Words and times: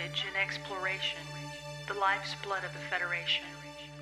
knowledge 0.00 0.24
and 0.26 0.36
exploration, 0.36 1.20
the 1.86 1.94
life's 1.94 2.34
blood 2.42 2.64
of 2.64 2.72
the 2.72 2.78
Federation. 2.90 3.44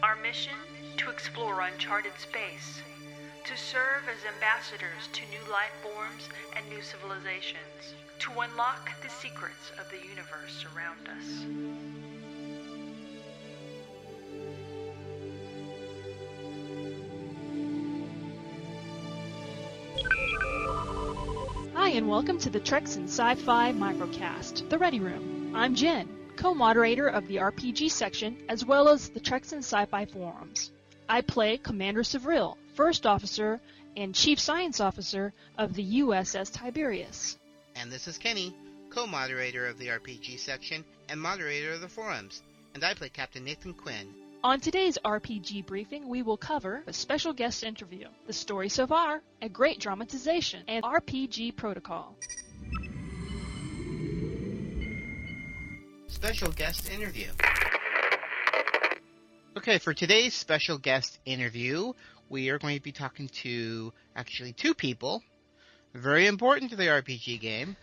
Our 0.03 0.17
mission? 0.17 0.53
To 0.99 1.11
explore 1.11 1.61
uncharted 1.61 2.13
space, 2.19 2.83
to 3.45 3.57
serve 3.57 4.03
as 4.09 4.25
ambassadors 4.35 5.09
to 5.13 5.23
new 5.27 5.51
life 5.51 5.73
forms 5.83 6.29
and 6.57 6.69
new 6.69 6.83
civilizations, 6.83 7.95
to 8.21 8.31
unlock 8.33 8.91
the 9.03 9.09
secrets 9.09 9.73
of 9.81 9.89
the 9.91 9.99
universe 10.09 10.65
around 10.77 11.09
us. 11.09 11.47
Hi, 21.75 21.91
and 21.91 22.09
welcome 22.09 22.39
to 22.39 22.51
the 22.51 22.61
Treks 22.61 22.97
and 22.97 23.09
Sci-Fi 23.09 23.73
Microcast, 23.73 24.69
The 24.69 24.79
Ready 24.79 25.01
Room. 25.01 25.38
I'm 25.55 25.75
Jen, 25.75 26.09
co-moderator 26.37 27.09
of 27.09 27.27
the 27.27 27.37
RPG 27.37 27.91
section, 27.91 28.37
as 28.49 28.65
well 28.65 28.89
as 28.89 29.09
the 29.09 29.21
Treks 29.21 29.53
and 29.53 29.65
Sci-Fi 29.65 30.05
forums. 30.07 30.71
I 31.09 31.23
play 31.23 31.57
Commander 31.57 32.03
Savril, 32.03 32.57
First 32.75 33.07
Officer 33.07 33.61
and 33.97 34.15
Chief 34.15 34.39
Science 34.39 34.79
Officer 34.79 35.33
of 35.57 35.75
the 35.75 36.01
USS 36.01 36.53
Tiberius. 36.53 37.39
And 37.75 37.91
this 37.91 38.07
is 38.07 38.19
Kenny, 38.19 38.55
co-moderator 38.91 39.67
of 39.67 39.79
the 39.79 39.89
RPG 39.89 40.39
section 40.39 40.85
and 41.09 41.21
moderator 41.21 41.73
of 41.73 41.81
the 41.81 41.89
forums, 41.89 42.43
and 42.75 42.85
I 42.85 42.95
play 42.95 43.09
Captain 43.09 43.45
Nathan 43.45 43.75
Quinn. 43.75 44.15
On 44.45 44.61
today's 44.61 44.99
RPG 45.05 45.67
briefing, 45.67 46.09
we 46.09 46.23
will 46.23 46.37
cover 46.37 46.85
a 46.87 46.93
special 46.93 47.33
guest 47.33 47.65
interview, 47.65 48.07
the 48.27 48.33
story 48.33 48.69
so 48.69 48.87
far, 48.87 49.23
a 49.43 49.49
great 49.49 49.81
dramatization, 49.81 50.63
and 50.69 50.85
RPG 50.85 51.57
protocol. 51.57 52.15
Special 56.19 56.51
guest 56.51 56.91
interview. 56.91 57.29
Okay, 59.57 59.79
for 59.79 59.95
today's 59.95 60.35
special 60.35 60.77
guest 60.77 61.17
interview, 61.25 61.93
we 62.29 62.49
are 62.49 62.59
going 62.59 62.77
to 62.77 62.83
be 62.83 62.91
talking 62.91 63.29
to 63.45 63.93
actually 64.17 64.53
two 64.53 64.75
people, 64.75 65.23
very 65.95 66.27
important 66.27 66.73
to 66.73 66.77
the 66.77 66.87
RPG 66.87 67.41
game. 67.41 67.77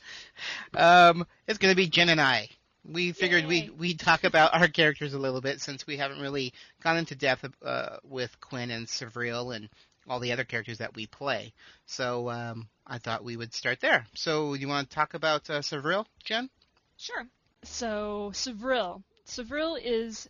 um, 0.74 1.26
it's 1.46 1.58
going 1.58 1.70
to 1.70 1.76
be 1.76 1.88
Jen 1.88 2.08
and 2.08 2.22
I. 2.22 2.48
We 2.90 3.12
figured 3.12 3.42
Yay. 3.42 3.48
we'd, 3.48 3.78
we'd 3.78 4.00
talk 4.00 4.24
about 4.24 4.54
our 4.54 4.68
characters 4.68 5.12
a 5.12 5.18
little 5.18 5.42
bit 5.42 5.60
since 5.60 5.86
we 5.86 5.98
haven't 5.98 6.22
really 6.22 6.54
gone 6.82 6.96
into 6.96 7.16
depth 7.16 7.44
uh, 7.62 7.98
with 8.02 8.40
Quinn 8.40 8.70
and 8.70 8.86
Savril 8.86 9.54
and 9.54 9.68
all 10.08 10.20
the 10.20 10.32
other 10.32 10.44
characters 10.44 10.78
that 10.78 10.96
we 10.96 11.06
play. 11.06 11.52
So 11.84 12.30
um, 12.30 12.66
I 12.86 12.96
thought 12.96 13.24
we 13.24 13.36
would 13.36 13.52
start 13.52 13.82
there. 13.82 14.06
So 14.14 14.54
you 14.54 14.68
want 14.68 14.88
to 14.88 14.94
talk 14.94 15.12
about 15.12 15.50
uh, 15.50 15.60
Savril, 15.60 16.06
Jen? 16.24 16.48
Sure. 16.96 17.28
So, 17.64 18.30
Savril. 18.34 19.02
Savril 19.26 19.78
is 19.82 20.28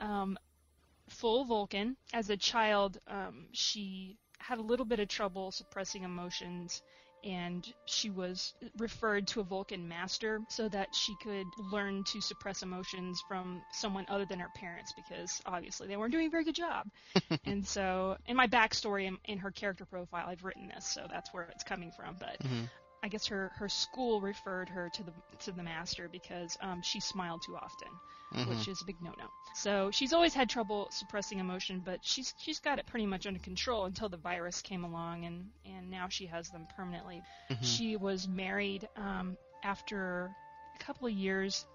um, 0.00 0.38
full 1.08 1.44
Vulcan. 1.44 1.96
As 2.12 2.30
a 2.30 2.36
child, 2.36 2.98
um, 3.08 3.46
she 3.52 4.16
had 4.38 4.58
a 4.58 4.62
little 4.62 4.86
bit 4.86 5.00
of 5.00 5.08
trouble 5.08 5.50
suppressing 5.50 6.04
emotions, 6.04 6.82
and 7.24 7.66
she 7.84 8.10
was 8.10 8.54
referred 8.78 9.26
to 9.26 9.40
a 9.40 9.42
Vulcan 9.42 9.88
master 9.88 10.40
so 10.48 10.68
that 10.68 10.94
she 10.94 11.14
could 11.22 11.46
learn 11.72 12.04
to 12.04 12.20
suppress 12.20 12.62
emotions 12.62 13.20
from 13.26 13.60
someone 13.72 14.06
other 14.08 14.24
than 14.24 14.38
her 14.38 14.48
parents 14.54 14.92
because 14.96 15.42
obviously 15.44 15.88
they 15.88 15.96
weren't 15.96 16.12
doing 16.12 16.28
a 16.28 16.30
very 16.30 16.44
good 16.44 16.54
job. 16.54 16.86
and 17.44 17.66
so, 17.66 18.16
in 18.26 18.36
my 18.36 18.46
backstory 18.46 19.06
in, 19.06 19.18
in 19.24 19.38
her 19.38 19.50
character 19.50 19.84
profile, 19.84 20.26
I've 20.28 20.44
written 20.44 20.70
this, 20.74 20.86
so 20.86 21.06
that's 21.10 21.32
where 21.34 21.48
it's 21.50 21.64
coming 21.64 21.90
from. 21.90 22.16
But 22.18 22.38
I 23.02 23.08
guess 23.08 23.26
her, 23.26 23.52
her 23.56 23.68
school 23.68 24.20
referred 24.20 24.68
her 24.70 24.90
to 24.90 25.02
the 25.02 25.12
to 25.40 25.52
the 25.52 25.62
master 25.62 26.08
because 26.08 26.56
um, 26.60 26.82
she 26.82 27.00
smiled 27.00 27.42
too 27.42 27.56
often, 27.56 27.88
which 28.48 28.66
is 28.68 28.80
a 28.80 28.84
big 28.84 29.00
no 29.00 29.12
no. 29.18 29.26
So 29.54 29.90
she's 29.90 30.12
always 30.12 30.34
had 30.34 30.50
trouble 30.50 30.88
suppressing 30.90 31.38
emotion, 31.38 31.80
but 31.80 32.00
she's 32.02 32.34
she's 32.38 32.58
got 32.58 32.78
it 32.78 32.86
pretty 32.86 33.06
much 33.06 33.26
under 33.26 33.40
control 33.40 33.84
until 33.84 34.08
the 34.08 34.16
virus 34.16 34.60
came 34.62 34.84
along, 34.84 35.24
and 35.24 35.50
and 35.64 35.90
now 35.90 36.08
she 36.08 36.26
has 36.26 36.50
them 36.50 36.66
permanently. 36.76 37.22
She 37.60 37.96
was 37.96 38.26
married 38.28 38.88
um, 38.96 39.36
after 39.62 40.34
a 40.74 40.78
couple 40.78 41.06
of 41.06 41.12
years 41.12 41.66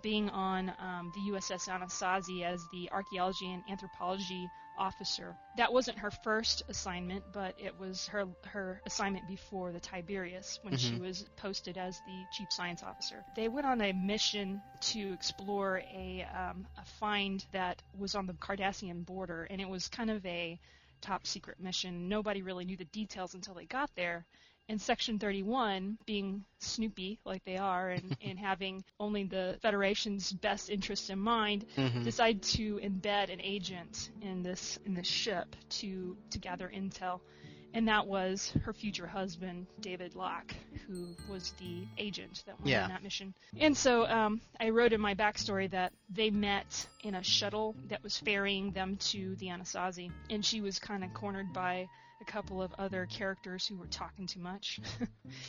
being 0.00 0.30
on 0.30 0.72
um, 0.78 1.12
the 1.14 1.32
USS 1.32 1.68
Anasazi 1.68 2.44
as 2.44 2.66
the 2.72 2.90
archaeology 2.90 3.52
and 3.52 3.62
anthropology 3.68 4.48
officer. 4.76 5.36
That 5.56 5.72
wasn't 5.72 5.98
her 5.98 6.10
first 6.10 6.62
assignment, 6.68 7.24
but 7.32 7.54
it 7.58 7.78
was 7.78 8.06
her 8.08 8.26
her 8.44 8.80
assignment 8.86 9.28
before 9.28 9.72
the 9.72 9.80
Tiberius 9.80 10.58
when 10.62 10.76
she 10.76 10.96
was 10.96 11.24
posted 11.36 11.76
as 11.76 12.00
the 12.06 12.24
chief 12.30 12.52
science 12.52 12.82
officer. 12.82 13.22
They 13.34 13.48
went 13.48 13.66
on 13.66 13.80
a 13.80 13.92
mission 13.92 14.62
to 14.80 15.12
explore 15.12 15.78
a 15.78 16.26
um, 16.34 16.66
a 16.78 16.84
find 16.98 17.44
that 17.52 17.82
was 17.98 18.14
on 18.14 18.26
the 18.26 18.32
Cardassian 18.34 19.04
border, 19.04 19.46
and 19.50 19.60
it 19.60 19.68
was 19.68 19.88
kind 19.88 20.10
of 20.10 20.24
a 20.24 20.58
top 21.00 21.26
secret 21.26 21.60
mission. 21.60 22.08
Nobody 22.08 22.42
really 22.42 22.64
knew 22.64 22.76
the 22.76 22.84
details 22.86 23.34
until 23.34 23.54
they 23.54 23.66
got 23.66 23.90
there. 23.94 24.24
And 24.68 24.80
Section 24.80 25.18
31, 25.18 25.98
being 26.06 26.44
Snoopy 26.60 27.18
like 27.24 27.44
they 27.44 27.56
are, 27.58 27.90
and, 27.90 28.16
and 28.24 28.38
having 28.38 28.84
only 28.98 29.24
the 29.24 29.58
Federation's 29.62 30.32
best 30.32 30.70
interest 30.70 31.10
in 31.10 31.18
mind, 31.18 31.64
decide 32.04 32.42
to 32.42 32.76
embed 32.78 33.32
an 33.32 33.40
agent 33.42 34.10
in 34.22 34.42
this 34.42 34.78
in 34.86 34.94
this 34.94 35.06
ship 35.06 35.54
to 35.80 36.16
to 36.30 36.38
gather 36.38 36.70
intel, 36.74 37.20
and 37.74 37.88
that 37.88 38.06
was 38.06 38.52
her 38.64 38.72
future 38.72 39.06
husband, 39.06 39.66
David 39.80 40.14
Locke, 40.14 40.54
who 40.86 41.16
was 41.30 41.52
the 41.58 41.86
agent 41.98 42.42
that 42.46 42.58
went 42.60 42.70
Yeah. 42.70 42.84
on 42.84 42.88
that 42.90 43.02
mission. 43.02 43.34
And 43.58 43.76
so 43.76 44.06
um, 44.06 44.40
I 44.60 44.70
wrote 44.70 44.92
in 44.92 45.00
my 45.00 45.14
backstory 45.14 45.70
that 45.70 45.92
they 46.08 46.30
met 46.30 46.86
in 47.02 47.14
a 47.14 47.22
shuttle 47.22 47.74
that 47.88 48.02
was 48.02 48.18
ferrying 48.18 48.72
them 48.72 48.96
to 49.10 49.34
the 49.36 49.46
Anasazi, 49.48 50.10
and 50.30 50.44
she 50.44 50.60
was 50.60 50.78
kind 50.78 51.04
of 51.04 51.12
cornered 51.14 51.52
by 51.52 51.88
a 52.22 52.24
couple 52.24 52.62
of 52.62 52.72
other 52.78 53.06
characters 53.06 53.66
who 53.66 53.76
were 53.76 53.86
talking 53.88 54.26
too 54.26 54.40
much. 54.40 54.80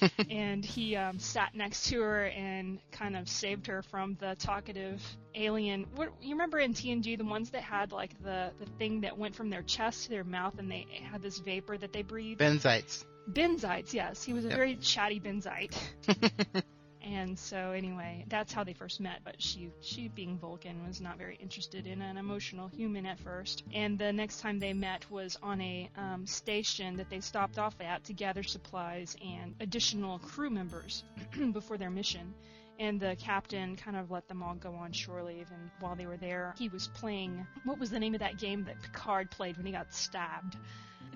and 0.30 0.66
he 0.66 0.96
um, 0.96 1.20
sat 1.20 1.56
next 1.56 1.88
to 1.90 2.02
her 2.02 2.26
and 2.28 2.80
kind 2.92 3.16
of 3.16 3.30
saved 3.30 3.68
her 3.68 3.82
from 3.84 4.16
the 4.20 4.36
talkative 4.36 5.02
alien. 5.36 5.86
What 5.96 6.10
you 6.22 6.32
remember 6.32 6.60
in 6.60 6.74
TNG, 6.74 7.18
the 7.18 7.26
ones 7.26 7.52
that 7.52 7.64
had 7.64 7.92
like 7.92 8.22
the 8.24 8.52
the 8.60 8.66
thing 8.78 9.02
that 9.02 9.18
went 9.18 9.36
from 9.36 9.50
their 9.50 9.64
chest 9.64 10.06
to 10.06 10.10
their 10.10 10.24
mouth, 10.24 10.56
and 10.60 10.72
they 10.72 10.86
had 11.12 11.22
this 11.22 11.40
vapor 11.40 11.78
that 11.78 11.94
they 11.94 12.04
breathed. 12.04 12.42
Benzites. 12.42 13.06
Benzites, 13.32 13.94
yes, 13.94 14.24
he 14.24 14.34
was 14.34 14.46
a 14.46 14.50
Yep. 14.50 14.58
very 14.58 14.76
chatty 14.78 15.20
Benzite. 15.20 15.76
And 17.03 17.38
so 17.38 17.72
anyway, 17.72 18.25
that's 18.28 18.53
how 18.53 18.64
they 18.64 18.74
first 18.74 19.00
met. 19.00 19.19
But 19.24 19.41
she, 19.41 19.69
she 19.81 20.08
being 20.08 20.38
Vulcan, 20.38 20.86
was 20.88 21.02
not 21.02 21.18
very 21.18 21.36
interested 21.36 21.86
in 21.86 22.02
an 22.02 22.18
emotional 22.18 22.68
human 22.69 23.06
at 23.06 23.19
first. 23.19 23.64
And 23.74 24.00
the 24.00 24.14
next 24.14 24.40
time 24.40 24.59
they 24.59 24.74
met 24.74 25.09
was 25.12 25.38
on 25.44 25.59
a 25.62 25.90
um, 25.97 26.25
station 26.25 26.96
that 26.97 27.09
they 27.09 27.19
stopped 27.19 27.59
off 27.59 27.80
at 27.81 28.06
to 28.06 28.13
gather 28.13 28.44
supplies 28.44 29.16
and 29.24 29.56
additional 29.59 30.19
crew 30.19 30.50
members 30.50 31.03
before 31.52 31.78
their 31.78 31.90
mission. 31.92 32.34
And 32.80 33.00
the 33.00 33.16
captain 33.20 33.76
kind 33.76 33.96
of 33.96 34.10
let 34.10 34.28
them 34.28 34.42
all 34.42 34.56
go 34.56 34.74
on 34.74 34.92
shore 34.92 35.24
leave. 35.24 35.48
And 35.52 35.70
while 35.80 35.96
they 35.96 36.06
were 36.08 36.18
there, 36.18 36.56
he 36.58 36.70
was 36.70 36.88
playing. 36.88 37.46
What 37.66 37.80
was 37.80 37.92
the 37.92 38.00
name 38.00 38.14
of 38.16 38.22
that 38.22 38.38
game 38.38 38.64
that 38.66 38.82
Picard 38.82 39.30
played 39.32 39.58
when 39.58 39.66
he 39.66 39.72
got 39.72 39.94
stabbed? 39.94 40.58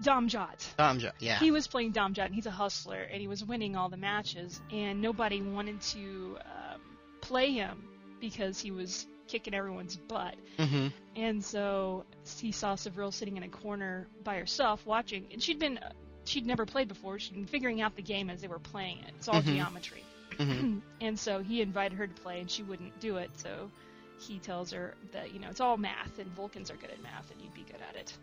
Domjot. 0.02 0.76
Domja, 0.78 1.12
yeah. 1.20 1.40
He 1.40 1.50
was 1.52 1.68
playing 1.68 1.94
Domjot, 1.94 2.26
and 2.28 2.36
he's 2.36 2.46
a 2.46 2.52
hustler, 2.52 3.02
and 3.02 3.20
he 3.20 3.28
was 3.28 3.44
winning 3.44 3.76
all 3.76 3.90
the 3.90 3.98
matches, 3.98 4.62
and 4.72 5.02
nobody 5.02 5.42
wanted 5.42 5.82
to 5.82 6.38
um, 6.42 6.82
play 7.22 7.52
him 7.52 7.84
because 8.20 8.60
he 8.60 8.72
was 8.72 9.08
kicking 9.28 9.54
everyone's 9.54 9.96
butt. 9.96 10.36
hmm 10.58 10.88
And 11.16 11.44
so 11.44 12.06
he 12.40 12.52
saw 12.52 12.76
Savril 12.76 13.12
sitting 13.12 13.38
in 13.38 13.44
a 13.44 13.50
corner 13.50 14.08
by 14.24 14.38
herself 14.38 14.86
watching, 14.86 15.26
and 15.32 15.42
she'd 15.42 15.60
been 15.60 15.80
she'd 16.26 16.46
never 16.46 16.66
played 16.66 16.88
before. 16.88 17.18
She'd 17.20 17.34
been 17.34 17.46
figuring 17.48 17.82
out 17.82 17.96
the 17.96 18.02
game 18.04 18.30
as 18.30 18.42
they 18.42 18.48
were 18.48 18.60
playing 18.60 19.00
it. 19.00 19.14
It's 19.18 19.28
all 19.28 19.42
geometry. 19.42 20.04
Hmm 20.38 20.80
and 21.02 21.20
so 21.20 21.42
he 21.42 21.62
invited 21.62 21.98
her 21.98 22.08
to 22.08 22.22
play, 22.22 22.40
and 22.40 22.50
she 22.50 22.64
wouldn't 22.64 23.00
do 23.00 23.18
it. 23.18 23.32
So 23.38 23.70
he 24.20 24.40
tells 24.40 24.72
her 24.72 24.94
that 25.12 25.34
you 25.34 25.40
know 25.40 25.50
it's 25.50 25.60
all 25.60 25.78
math, 25.78 26.20
and 26.20 26.28
Vulcans 26.36 26.72
are 26.72 26.76
good 26.78 26.92
at 26.92 27.02
math, 27.04 27.32
and 27.32 27.42
you'd 27.42 27.54
be 27.54 27.64
good 27.64 27.82
at 27.90 27.96
it. 27.96 28.14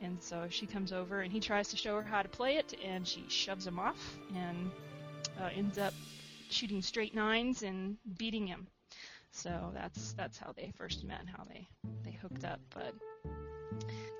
And 0.00 0.22
so 0.22 0.46
she 0.48 0.66
comes 0.66 0.92
over, 0.92 1.20
and 1.20 1.32
he 1.32 1.40
tries 1.40 1.68
to 1.68 1.76
show 1.76 1.96
her 1.96 2.02
how 2.02 2.22
to 2.22 2.28
play 2.28 2.56
it, 2.56 2.74
and 2.84 3.06
she 3.06 3.24
shoves 3.28 3.66
him 3.66 3.78
off, 3.78 4.16
and 4.34 4.70
uh, 5.40 5.48
ends 5.54 5.78
up 5.78 5.94
shooting 6.50 6.82
straight 6.82 7.14
nines 7.14 7.62
and 7.62 7.96
beating 8.16 8.46
him. 8.46 8.66
So 9.30 9.70
that's 9.74 10.12
that's 10.12 10.38
how 10.38 10.52
they 10.56 10.72
first 10.76 11.04
met, 11.04 11.22
how 11.36 11.44
they 11.44 11.68
they 12.04 12.12
hooked 12.12 12.44
up. 12.44 12.60
But 12.74 12.94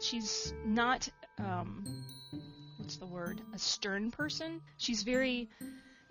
she's 0.00 0.52
not 0.64 1.08
um, 1.38 1.84
what's 2.76 2.96
the 2.96 3.06
word? 3.06 3.40
A 3.54 3.58
stern 3.58 4.10
person. 4.10 4.60
She's 4.76 5.02
very 5.02 5.48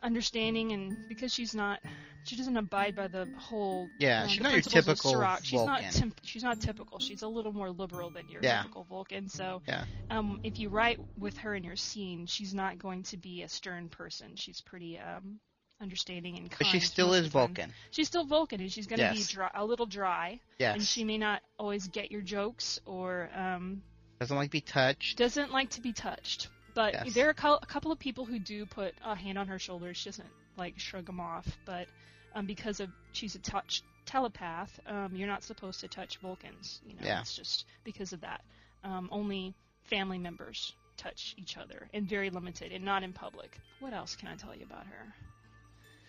understanding, 0.08 0.72
and 0.72 1.08
because 1.08 1.32
she's 1.34 1.54
not, 1.54 1.80
she 2.24 2.36
doesn't 2.36 2.58
abide 2.58 2.96
by 2.96 3.08
the 3.08 3.28
whole. 3.38 3.88
Yeah, 4.00 4.24
um, 4.24 4.30
she's 4.30 4.42
not 4.42 4.54
your 4.54 4.62
typical 4.62 5.12
Sirach. 5.12 5.42
She's 5.44 5.62
not. 5.64 5.82
Vulcan. 5.82 5.92
Tim- 5.92 6.14
she's 6.24 6.44
not 6.44 6.60
typical. 6.60 6.98
She's 7.00 7.22
a 7.22 7.28
little 7.28 7.54
more 7.54 7.70
liberal 7.70 8.10
than 8.10 8.28
your 8.30 8.42
Yeah. 8.42 8.62
typical 8.64 8.86
Vulcan. 8.86 9.30
So 9.30 9.62
Yeah. 9.68 9.84
um, 10.10 10.40
if 10.44 10.58
you 10.60 10.70
write 10.70 11.00
with 11.20 11.38
her 11.38 11.54
in 11.54 11.64
your 11.64 11.76
scene, 11.76 12.26
she's 12.26 12.54
not 12.56 12.80
going 12.80 13.04
to 13.04 13.18
be 13.18 13.44
a 13.44 13.50
stern 13.50 13.90
person. 13.90 14.36
She's 14.36 14.62
pretty 14.62 14.98
um, 14.98 15.40
understanding 15.80 16.38
and 16.38 16.50
kind. 16.50 16.58
But 16.60 16.68
she 16.68 16.80
still 16.80 17.14
is 17.14 17.28
of 17.28 17.34
the 17.34 17.40
time. 17.40 17.48
Vulcan. 17.50 17.74
She's 17.92 18.08
still 18.08 18.26
Vulcan, 18.26 18.62
and 18.62 18.72
she's 18.72 18.88
going 18.88 19.00
to 19.00 19.06
Yes. 19.06 19.28
be 19.28 19.34
dry, 19.34 19.52
a 19.54 19.64
little 19.64 19.86
dry, 19.86 20.40
Yes. 20.58 20.74
and 20.76 20.84
she 20.84 21.04
may 21.04 21.18
not 21.20 21.44
always 21.60 21.88
get 21.90 22.12
your 22.12 22.22
jokes 22.22 22.80
or 22.86 23.30
um, 23.36 23.84
Doesn't 24.20 24.36
like 24.36 24.48
to 24.48 24.52
be 24.52 24.62
touched. 24.62 25.18
doesn't 25.20 25.52
like 25.52 25.70
to 25.72 25.82
be 25.82 25.94
touched. 25.94 26.48
But 26.78 26.94
Yes. 26.94 27.14
there 27.16 27.26
are 27.28 27.32
a 27.32 27.66
couple 27.66 27.92
of 27.92 27.98
people 27.98 28.24
who 28.26 28.38
do 28.38 28.68
put 28.68 28.94
a 29.04 29.16
hand 29.16 29.40
on 29.40 29.48
her 29.48 29.58
shoulder. 29.58 29.96
She 29.96 30.10
doesn't 30.10 30.30
like 30.58 30.78
shrug 30.78 31.08
them 31.08 31.20
off, 31.20 31.48
but 31.66 31.88
um, 32.36 32.46
because 32.46 32.80
of 32.80 32.90
she's 33.14 33.34
a 33.34 33.40
touch 33.40 33.82
telepath, 34.06 34.80
um, 34.86 35.16
you're 35.16 35.28
not 35.28 35.44
supposed 35.44 35.80
to 35.80 35.88
touch 35.88 36.18
Vulcans. 36.20 36.80
You 36.86 36.94
know, 36.94 37.02
Yeah. 37.04 37.22
it's 37.22 37.36
just 37.36 37.66
because 37.84 38.14
of 38.14 38.22
that. 38.22 38.42
Um, 38.84 39.10
only 39.12 39.56
family 39.86 40.20
members 40.20 40.72
touch 40.98 41.34
each 41.38 41.58
other, 41.58 41.90
and 41.94 42.08
very 42.08 42.30
limited, 42.30 42.72
and 42.72 42.86
not 42.86 43.02
in 43.02 43.12
public. 43.12 43.58
What 43.80 43.94
else 43.94 44.16
can 44.16 44.28
I 44.28 44.36
tell 44.36 44.56
you 44.56 44.64
about 44.66 44.86
her? 44.86 45.16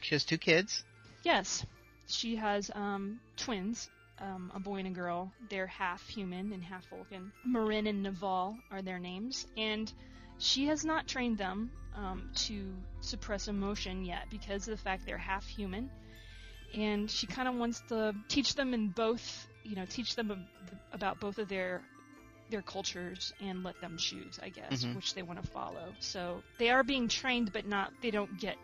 She 0.02 0.14
has 0.14 0.24
two 0.26 0.36
kids. 0.38 0.84
Yes, 1.22 1.64
she 2.06 2.36
has 2.36 2.70
um, 2.74 3.20
twins, 3.38 3.88
um, 4.18 4.52
a 4.54 4.60
boy 4.60 4.76
and 4.76 4.88
a 4.88 4.90
girl. 4.90 5.32
They're 5.48 5.66
half 5.66 6.06
human 6.08 6.52
and 6.52 6.62
half 6.62 6.86
Vulcan. 6.90 7.32
Marin 7.42 7.86
and 7.86 8.02
Naval 8.02 8.58
are 8.70 8.82
their 8.82 8.98
names, 8.98 9.46
and 9.56 9.90
she 10.38 10.66
has 10.66 10.84
not 10.84 11.06
trained 11.06 11.38
them 11.38 11.70
um, 11.94 12.30
to 12.34 12.72
suppress 13.00 13.48
emotion 13.48 14.04
yet 14.04 14.26
because 14.30 14.68
of 14.68 14.76
the 14.76 14.82
fact 14.82 15.04
they're 15.06 15.18
half 15.18 15.46
human. 15.46 15.90
And 16.74 17.10
she 17.10 17.26
kind 17.26 17.48
of 17.48 17.54
wants 17.54 17.80
to 17.88 18.14
teach 18.28 18.54
them 18.54 18.74
in 18.74 18.88
both, 18.88 19.46
you 19.64 19.76
know, 19.76 19.86
teach 19.86 20.14
them 20.16 20.46
about 20.92 21.20
both 21.20 21.38
of 21.38 21.48
their 21.48 21.82
their 22.50 22.62
cultures 22.62 23.32
and 23.40 23.62
let 23.62 23.78
them 23.80 23.96
choose, 23.98 24.38
I 24.42 24.48
guess, 24.48 24.84
Mhm. 24.84 24.94
which 24.94 25.14
they 25.14 25.22
want 25.22 25.42
to 25.42 25.48
follow. 25.48 25.94
So 25.98 26.42
they 26.58 26.70
are 26.70 26.82
being 26.82 27.08
trained, 27.08 27.52
but 27.52 27.66
not 27.66 27.92
they 28.00 28.10
don't 28.10 28.38
get 28.38 28.56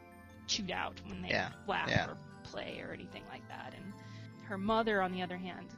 chewed 0.47 0.71
out 0.71 1.01
when 1.07 1.23
they 1.23 1.29
Yeah, 1.31 1.51
laugh 1.67 1.89
yeah. 1.89 2.07
or 2.07 2.17
play 2.45 2.81
or 2.81 2.93
anything 2.93 3.25
like 3.29 3.47
that. 3.49 3.75
And 3.75 3.93
her 4.49 4.57
mother, 4.59 5.03
on 5.03 5.13
the 5.13 5.23
other 5.23 5.37
hand, 5.37 5.69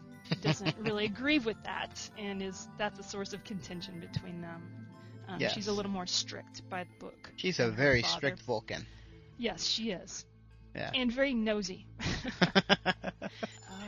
doesn't 0.41 0.77
really 0.79 1.07
agree 1.07 1.39
with 1.39 1.61
that, 1.65 2.11
and 2.17 2.43
is 2.43 2.69
that's 2.79 2.99
a 2.99 3.03
source 3.03 3.33
of 3.33 3.43
contention 3.45 4.01
between 4.01 4.41
them. 4.41 4.86
Um, 5.29 5.41
Yes. 5.41 5.53
She's 5.55 5.69
a 5.69 5.73
little 5.73 5.91
more 5.91 6.07
strict 6.07 6.69
by 6.71 6.85
the 6.85 6.91
book. 6.99 7.33
She's 7.37 7.59
a 7.61 7.71
very 7.71 8.03
strict 8.03 8.43
Vulcan. 8.43 8.87
Yes, 9.39 9.65
she 9.67 9.91
is, 9.91 10.25
Yeah. 10.75 10.91
and 10.95 11.11
very 11.13 11.35
nosy. 11.35 11.87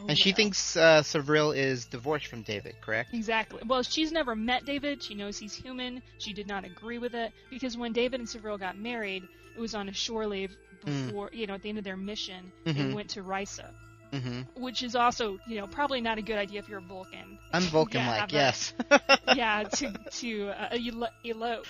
Oh, 0.01 0.07
and 0.09 0.19
she 0.19 0.33
thinks 0.33 0.77
uh, 0.77 1.03
Savril 1.03 1.57
is 1.57 1.87
divorced 1.87 2.27
from 2.27 2.43
David, 2.43 2.77
correct? 2.81 3.13
Exactly. 3.15 3.61
Well, 3.67 3.83
she's 3.83 4.13
never 4.13 4.37
met 4.37 4.65
David. 4.65 5.03
She 5.03 5.15
knows 5.15 5.39
he's 5.39 5.55
human. 5.55 6.03
She 6.19 6.33
did 6.33 6.47
not 6.47 6.65
agree 6.65 6.99
with 6.99 7.15
it 7.15 7.33
because 7.51 7.77
when 7.77 7.93
David 7.93 8.21
and 8.21 8.29
Savril 8.29 8.59
got 8.61 8.79
married, 8.79 9.25
it 9.57 9.61
was 9.61 9.75
on 9.75 9.89
a 9.89 9.93
shore 9.93 10.27
leave 10.27 10.57
Mm. 10.85 11.07
before, 11.09 11.31
you 11.33 11.49
know, 11.49 11.55
at 11.55 11.63
the 11.63 11.69
end 11.69 11.79
of 11.79 11.85
their 11.85 11.97
mission, 11.97 12.53
they 12.65 12.73
Mhm. 12.75 12.95
went 12.95 13.11
to 13.11 13.23
Risa, 13.25 13.73
Mm-hmm. 14.13 14.63
which 14.63 14.83
is 14.83 14.95
also, 14.95 15.39
you 15.47 15.57
know, 15.61 15.67
probably 15.67 16.01
not 16.01 16.19
a 16.19 16.23
good 16.23 16.39
idea 16.39 16.59
if 16.61 16.69
you're 16.69 16.79
a 16.79 16.83
Vulcan. 16.83 17.39
I'm 17.53 17.63
Vulcan-like, 17.63 18.33
Yeah, 18.33 18.39
yes. 18.39 18.73
yeah, 19.37 19.63
to 19.65 19.93
to 19.93 20.49
uh, 20.51 20.69
elo- 20.77 21.09
elope. 21.25 21.67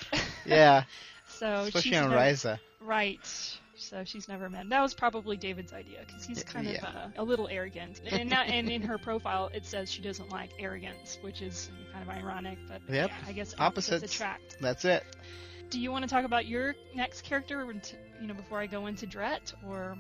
yeah, 0.47 0.85
so 1.29 1.47
especially 1.63 1.91
she's 1.91 1.99
on 1.99 2.11
never, 2.11 2.23
Risa. 2.23 2.59
Right. 2.81 3.21
So 3.81 4.03
she's 4.05 4.29
never 4.29 4.51
met. 4.51 4.69
That 4.71 4.81
was 4.83 4.93
probably 4.93 5.37
David's 5.37 5.73
idea 5.73 6.01
because 6.05 6.25
he's 6.25 6.43
kind 6.43 6.67
Yeah. 6.67 6.79
of 6.79 6.85
uh, 6.85 7.09
a 7.17 7.25
little 7.25 7.47
arrogant. 7.49 8.01
And 8.11 8.29
now, 8.29 8.43
and 8.43 8.69
in 8.69 8.83
her 8.83 8.99
profile, 8.99 9.51
it 9.55 9.65
says 9.65 9.89
she 9.91 10.03
doesn't 10.03 10.31
like 10.31 10.51
arrogance, 10.59 11.17
which 11.23 11.43
is 11.43 11.71
kind 11.93 12.03
of 12.09 12.13
ironic. 12.17 12.59
But 12.67 12.83
Yep. 12.93 13.11
yeah, 13.11 13.17
I 13.29 13.33
guess 13.33 13.55
opposites, 13.59 13.93
Opposites. 14.03 14.15
attract. 14.17 14.57
That's 14.61 14.85
it. 14.85 15.05
Do 15.71 15.79
you 15.79 15.91
want 15.93 16.03
to 16.05 16.09
talk 16.09 16.25
about 16.25 16.47
your 16.47 16.75
next 16.95 17.23
character, 17.23 17.65
you 18.21 18.27
know, 18.27 18.35
before 18.35 18.59
I 18.59 18.67
go 18.67 18.87
into 18.87 19.07
Dret, 19.07 19.53
or 19.67 19.97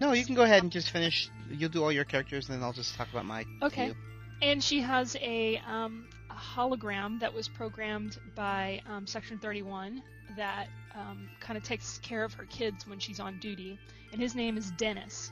No, 0.00 0.12
you 0.12 0.24
can 0.24 0.34
go 0.34 0.42
ahead 0.42 0.62
and 0.62 0.72
just 0.72 0.90
finish. 0.90 1.30
You'll 1.50 1.70
do 1.70 1.82
all 1.82 1.92
your 1.92 2.04
characters, 2.04 2.48
and 2.48 2.58
then 2.58 2.64
I'll 2.64 2.72
just 2.72 2.94
talk 2.96 3.08
about 3.10 3.24
my. 3.24 3.44
Okay. 3.62 3.94
And 4.42 4.62
she 4.62 4.80
has 4.80 5.16
a, 5.20 5.58
um, 5.68 6.08
a 6.28 6.34
hologram 6.34 7.20
that 7.20 7.32
was 7.32 7.46
programmed 7.48 8.18
by 8.34 8.82
um, 8.88 9.06
Section 9.06 9.38
31 9.38 10.02
that 10.36 10.66
um, 10.94 11.28
kind 11.40 11.56
of 11.56 11.62
takes 11.62 11.98
care 11.98 12.24
of 12.24 12.34
her 12.34 12.44
kids 12.46 12.86
when 12.86 12.98
she's 12.98 13.20
on 13.20 13.38
duty. 13.38 13.78
And 14.12 14.20
his 14.20 14.34
name 14.34 14.56
is 14.56 14.72
Dennis. 14.72 15.30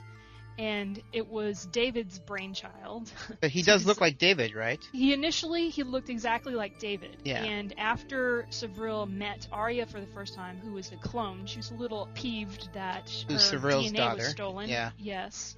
And 0.59 1.01
it 1.13 1.27
was 1.27 1.65
David's 1.67 2.19
brainchild. 2.19 3.11
But 3.39 3.49
he 3.51 3.63
So 3.63 3.71
does 3.73 3.85
look 3.85 3.99
like 4.01 4.17
David, 4.17 4.53
right? 4.53 4.79
he 4.91 5.13
initially 5.13 5.69
he 5.69 5.83
looked 5.83 6.09
exactly 6.09 6.53
like 6.53 6.77
David. 6.79 7.17
Yeah. 7.23 7.43
And 7.43 7.73
after 7.79 8.45
Savril 8.51 9.09
met 9.09 9.47
Arya 9.51 9.85
for 9.85 9.99
the 9.99 10.07
first 10.07 10.35
time, 10.35 10.57
who 10.63 10.73
was 10.73 10.91
a 10.91 10.97
clone, 10.97 11.45
she 11.45 11.57
was 11.57 11.71
a 11.71 11.75
little 11.75 12.07
peeved 12.13 12.69
that 12.73 13.09
Who's 13.27 13.49
her 13.49 13.57
Savril's 13.57 13.91
DNA 13.91 13.97
daughter. 13.97 14.17
was 14.17 14.27
stolen. 14.29 14.69
Yeah. 14.69 14.91
Yes. 14.97 15.55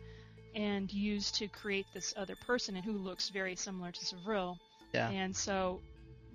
And 0.56 0.92
used 0.94 1.36
to 1.36 1.48
create 1.48 1.88
this 1.94 2.14
other 2.16 2.36
person 2.36 2.76
and 2.76 2.86
who 2.86 2.94
looks 2.94 3.30
very 3.30 3.56
similar 3.56 3.92
to 3.92 4.00
Savril. 4.06 4.58
Yeah. 4.94 5.10
And 5.10 5.36
so 5.36 5.82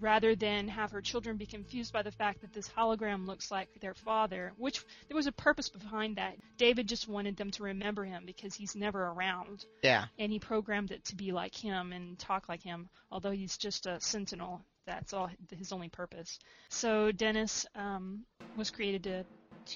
rather 0.00 0.34
than 0.34 0.68
have 0.68 0.90
her 0.92 1.00
children 1.00 1.36
be 1.36 1.46
confused 1.46 1.92
by 1.92 2.02
the 2.02 2.10
fact 2.12 2.40
that 2.40 2.52
this 2.52 2.68
hologram 2.68 3.26
looks 3.26 3.50
like 3.50 3.68
their 3.80 3.94
father, 3.94 4.52
which 4.56 4.84
there 5.08 5.16
was 5.16 5.26
a 5.26 5.32
purpose 5.32 5.68
behind 5.68 6.16
that. 6.16 6.36
David 6.56 6.88
just 6.88 7.08
wanted 7.08 7.36
them 7.36 7.50
to 7.52 7.62
remember 7.64 8.04
him 8.04 8.24
because 8.26 8.54
he's 8.54 8.74
never 8.76 9.06
around 9.08 9.64
Yeah. 9.82 10.06
and 10.18 10.30
he 10.32 10.38
programmed 10.38 10.90
it 10.90 11.04
to 11.06 11.16
be 11.16 11.32
like 11.32 11.54
him 11.54 11.92
and 11.92 12.18
talk 12.18 12.48
like 12.48 12.62
him, 12.62 12.88
although 13.10 13.30
he's 13.32 13.56
just 13.56 13.86
a 13.86 14.00
sentinel. 14.00 14.62
That's 14.86 15.12
all 15.12 15.28
his 15.50 15.70
only 15.72 15.88
purpose. 15.90 16.38
So 16.70 17.12
Dennis 17.12 17.66
um, 17.74 18.24
was 18.56 18.70
created 18.70 19.02
to 19.04 19.24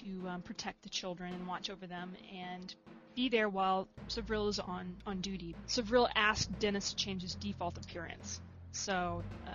to 0.01 0.27
um, 0.29 0.41
protect 0.41 0.83
the 0.83 0.89
children 0.89 1.35
and 1.35 1.47
watch 1.47 1.69
over 1.69 1.87
them 1.87 2.13
and 2.35 2.75
be 3.15 3.29
there 3.29 3.51
while 3.51 3.89
Savril 4.09 4.49
is 4.49 4.59
on 4.59 4.97
on 5.07 5.21
duty. 5.21 5.55
Savril 5.69 6.09
asked 6.15 6.59
Dennis 6.61 6.91
to 6.91 6.97
change 6.97 7.21
his 7.21 7.35
default 7.35 7.77
appearance, 7.77 8.41
so 8.71 9.23
um, 9.47 9.53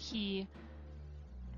he 0.00 0.48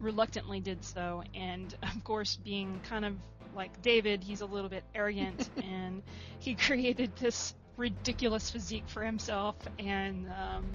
reluctantly 0.01 0.61
did 0.61 0.85
so. 0.85 1.23
And 1.35 1.75
of 1.83 2.05
course, 2.05 2.37
being 2.45 2.81
kind 2.89 3.05
of 3.05 3.15
like 3.55 3.81
David, 3.83 4.23
he's 4.25 4.41
a 4.41 4.47
little 4.47 4.69
bit 4.69 4.85
arrogant, 4.95 5.49
and 5.63 6.03
he 6.41 6.55
created 6.55 7.15
this 7.17 7.55
ridiculous 7.77 8.51
physique 8.51 8.85
for 8.89 9.03
himself 9.03 9.57
and 9.79 10.27
um, 10.29 10.67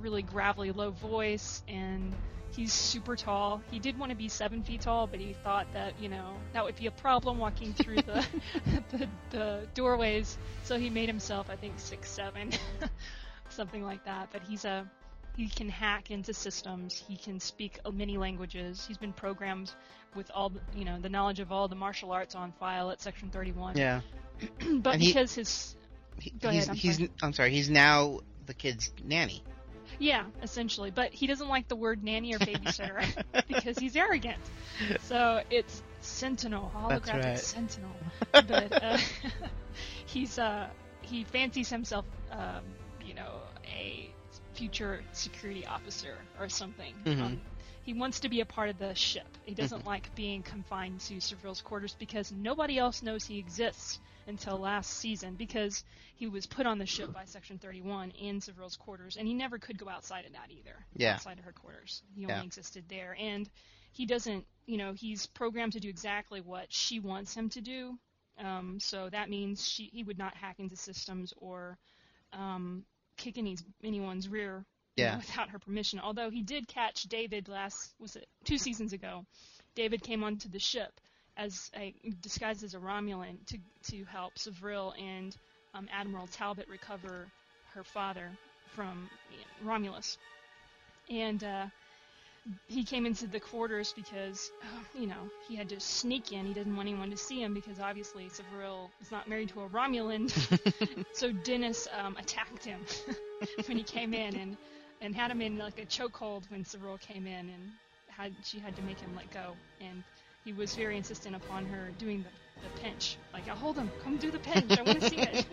really 0.00 0.22
gravelly 0.22 0.72
low 0.72 0.90
voice. 0.90 1.62
And 1.68 2.12
he's 2.50 2.72
super 2.72 3.16
tall. 3.16 3.62
He 3.70 3.78
did 3.78 3.98
want 3.98 4.10
to 4.10 4.16
be 4.16 4.28
seven 4.28 4.62
feet 4.62 4.82
tall 4.82 5.06
but 5.06 5.20
he 5.20 5.32
thought 5.44 5.66
that 5.72 5.94
you 6.00 6.08
know 6.08 6.34
that 6.52 6.64
would 6.64 6.76
be 6.76 6.86
a 6.86 6.90
problem 6.92 7.38
walking 7.38 7.72
through 7.74 7.96
the, 7.96 8.26
the 8.90 9.08
the 9.30 9.68
doorways. 9.74 10.36
So 10.64 10.78
he 10.78 10.90
made 10.90 11.08
himself 11.08 11.48
i 11.50 11.56
think 11.56 11.74
six 11.78 12.10
seven 12.10 12.50
something 13.48 13.84
like 13.84 14.04
that. 14.04 14.28
But 14.32 14.42
he's 14.42 14.64
a 14.64 14.88
he 15.36 15.48
can 15.48 15.68
hack 15.68 16.10
into 16.10 16.32
systems 16.32 17.02
he 17.08 17.16
can 17.16 17.40
speak 17.40 17.78
many 17.92 18.16
languages 18.16 18.84
he's 18.86 18.98
been 18.98 19.12
programmed 19.12 19.72
with 20.14 20.30
all 20.34 20.48
the, 20.50 20.60
you 20.76 20.84
know 20.84 20.98
the 21.00 21.08
knowledge 21.08 21.40
of 21.40 21.50
all 21.52 21.68
the 21.68 21.74
martial 21.74 22.12
arts 22.12 22.34
on 22.34 22.52
file 22.52 22.90
at 22.90 23.00
section 23.00 23.28
31 23.30 23.76
Yeah. 23.76 24.00
but 24.82 24.96
he- 25.00 25.08
because 25.08 25.34
his 25.34 25.76
He- 26.18 26.30
Go 26.40 26.50
he's, 26.50 26.64
ahead, 26.64 26.68
I'm 26.70 26.76
he's 26.76 26.96
sorry. 26.96 27.10
I'm 27.22 27.32
sorry. 27.32 27.50
He's 27.50 27.68
now 27.70 28.20
the 28.46 28.54
kid's 28.54 28.92
nanny. 29.04 29.42
Yeah, 29.98 30.24
essentially. 30.42 30.90
But 30.90 31.12
he 31.12 31.26
doesn't 31.26 31.48
like 31.48 31.66
the 31.68 31.76
word 31.76 32.02
nanny 32.04 32.34
or 32.34 32.38
babysitter 32.38 33.04
because 33.48 33.78
he's 33.78 33.96
arrogant. 33.96 34.38
So 35.02 35.42
it's 35.50 35.82
Sentinel, 36.00 36.70
That's 36.88 37.08
holographic 37.10 37.24
right. 37.24 37.38
Sentinel. 37.38 37.90
But 38.32 38.82
uh, 38.82 38.98
he's 40.06 40.38
uh, 40.38 40.68
he 41.02 41.24
fancies 41.24 41.68
himself, 41.68 42.04
um, 42.30 42.62
you 43.04 43.14
know, 43.14 43.40
a 43.66 44.10
future 44.54 45.04
security 45.12 45.66
officer 45.66 46.28
or 46.38 46.48
something. 46.48 47.06
Mhm. 47.06 47.20
Um, 47.20 47.42
he 47.82 47.94
wants 47.94 48.20
to 48.20 48.28
be 48.30 48.40
a 48.40 48.46
part 48.46 48.70
of 48.70 48.78
the 48.78 48.94
ship. 48.94 49.38
He 49.42 49.54
doesn't 49.54 49.84
Mm-hmm. 49.84 49.86
like 49.86 50.14
being 50.14 50.42
confined 50.42 51.00
to 51.02 51.16
Savril's 51.16 51.62
quarters 51.62 51.94
because 51.94 52.32
nobody 52.32 52.78
else 52.78 53.02
knows 53.02 53.24
he 53.26 53.38
exists 53.38 54.00
until 54.26 54.58
last 54.58 54.90
season 54.90 55.36
because 55.36 55.84
he 56.16 56.26
was 56.28 56.46
put 56.46 56.66
on 56.66 56.78
the 56.78 56.86
ship 56.86 57.12
by 57.12 57.24
Section 57.26 57.58
31 57.58 58.10
in 58.12 58.40
Savril's 58.40 58.76
quarters, 58.76 59.16
and 59.16 59.26
he 59.28 59.34
never 59.34 59.58
could 59.58 59.78
go 59.78 59.88
outside 59.88 60.24
of 60.26 60.32
that 60.32 60.50
either. 60.50 60.86
Yeah. 60.96 61.14
Outside 61.14 61.38
of 61.38 61.44
her 61.44 61.52
quarters, 61.52 62.02
he 62.14 62.26
Yeah. 62.26 62.34
only 62.34 62.44
existed 62.46 62.84
there, 62.88 63.14
and 63.18 63.48
he 63.92 64.06
doesn't. 64.06 64.46
You 64.66 64.78
know, 64.78 64.92
he's 64.94 65.26
programmed 65.26 65.74
to 65.74 65.80
do 65.80 65.88
exactly 65.88 66.40
what 66.40 66.72
she 66.72 67.00
wants 67.00 67.34
him 67.34 67.50
to 67.50 67.60
do. 67.60 67.98
Um, 68.38 68.80
so 68.80 69.08
that 69.10 69.28
means 69.30 69.66
she 69.68 69.84
he 69.92 70.02
would 70.04 70.18
not 70.18 70.34
hack 70.36 70.58
into 70.58 70.76
systems 70.76 71.32
or 71.36 71.78
um, 72.32 72.84
kick 73.16 73.38
any, 73.38 73.56
anyone's 73.82 74.28
rear 74.28 74.64
you 74.96 75.04
know, 75.04 75.16
without 75.16 75.50
her 75.50 75.58
permission. 75.58 76.00
Although 76.00 76.30
he 76.30 76.42
did 76.42 76.68
catch 76.68 77.02
David 77.04 77.48
last 77.48 77.94
was 77.98 78.16
it 78.16 78.26
two 78.44 78.58
seasons 78.58 78.92
ago. 78.92 79.24
David 79.74 80.02
came 80.02 80.22
onto 80.22 80.48
the 80.48 80.58
ship 80.58 81.00
as 81.36 81.70
a 81.76 81.94
disguised 82.20 82.62
as 82.62 82.74
a 82.74 82.78
Romulan 82.78 83.44
to 83.46 83.58
to 83.90 84.04
help 84.04 84.34
Savril 84.36 84.92
and 85.00 85.36
um, 85.74 85.88
Admiral 85.92 86.28
Talbot 86.28 86.68
recover 86.68 87.26
her 87.74 87.82
father 87.82 88.30
from 88.74 89.10
Romulus. 89.62 90.16
And 91.10 91.42
uh, 91.42 91.66
he 92.66 92.84
came 92.84 93.06
into 93.06 93.26
the 93.26 93.40
quarters 93.40 93.94
because, 93.96 94.52
uh, 94.62 94.98
you 94.98 95.06
know, 95.06 95.30
he 95.48 95.56
had 95.56 95.68
to 95.70 95.80
sneak 95.80 96.32
in. 96.32 96.46
He 96.46 96.52
didn't 96.52 96.76
want 96.76 96.88
anyone 96.88 97.10
to 97.10 97.16
see 97.16 97.42
him 97.42 97.54
because 97.54 97.80
obviously 97.80 98.28
Savril 98.28 98.90
is 99.00 99.10
not 99.10 99.28
married 99.28 99.48
to 99.50 99.62
a 99.62 99.68
Romulan. 99.68 100.30
so 101.12 101.32
Dennis 101.32 101.88
um, 101.98 102.16
attacked 102.18 102.64
him 102.64 102.80
when 103.66 103.76
he 103.76 103.82
came 103.82 104.14
in 104.14 104.36
and 104.36 104.56
and 105.00 105.14
had 105.14 105.30
him 105.30 105.42
in 105.42 105.58
like 105.58 105.78
a 105.78 105.86
chokehold 105.86 106.50
when 106.50 106.64
Savril 106.64 107.00
came 107.00 107.26
in 107.26 107.48
and 107.48 107.70
had 108.08 108.32
she 108.42 108.58
had 108.58 108.76
to 108.76 108.82
make 108.82 108.98
him 109.00 109.14
let 109.16 109.30
go 109.32 109.52
and 109.80 110.02
he 110.44 110.52
was 110.52 110.74
very 110.74 110.96
insistent 110.96 111.34
upon 111.34 111.64
her 111.66 111.90
doing 111.98 112.22
the, 112.22 112.68
the 112.68 112.80
pinch. 112.80 113.16
Like, 113.32 113.48
I'll 113.48 113.56
hold 113.56 113.76
him. 113.76 113.90
Come 114.02 114.18
do 114.18 114.30
the 114.30 114.38
pinch. 114.38 114.78
I 114.78 114.82
want 114.82 115.00
to 115.00 115.08
see 115.08 115.16
it. 115.16 115.46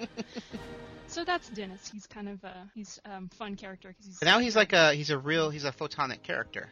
so 1.07 1.23
that's 1.23 1.49
Dennis. 1.49 1.89
He's 1.91 2.05
kind 2.07 2.27
of 2.27 2.43
a 2.43 2.69
he's 2.75 2.99
um, 3.05 3.29
fun 3.29 3.55
character 3.55 3.87
because 3.87 4.05
he's. 4.05 4.19
But 4.19 4.25
now 4.25 4.39
he's 4.39 4.55
like 4.55 4.73
a 4.73 4.93
he's 4.93 5.09
a 5.09 5.17
real 5.17 5.49
he's 5.49 5.65
a 5.65 5.71
photonic 5.71 6.23
character. 6.23 6.69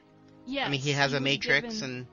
Yes. 0.49 0.67
I 0.67 0.71
mean, 0.71 0.79
he 0.81 0.91
has 0.91 1.13
a 1.13 1.19
matrix 1.19 1.79
given- 1.79 2.07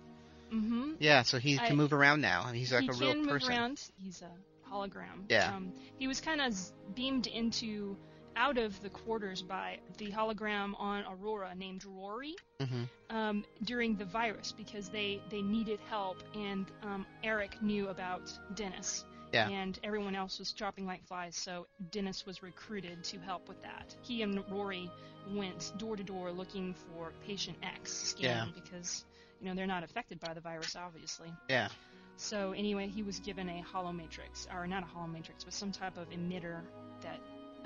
and 0.51 0.65
Mhm. 0.65 0.97
yeah, 1.01 1.23
so 1.23 1.39
he 1.39 1.59
I- 1.59 1.67
can 1.69 1.77
move 1.77 1.93
around 1.93 2.21
now. 2.21 2.43
I 2.43 2.53
mean, 2.53 2.61
he's 2.61 2.73
like 2.73 2.83
he 2.83 2.89
a 2.89 2.93
real 2.93 3.11
can 3.13 3.21
move 3.23 3.29
person. 3.29 3.51
around. 3.53 3.91
He's 3.99 4.23
a 4.23 4.31
hologram. 4.71 5.25
Yeah. 5.29 5.55
Um, 5.55 5.73
he 5.99 6.07
was 6.07 6.21
kind 6.21 6.41
of 6.41 6.55
beamed 6.95 7.27
into 7.27 7.97
out 8.37 8.59
of 8.59 8.79
the 8.83 8.91
quarters 8.91 9.41
by 9.43 9.79
the 9.97 10.11
hologram 10.13 10.79
on 10.79 11.05
Aurora 11.07 11.55
named 11.55 11.85
Rory 11.87 12.35
hmm 12.61 12.85
um, 13.09 13.45
during 13.63 13.97
the 13.97 14.05
virus 14.05 14.53
because 14.53 14.89
they 14.91 15.21
they 15.31 15.41
needed 15.41 15.81
help 15.89 16.23
and 16.35 16.67
um, 16.83 17.07
Eric 17.25 17.63
knew 17.63 17.89
about 17.89 18.31
Dennis. 18.55 19.05
Yeah. 19.33 19.49
And 19.49 19.79
everyone 19.83 20.15
else 20.15 20.39
was 20.39 20.53
dropping 20.53 20.87
like 20.87 21.05
flies, 21.07 21.35
so 21.37 21.67
Dennis 21.91 22.25
was 22.27 22.43
recruited 22.43 23.03
to 23.05 23.19
help 23.19 23.49
with 23.49 23.61
that. 23.63 23.95
He 24.03 24.23
and 24.23 24.43
Rory 24.51 24.91
went 25.35 25.73
door 25.79 25.97
to 25.97 26.03
door 26.03 26.31
looking 26.33 26.75
for 26.75 27.13
patient 27.27 27.57
X 27.63 27.93
scan 27.93 28.49
Yeah. 28.49 28.61
because 28.63 29.05
you 29.41 29.49
know 29.49 29.55
they're 29.55 29.67
not 29.67 29.83
affected 29.85 30.21
by 30.21 30.35
the 30.35 30.41
virus, 30.41 30.77
obviously. 30.77 31.33
Yeah. 31.49 31.69
So 32.17 32.53
anyway, 32.53 32.89
he 32.89 33.03
was 33.03 33.19
given 33.21 33.49
a 33.49 33.63
holomatrix, 33.75 34.47
or 34.55 34.67
not 34.67 34.83
a 34.83 34.87
holomatrix, 34.87 35.45
but 35.45 35.53
some 35.53 35.71
type 35.73 35.99
of 35.99 36.09
emitter 36.11 36.61
that 37.03 37.21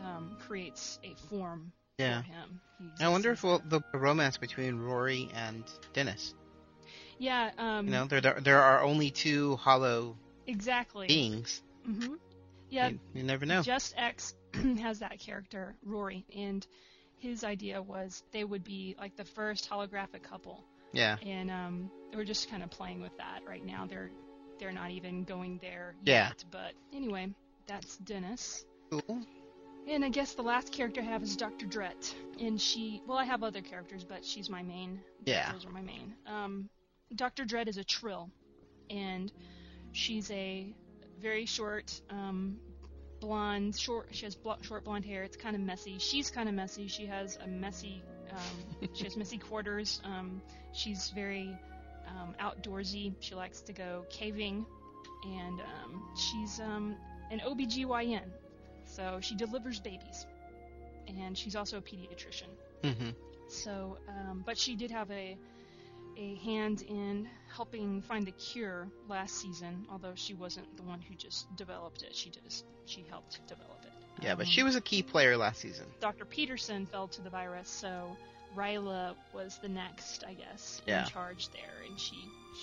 um, 0.05 0.37
creates 0.41 0.99
a 1.05 1.15
form 1.29 1.73
Yeah. 1.99 2.23
for 2.23 2.27
him. 2.27 2.61
He 2.99 3.05
I 3.05 3.09
wonder 3.09 3.31
if 3.33 3.43
well, 3.45 3.63
the 3.69 3.81
romance 3.93 4.39
between 4.39 4.79
Rory 4.79 5.29
and 5.35 5.63
Dennis. 5.93 6.35
yeah, 7.19 7.51
um, 7.59 7.87
You 7.87 7.93
know, 7.93 8.07
there 8.07 8.21
there, 8.21 8.41
there 8.41 8.61
are 8.63 8.83
only 8.83 9.11
two 9.11 9.57
hollow 9.57 10.17
exactly. 10.47 11.07
beings. 11.07 11.63
Mm-hmm. 11.89 12.15
Yeah, 12.71 12.89
You, 12.89 13.01
you 13.15 13.23
never 13.23 13.47
know. 13.47 13.63
Just 13.63 13.95
X 13.97 14.35
has 14.81 15.01
that 15.01 15.19
character, 15.21 15.77
Rory, 15.85 16.25
and 16.35 16.67
his 17.21 17.45
idea 17.45 17.81
was 17.81 18.23
they 18.33 18.43
would 18.45 18.65
be 18.65 18.97
like 18.99 19.15
the 19.17 19.25
first 19.25 19.69
holographic 19.71 20.23
couple, 20.23 20.65
Yeah. 20.93 21.17
and 21.25 21.51
um, 21.51 21.91
we're 22.15 22.25
just 22.25 22.51
kind 22.51 22.63
of 22.63 22.71
playing 22.71 23.01
with 23.01 23.17
that 23.19 23.41
right 23.47 23.65
now. 23.65 23.87
They're 23.87 24.11
they're 24.59 24.73
not 24.73 24.91
even 24.91 25.25
going 25.25 25.59
there 25.63 25.95
Yeah. 26.03 26.29
yet, 26.29 26.45
but 26.51 26.73
anyway, 26.93 27.29
that's 27.67 27.97
Dennis. 27.99 28.65
Cool. 28.91 29.21
And 29.89 30.05
I 30.05 30.09
guess 30.11 30.35
the 30.35 30.43
last 30.43 30.73
character 30.73 31.01
I 31.01 31.05
have 31.05 31.23
is 31.23 31.37
Dr. 31.37 31.67
Dret, 31.67 32.15
and 32.41 32.61
she 32.61 33.03
well 33.07 33.19
I 33.19 33.25
have 33.25 33.43
other 33.43 33.63
characters, 33.63 34.05
but 34.05 34.25
she's 34.25 34.51
my 34.51 34.63
main. 34.63 35.01
Yeah. 35.25 35.53
Those 35.53 35.65
are 35.67 35.71
my 35.71 35.81
main. 35.83 36.15
Um, 36.27 36.69
Dr. 37.15 37.45
Dret 37.45 37.69
is 37.69 37.77
a 37.77 37.85
trill, 37.85 38.31
and 38.89 39.33
she's 39.93 40.31
a 40.31 40.73
very 41.21 41.45
short, 41.45 42.01
um, 42.09 42.59
blonde, 43.21 43.79
short. 43.79 44.09
She 44.13 44.27
has 44.27 44.35
bl- 44.35 44.53
short 44.63 44.85
blonde 44.85 45.05
hair. 45.05 45.23
It's 45.25 45.37
kind 45.37 45.55
of 45.55 45.63
messy. 45.63 45.99
She's 45.99 46.31
kind 46.31 46.49
of 46.49 46.55
messy. 46.55 46.89
She 46.89 47.07
has 47.07 47.39
a 47.43 47.47
messy. 47.47 48.03
Um, 48.31 48.89
she 48.95 49.05
has 49.05 49.17
messy 49.17 49.39
quarters. 49.39 50.01
Um, 50.05 50.43
she's 50.73 51.11
very 51.11 51.57
um, 52.09 52.35
outdoorsy. 52.41 53.15
She 53.21 53.35
likes 53.35 53.61
to 53.63 53.73
go 53.73 54.05
caving, 54.11 54.67
and 55.25 55.61
um, 55.61 56.03
she's 56.17 56.61
um, 56.61 56.97
an 57.31 57.41
OBGYN. 57.41 58.25
So 58.85 59.19
she 59.21 59.37
delivers 59.37 59.81
babies, 59.81 60.27
and 61.07 61.37
she's 61.37 61.55
also 61.57 61.79
a 61.79 61.83
pediatrician. 61.83 62.49
hmm 62.83 63.11
So, 63.49 63.99
um, 64.09 64.43
but 64.45 64.59
she 64.59 64.77
did 64.77 64.91
have 64.91 65.11
a 65.11 65.37
a 66.17 66.35
hand 66.37 66.83
in 66.83 67.29
helping 67.55 68.03
find 68.03 68.27
the 68.27 68.33
cure 68.33 68.89
last 69.09 69.37
season, 69.37 69.87
although 69.91 70.15
she 70.15 70.35
wasn't 70.35 70.77
the 70.77 70.83
one 70.83 71.01
who 71.01 71.15
just 71.15 71.55
developed 71.57 72.03
it. 72.03 72.15
She 72.15 72.31
just 72.31 72.65
she 72.87 73.05
helped 73.09 73.41
develop 73.47 73.79
it. 73.85 73.93
Yeah, 74.23 74.35
but 74.35 74.47
Um, 74.47 74.51
she 74.53 74.63
was 74.63 74.77
a 74.77 74.81
key 74.81 75.03
player 75.03 75.37
last 75.37 75.61
season. 75.61 75.87
Dr. 76.01 76.25
Peterson 76.25 76.87
fell 76.87 77.09
to 77.09 77.23
the 77.23 77.31
virus, 77.31 77.69
so 77.69 78.17
Ryla 78.57 79.15
was 79.33 79.59
the 79.63 79.69
next, 79.69 80.25
I 80.27 80.35
guess, 80.35 80.83
Yeah. 80.87 81.05
in 81.05 81.11
charge 81.11 81.49
there, 81.51 81.83
and 81.89 81.99
she 81.99 82.17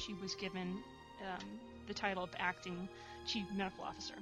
she 0.05 0.13
was 0.15 0.35
given 0.35 0.83
um, 1.25 1.59
the 1.87 1.93
title 1.93 2.23
of 2.23 2.29
acting 2.39 2.87
chief 3.25 3.45
medical 3.55 3.83
officer. 3.85 4.15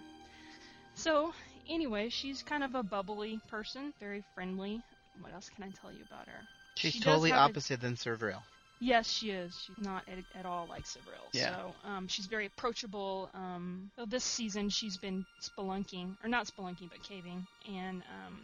So 0.94 1.34
anyway, 1.67 2.10
she's 2.10 2.41
kind 2.44 2.63
of 2.63 2.75
a 2.75 2.84
bubbly 2.84 3.39
person, 3.50 3.94
very 4.00 4.24
friendly. 4.34 4.82
What 5.22 5.34
else 5.34 5.50
can 5.50 5.63
I 5.63 5.70
tell 5.82 5.91
you 5.91 6.03
about 6.10 6.27
her? 6.27 6.39
She's 6.75 6.94
she 6.94 7.00
totally 7.00 7.32
have 7.32 7.39
a- 7.39 7.41
opposite 7.51 7.82
than 7.82 7.96
Savril. 7.96 8.41
Yes, 8.79 9.10
she 9.10 9.32
is. 9.32 9.58
She's 9.65 9.77
not 9.86 10.03
at, 10.08 10.20
at 10.39 10.46
all 10.46 10.67
like 10.70 10.86
Severil. 10.86 11.29
Yeah. 11.34 11.55
So 11.55 11.75
um, 11.89 12.08
she's 12.08 12.25
very 12.27 12.46
approachable. 12.46 13.29
Um, 13.34 13.89
well, 13.98 14.05
this 14.05 14.24
season 14.24 14.70
she's 14.70 14.98
been 14.98 15.25
spelunking, 15.41 16.15
or 16.24 16.29
not 16.29 16.48
spelunking, 16.48 16.89
but 16.89 17.01
caving, 17.03 17.46
and 17.72 18.03
um, 18.03 18.38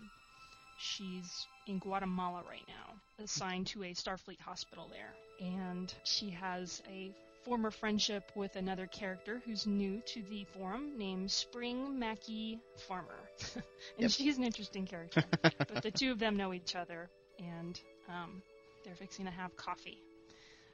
she's 0.78 1.48
in 1.68 1.80
Guatemala 1.80 2.44
right 2.48 2.66
now, 2.68 3.24
assigned 3.24 3.68
to 3.68 3.84
a 3.84 3.94
Starfleet 3.94 4.40
hospital 4.40 4.90
there. 4.90 5.14
And 5.40 5.94
she 6.04 6.30
has 6.32 6.82
a 6.90 7.12
former 7.44 7.72
friendship 7.72 8.32
with 8.36 8.56
another 8.56 8.86
character 8.88 9.42
who's 9.46 9.66
new 9.66 10.02
to 10.06 10.22
the 10.30 10.46
forum 10.54 10.98
named 10.98 11.32
Spring 11.32 11.98
Mackie 12.00 12.60
Farmer. 12.88 13.30
and 13.56 13.64
Yep. 13.98 14.12
she's 14.12 14.38
an 14.38 14.44
interesting 14.44 14.86
character. 14.86 15.24
but 15.42 15.82
the 15.84 15.92
two 15.92 16.12
of 16.12 16.20
them 16.20 16.38
know 16.38 16.54
each 16.54 16.76
other, 16.76 17.10
and 17.40 17.80
um, 18.10 18.42
they're 18.86 18.96
fixing 18.96 19.26
to 19.26 19.32
have 19.32 19.56
coffee. 19.58 20.00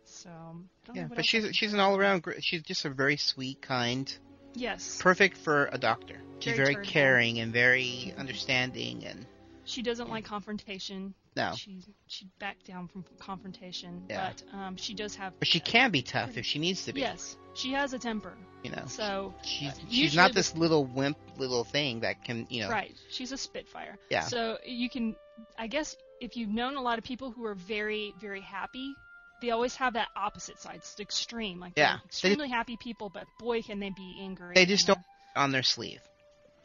So, 0.07 0.29
I 0.29 0.87
don't 0.87 0.95
Yeah, 0.95 1.07
but 1.13 1.25
she's 1.25 1.55
she's 1.55 1.73
an 1.73 1.79
all 1.79 1.97
around. 1.97 2.25
She's 2.39 2.63
just 2.63 2.85
a 2.85 2.89
very 2.89 3.17
sweet, 3.17 3.61
kind, 3.61 4.11
Yes. 4.53 4.99
perfect 5.01 5.37
for 5.37 5.69
a 5.71 5.77
doctor. 5.77 6.15
She's 6.39 6.55
Very 6.55 6.73
very 6.75 6.85
caring 6.85 7.39
and 7.39 7.51
very 7.51 8.13
understanding, 8.17 9.05
and 9.05 9.25
She 9.65 9.81
doesn't 9.81 10.09
like 10.09 10.23
confrontation. 10.23 11.13
no, 11.35 11.53
She 11.57 11.81
she 12.07 12.27
backed 12.39 12.65
down 12.65 12.87
from 12.87 13.03
confrontation. 13.19 14.03
Yeah. 14.09 14.31
But 14.51 14.57
um, 14.57 14.77
she 14.77 14.93
does 14.93 15.15
have. 15.15 15.33
but 15.39 15.47
she 15.47 15.59
can 15.59 15.91
be 15.91 16.01
tough 16.01 16.37
if 16.37 16.45
she 16.45 16.57
needs 16.59 16.85
to 16.85 16.93
be. 16.93 17.01
Yes, 17.01 17.35
she 17.53 17.73
has 17.73 17.93
a 17.93 17.99
temper. 17.99 18.33
You 18.63 18.71
know, 18.71 18.83
So 18.87 19.33
she's 19.43 19.71
uh, 19.73 19.81
she's 19.89 20.15
not 20.15 20.33
this 20.33 20.55
little 20.55 20.85
wimp 20.85 21.17
little 21.37 21.63
thing 21.63 21.99
that 22.01 22.23
can 22.23 22.47
you 22.49 22.61
know. 22.63 22.69
right, 22.69 22.95
she's 23.09 23.31
a 23.33 23.37
spitfire. 23.37 23.97
Yeah. 24.09 24.21
So 24.21 24.57
you 24.65 24.89
can, 24.89 25.15
I 25.57 25.67
guess, 25.67 25.95
if 26.21 26.37
you've 26.37 26.49
known 26.49 26.75
a 26.77 26.81
lot 26.81 26.97
of 26.97 27.03
people 27.03 27.31
who 27.31 27.45
are 27.45 27.55
very 27.55 28.13
very 28.19 28.41
happy, 28.41 28.93
they 29.41 29.51
always 29.51 29.75
have 29.75 29.93
that 29.93 30.07
opposite 30.15 30.59
side. 30.59 30.75
It's 30.77 30.99
extreme. 30.99 31.59
Like 31.59 31.73
Yeah. 31.75 31.97
extremely 32.05 32.49
happy 32.49 32.77
people, 32.77 33.09
but 33.09 33.25
boy 33.39 33.61
can 33.61 33.79
they 33.79 33.89
be 33.89 34.17
angry. 34.21 34.53
They 34.55 34.65
just 34.65 34.87
don't 34.87 34.99
on 35.35 35.51
their 35.51 35.63
sleeve. 35.63 36.01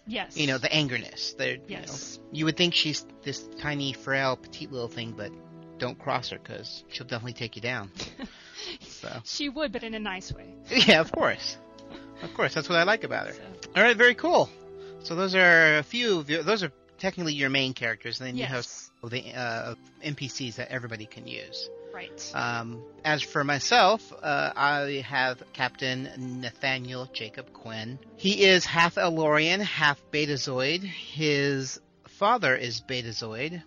Yes. 0.07 0.37
You 0.37 0.47
know, 0.49 0.59
the 0.59 0.69
angerness. 0.69 1.37
They're 1.37 1.53
you 1.55 1.59
know, 1.59 1.81
Yes. 1.81 2.19
you 2.33 2.45
would 2.47 2.57
think 2.57 2.75
she's 2.75 3.07
this 3.23 3.47
tiny, 3.61 3.93
frail, 3.93 4.37
petite 4.37 4.73
little 4.73 4.89
thing, 4.89 5.13
but 5.17 5.31
don't 5.79 5.99
cross 5.99 6.31
her 6.31 6.39
because 6.39 6.85
she'll 6.89 7.07
definitely 7.07 7.35
take 7.35 7.57
you 7.57 7.63
down. 7.63 7.91
so 8.81 9.09
She 9.25 9.49
would, 9.49 9.73
but 9.73 9.83
in 9.83 9.95
a 9.95 9.99
nice 10.01 10.33
way. 10.33 10.55
yeah, 10.71 11.01
of 11.01 11.13
course, 11.13 11.57
of 12.23 12.35
course. 12.35 12.55
That's 12.55 12.69
what 12.69 12.79
I 12.79 12.83
like 12.85 13.05
about 13.05 13.29
her. 13.29 13.33
So, 13.35 13.43
All 13.77 13.83
right, 13.83 13.97
very 13.97 14.15
cool. 14.15 14.49
So 15.03 15.15
those 15.15 15.35
are 15.35 15.79
a 15.79 15.83
few. 15.83 16.21
Of 16.21 16.31
your, 16.31 16.43
those 16.43 16.63
are 16.63 16.73
technically 16.99 17.35
your 17.35 17.51
main 17.51 17.75
characters, 17.75 18.21
and 18.21 18.29
then 18.29 18.37
you 18.37 18.45
have 18.45 18.67
the 19.03 19.35
uh, 19.35 19.75
NPCs 20.05 20.57
that 20.57 20.71
everybody 20.71 21.07
can 21.07 21.27
use. 21.27 21.69
Right. 21.93 22.33
Um, 22.35 22.83
as 23.05 23.23
for 23.23 23.45
myself, 23.45 24.13
uh, 24.23 24.53
I 24.57 25.05
have 25.07 25.43
Captain 25.53 26.41
Nathaniel 26.41 27.07
Jacob 27.13 27.53
Quinn. 27.53 27.99
He 28.17 28.45
is 28.45 28.65
half 28.65 28.97
Elorian, 28.97 29.61
half 29.61 30.03
Betazoid. 30.11 30.83
His 30.83 31.81
father 32.09 32.57
is 32.57 32.81
Betazoid, 32.81 33.63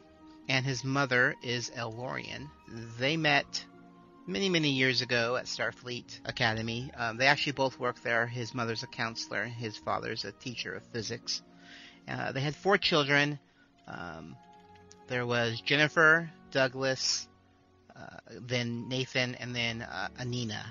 and 0.49 0.65
his 0.65 0.83
mother 0.83 1.35
is 1.43 1.71
Elorian. 1.75 2.49
They 2.99 3.15
met 3.15 3.63
many, 4.27 4.49
many 4.49 4.71
years 4.71 5.01
ago 5.01 5.35
at 5.35 5.45
Starfleet 5.45 6.19
Academy. 6.25 6.91
Um, 6.97 7.17
they 7.17 7.27
actually 7.27 7.53
both 7.53 7.79
work 7.79 8.01
there. 8.01 8.25
His 8.25 8.53
mother's 8.53 8.83
a 8.83 8.87
counselor, 8.87 9.45
his 9.45 9.77
father's 9.77 10.25
a 10.25 10.31
teacher 10.31 10.73
of 10.73 10.83
physics. 10.91 11.41
Uh, 12.07 12.31
they 12.31 12.41
had 12.41 12.55
four 12.55 12.77
children. 12.77 13.39
Um, 13.87 14.35
there 15.07 15.25
was 15.25 15.61
Jennifer, 15.61 16.31
Douglas, 16.51 17.27
then 18.41 18.87
Nathan, 18.89 19.35
and 19.35 19.55
then 19.55 19.81
uh, 19.81 20.09
Anina. 20.19 20.65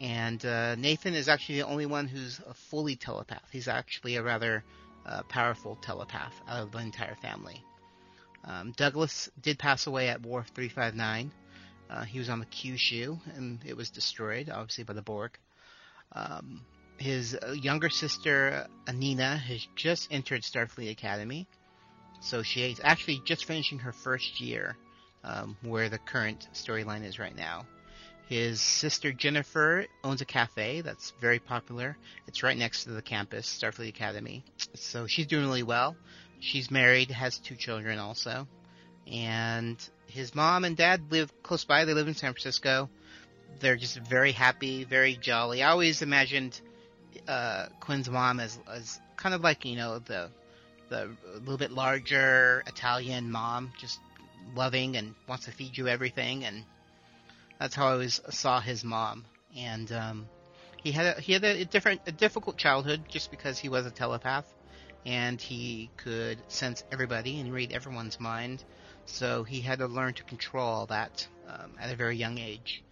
And 0.00 0.44
uh, 0.44 0.74
Nathan 0.74 1.14
is 1.14 1.28
actually 1.28 1.58
the 1.58 1.66
only 1.66 1.86
one 1.86 2.08
who's 2.08 2.40
a 2.46 2.54
fully 2.54 2.96
telepath. 2.96 3.48
He's 3.52 3.68
actually 3.68 4.16
a 4.16 4.22
rather 4.22 4.64
uh, 5.06 5.22
powerful 5.28 5.76
telepath 5.76 6.34
out 6.48 6.62
of 6.62 6.72
the 6.72 6.78
entire 6.78 7.14
family. 7.16 7.64
Um, 8.44 8.72
Douglas 8.76 9.30
did 9.40 9.58
pass 9.58 9.86
away 9.86 10.08
at 10.08 10.26
Wolf 10.26 10.48
359. 10.54 11.30
Uh, 11.88 12.04
he 12.04 12.18
was 12.18 12.28
on 12.28 12.40
the 12.40 12.46
Kyushu, 12.46 13.18
and 13.36 13.60
it 13.64 13.76
was 13.76 13.90
destroyed, 13.90 14.50
obviously, 14.50 14.84
by 14.84 14.94
the 14.94 15.02
Borg. 15.02 15.38
Um, 16.12 16.62
his 16.96 17.36
uh, 17.36 17.52
younger 17.52 17.90
sister, 17.90 18.66
Anina, 18.88 19.36
has 19.36 19.66
just 19.76 20.08
entered 20.10 20.42
Starfleet 20.42 20.90
Academy. 20.90 21.46
So 22.20 22.42
she's 22.42 22.80
actually 22.82 23.20
just 23.24 23.44
finishing 23.44 23.80
her 23.80 23.92
first 23.92 24.40
year, 24.40 24.76
um, 25.24 25.56
where 25.62 25.88
the 25.88 25.98
current 25.98 26.48
storyline 26.54 27.04
is 27.04 27.18
right 27.18 27.34
now. 27.34 27.66
His 28.28 28.60
sister 28.60 29.12
Jennifer 29.12 29.86
owns 30.02 30.22
a 30.22 30.24
cafe 30.24 30.80
that's 30.80 31.12
very 31.20 31.38
popular. 31.38 31.96
It's 32.26 32.42
right 32.42 32.56
next 32.56 32.84
to 32.84 32.90
the 32.90 33.02
campus, 33.02 33.46
Starfleet 33.46 33.88
Academy. 33.88 34.44
So 34.74 35.06
she's 35.06 35.26
doing 35.26 35.44
really 35.44 35.62
well. 35.62 35.96
She's 36.40 36.70
married, 36.70 37.10
has 37.10 37.38
two 37.38 37.56
children 37.56 37.98
also. 37.98 38.48
And 39.06 39.76
his 40.06 40.34
mom 40.34 40.64
and 40.64 40.76
dad 40.76 41.10
live 41.10 41.30
close 41.42 41.64
by. 41.64 41.84
They 41.84 41.94
live 41.94 42.08
in 42.08 42.14
San 42.14 42.32
Francisco. 42.32 42.88
They're 43.60 43.76
just 43.76 43.98
very 43.98 44.32
happy, 44.32 44.84
very 44.84 45.16
jolly. 45.16 45.62
I 45.62 45.70
always 45.70 46.00
imagined 46.00 46.58
uh, 47.28 47.66
Quinn's 47.80 48.08
mom 48.08 48.40
as, 48.40 48.58
as 48.72 48.98
kind 49.16 49.34
of 49.34 49.42
like, 49.42 49.64
you 49.64 49.76
know, 49.76 49.98
the 49.98 50.30
the 50.88 51.10
little 51.40 51.56
bit 51.56 51.70
larger 51.70 52.62
Italian 52.66 53.30
mom, 53.30 53.72
just 53.78 53.98
loving 54.54 54.96
and 54.96 55.14
wants 55.28 55.46
to 55.46 55.52
feed 55.52 55.76
you 55.76 55.88
everything, 55.88 56.44
and 56.44 56.64
that's 57.58 57.74
how 57.74 57.88
I 57.88 57.92
always 57.92 58.20
saw 58.30 58.60
his 58.60 58.84
mom. 58.84 59.24
And 59.56 59.90
um, 59.92 60.28
he 60.82 60.92
had 60.92 61.16
a, 61.16 61.20
he 61.20 61.32
had 61.32 61.44
a 61.44 61.64
different 61.64 62.00
a 62.06 62.12
difficult 62.12 62.56
childhood 62.56 63.04
just 63.08 63.30
because 63.30 63.58
he 63.58 63.68
was 63.68 63.86
a 63.86 63.90
telepath, 63.90 64.52
and 65.06 65.40
he 65.40 65.90
could 65.96 66.38
sense 66.48 66.84
everybody 66.90 67.40
and 67.40 67.52
read 67.52 67.72
everyone's 67.72 68.18
mind. 68.18 68.64
So 69.06 69.44
he 69.44 69.60
had 69.60 69.78
to 69.80 69.86
learn 69.86 70.14
to 70.14 70.22
control 70.24 70.86
that 70.86 71.26
um, 71.48 71.72
at 71.80 71.92
a 71.92 71.96
very 71.96 72.16
young 72.16 72.38
age. 72.38 72.82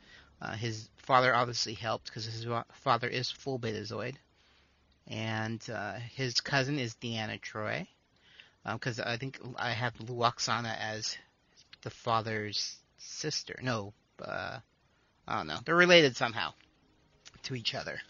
Uh, 0.43 0.53
his 0.53 0.89
father 0.97 1.35
obviously 1.35 1.75
helped 1.75 2.07
because 2.07 2.25
his 2.25 2.47
father 2.73 3.09
is 3.09 3.31
full 3.31 3.59
Betazoid, 3.59 4.15
and 5.07 5.61
uh, 5.71 5.95
his 6.15 6.41
cousin 6.41 6.79
is 6.79 6.95
Deanna 6.95 7.41
Troi 7.41 7.87
Because 8.65 9.01
um, 9.01 9.07
I 9.09 9.17
think 9.17 9.39
I 9.57 9.73
have 9.73 9.95
Lwaxana 9.95 10.77
as 10.79 11.17
the 11.83 11.91
father's 11.91 12.77
sister. 12.99 13.59
No, 13.63 13.93
uh, 14.23 14.59
I 15.27 15.37
don't 15.37 15.47
know. 15.47 15.59
They're 15.65 15.75
related 15.75 16.17
somehow 16.17 16.53
to 17.45 17.55
each 17.55 17.75
other. 17.75 18.01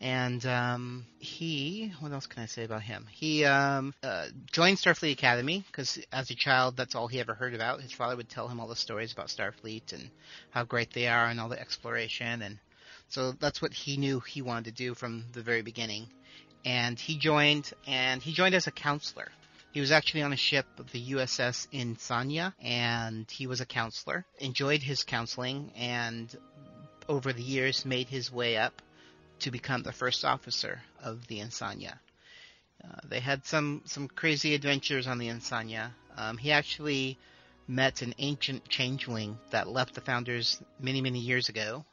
And 0.00 0.44
um, 0.46 1.06
he, 1.18 1.92
what 1.98 2.12
else 2.12 2.26
can 2.26 2.42
I 2.42 2.46
say 2.46 2.62
about 2.62 2.82
him? 2.82 3.06
He 3.10 3.44
um, 3.44 3.94
uh, 4.02 4.26
joined 4.52 4.78
Starfleet 4.78 5.12
Academy 5.12 5.64
because 5.66 5.98
as 6.12 6.30
a 6.30 6.36
child, 6.36 6.76
that's 6.76 6.94
all 6.94 7.08
he 7.08 7.18
ever 7.18 7.34
heard 7.34 7.54
about. 7.54 7.80
His 7.80 7.92
father 7.92 8.16
would 8.16 8.28
tell 8.28 8.46
him 8.46 8.60
all 8.60 8.68
the 8.68 8.76
stories 8.76 9.12
about 9.12 9.26
Starfleet 9.26 9.92
and 9.92 10.08
how 10.50 10.64
great 10.64 10.92
they 10.92 11.08
are 11.08 11.26
and 11.26 11.40
all 11.40 11.48
the 11.48 11.60
exploration. 11.60 12.42
And 12.42 12.58
so 13.08 13.32
that's 13.32 13.60
what 13.60 13.72
he 13.72 13.96
knew 13.96 14.20
he 14.20 14.40
wanted 14.40 14.66
to 14.66 14.70
do 14.70 14.94
from 14.94 15.24
the 15.32 15.42
very 15.42 15.62
beginning. 15.62 16.06
And 16.64 16.98
he 16.98 17.18
joined, 17.18 17.72
and 17.86 18.22
he 18.22 18.32
joined 18.32 18.54
as 18.54 18.68
a 18.68 18.72
counselor. 18.72 19.28
He 19.78 19.80
was 19.80 19.92
actually 19.92 20.22
on 20.22 20.32
a 20.32 20.36
ship, 20.36 20.66
the 20.90 21.12
USS 21.12 21.68
Insania, 21.68 22.52
and 22.60 23.30
he 23.30 23.46
was 23.46 23.60
a 23.60 23.64
counselor. 23.64 24.26
Enjoyed 24.40 24.82
his 24.82 25.04
counseling, 25.04 25.70
and 25.76 26.36
over 27.08 27.32
the 27.32 27.44
years 27.44 27.84
made 27.84 28.08
his 28.08 28.32
way 28.32 28.56
up 28.56 28.82
to 29.38 29.52
become 29.52 29.84
the 29.84 29.92
first 29.92 30.24
officer 30.24 30.82
of 31.00 31.28
the 31.28 31.38
Insania. 31.38 31.96
Uh, 32.82 32.96
they 33.04 33.20
had 33.20 33.46
some, 33.46 33.82
some 33.84 34.08
crazy 34.08 34.56
adventures 34.56 35.06
on 35.06 35.18
the 35.18 35.28
Insania. 35.28 35.92
Um, 36.16 36.38
he 36.38 36.50
actually 36.50 37.16
met 37.68 38.02
an 38.02 38.14
ancient 38.18 38.68
changeling 38.68 39.38
that 39.50 39.68
left 39.68 39.94
the 39.94 40.00
founders 40.00 40.60
many, 40.80 41.00
many 41.00 41.20
years 41.20 41.48
ago, 41.48 41.84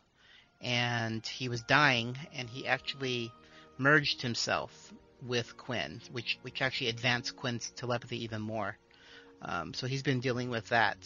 and 0.60 1.24
he 1.24 1.50
was 1.50 1.62
dying, 1.62 2.18
and 2.34 2.50
he 2.50 2.66
actually 2.66 3.32
merged 3.78 4.24
himself 4.24 4.92
with 5.22 5.58
Quinn, 5.58 6.02
which 6.12 6.38
which 6.42 6.62
actually 6.62 6.90
advanced 6.90 7.36
Quinn's 7.36 7.70
telepathy 7.76 8.24
even 8.24 8.42
more. 8.42 8.78
Um, 9.42 9.74
so 9.74 9.88
he's 9.88 10.04
been 10.04 10.20
dealing 10.20 10.50
with 10.50 10.70
that. 10.70 10.98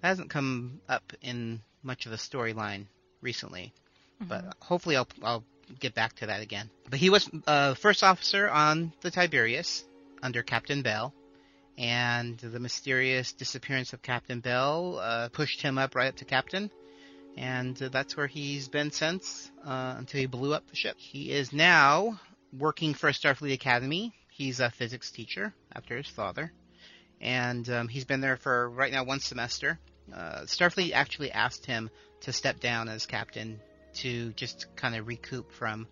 That 0.00 0.08
hasn't 0.08 0.30
come 0.30 0.80
up 0.88 1.12
in 1.22 1.60
much 1.82 2.06
of 2.06 2.12
the 2.12 2.18
storyline 2.18 2.86
recently, 3.20 3.72
mm-hmm. 4.20 4.28
but 4.28 4.54
hopefully 4.60 4.96
I'll 4.96 5.08
I'll 5.22 5.44
get 5.78 5.94
back 5.94 6.14
to 6.16 6.26
that 6.26 6.42
again. 6.42 6.70
But 6.88 6.98
he 6.98 7.10
was 7.10 7.28
uh, 7.46 7.74
first 7.74 8.02
officer 8.02 8.48
on 8.48 8.92
the 9.02 9.10
Tiberius 9.10 9.84
under 10.22 10.42
Captain 10.42 10.82
Bell, 10.82 11.14
and 11.78 12.38
the 12.38 12.60
mysterious 12.60 13.32
disappearance 13.32 13.92
of 13.92 14.02
Captain 14.02 14.40
Bell 14.40 14.98
uh, 14.98 15.28
pushed 15.28 15.62
him 15.62 15.78
up 15.78 15.94
right 15.94 16.08
up 16.08 16.16
to 16.16 16.24
captain. 16.24 16.70
And 17.36 17.80
uh, 17.80 17.88
that's 17.88 18.16
where 18.16 18.26
he's 18.26 18.68
been 18.68 18.90
since 18.90 19.50
uh, 19.64 19.94
until 19.96 20.20
he 20.20 20.26
blew 20.26 20.52
up 20.52 20.68
the 20.68 20.76
ship. 20.76 20.96
He 20.98 21.30
is 21.30 21.52
now 21.52 22.20
working 22.52 22.94
for 22.94 23.10
Starfleet 23.10 23.52
Academy. 23.52 24.12
He's 24.30 24.60
a 24.60 24.70
physics 24.70 25.10
teacher 25.10 25.54
after 25.72 25.96
his 25.96 26.06
father, 26.06 26.52
and 27.20 27.68
um, 27.68 27.88
he's 27.88 28.04
been 28.04 28.20
there 28.20 28.36
for 28.36 28.68
right 28.70 28.92
now 28.92 29.04
one 29.04 29.20
semester. 29.20 29.78
Uh, 30.12 30.42
Starfleet 30.42 30.92
actually 30.92 31.32
asked 31.32 31.66
him 31.66 31.90
to 32.22 32.32
step 32.32 32.60
down 32.60 32.88
as 32.88 33.06
captain 33.06 33.60
to 33.94 34.32
just 34.32 34.66
kind 34.76 34.94
of 34.96 35.06
recoup 35.06 35.52
from 35.52 35.86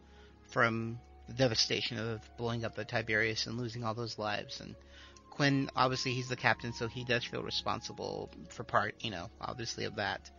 from 0.51 0.99
the 1.29 1.35
devastation 1.35 1.99
of 1.99 2.21
blowing 2.37 2.65
up 2.65 2.75
the 2.75 2.85
Tiberius 2.85 3.47
and 3.47 3.59
losing 3.59 3.85
all 3.85 3.95
those 3.95 4.19
lives. 4.19 4.61
And 4.61 4.75
Quinn, 5.31 5.71
obviously, 5.77 6.15
he's 6.15 6.29
the 6.29 6.37
captain, 6.37 6.73
so 6.73 6.89
he 6.89 7.05
does 7.05 7.25
feel 7.25 7.43
responsible 7.43 8.31
for 8.49 8.65
part, 8.65 8.95
you 9.01 9.11
know, 9.11 9.29
obviously 9.41 9.85
of 9.85 9.97
that. 9.97 10.31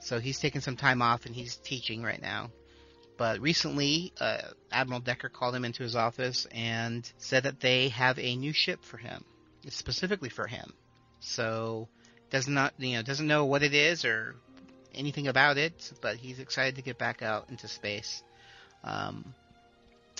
So 0.00 0.18
he's 0.18 0.40
taking 0.40 0.62
some 0.62 0.76
time 0.76 1.02
off 1.02 1.26
and 1.26 1.34
he's 1.34 1.56
teaching 1.56 2.02
right 2.02 2.20
now. 2.20 2.50
But 3.20 3.42
recently, 3.42 4.14
uh, 4.18 4.38
Admiral 4.72 5.00
Decker 5.00 5.28
called 5.28 5.54
him 5.54 5.66
into 5.66 5.82
his 5.82 5.94
office 5.94 6.46
and 6.52 7.06
said 7.18 7.42
that 7.42 7.60
they 7.60 7.90
have 7.90 8.18
a 8.18 8.34
new 8.34 8.54
ship 8.54 8.82
for 8.82 8.96
him, 8.96 9.26
it's 9.62 9.76
specifically 9.76 10.30
for 10.30 10.46
him. 10.46 10.72
So 11.20 11.86
does 12.30 12.48
not, 12.48 12.72
you 12.78 12.96
know, 12.96 13.02
doesn't 13.02 13.26
know 13.26 13.44
what 13.44 13.62
it 13.62 13.74
is 13.74 14.06
or 14.06 14.36
anything 14.94 15.28
about 15.28 15.58
it, 15.58 15.92
but 16.00 16.16
he's 16.16 16.38
excited 16.38 16.76
to 16.76 16.82
get 16.82 16.96
back 16.96 17.20
out 17.20 17.50
into 17.50 17.68
space. 17.68 18.22
Um, 18.84 19.34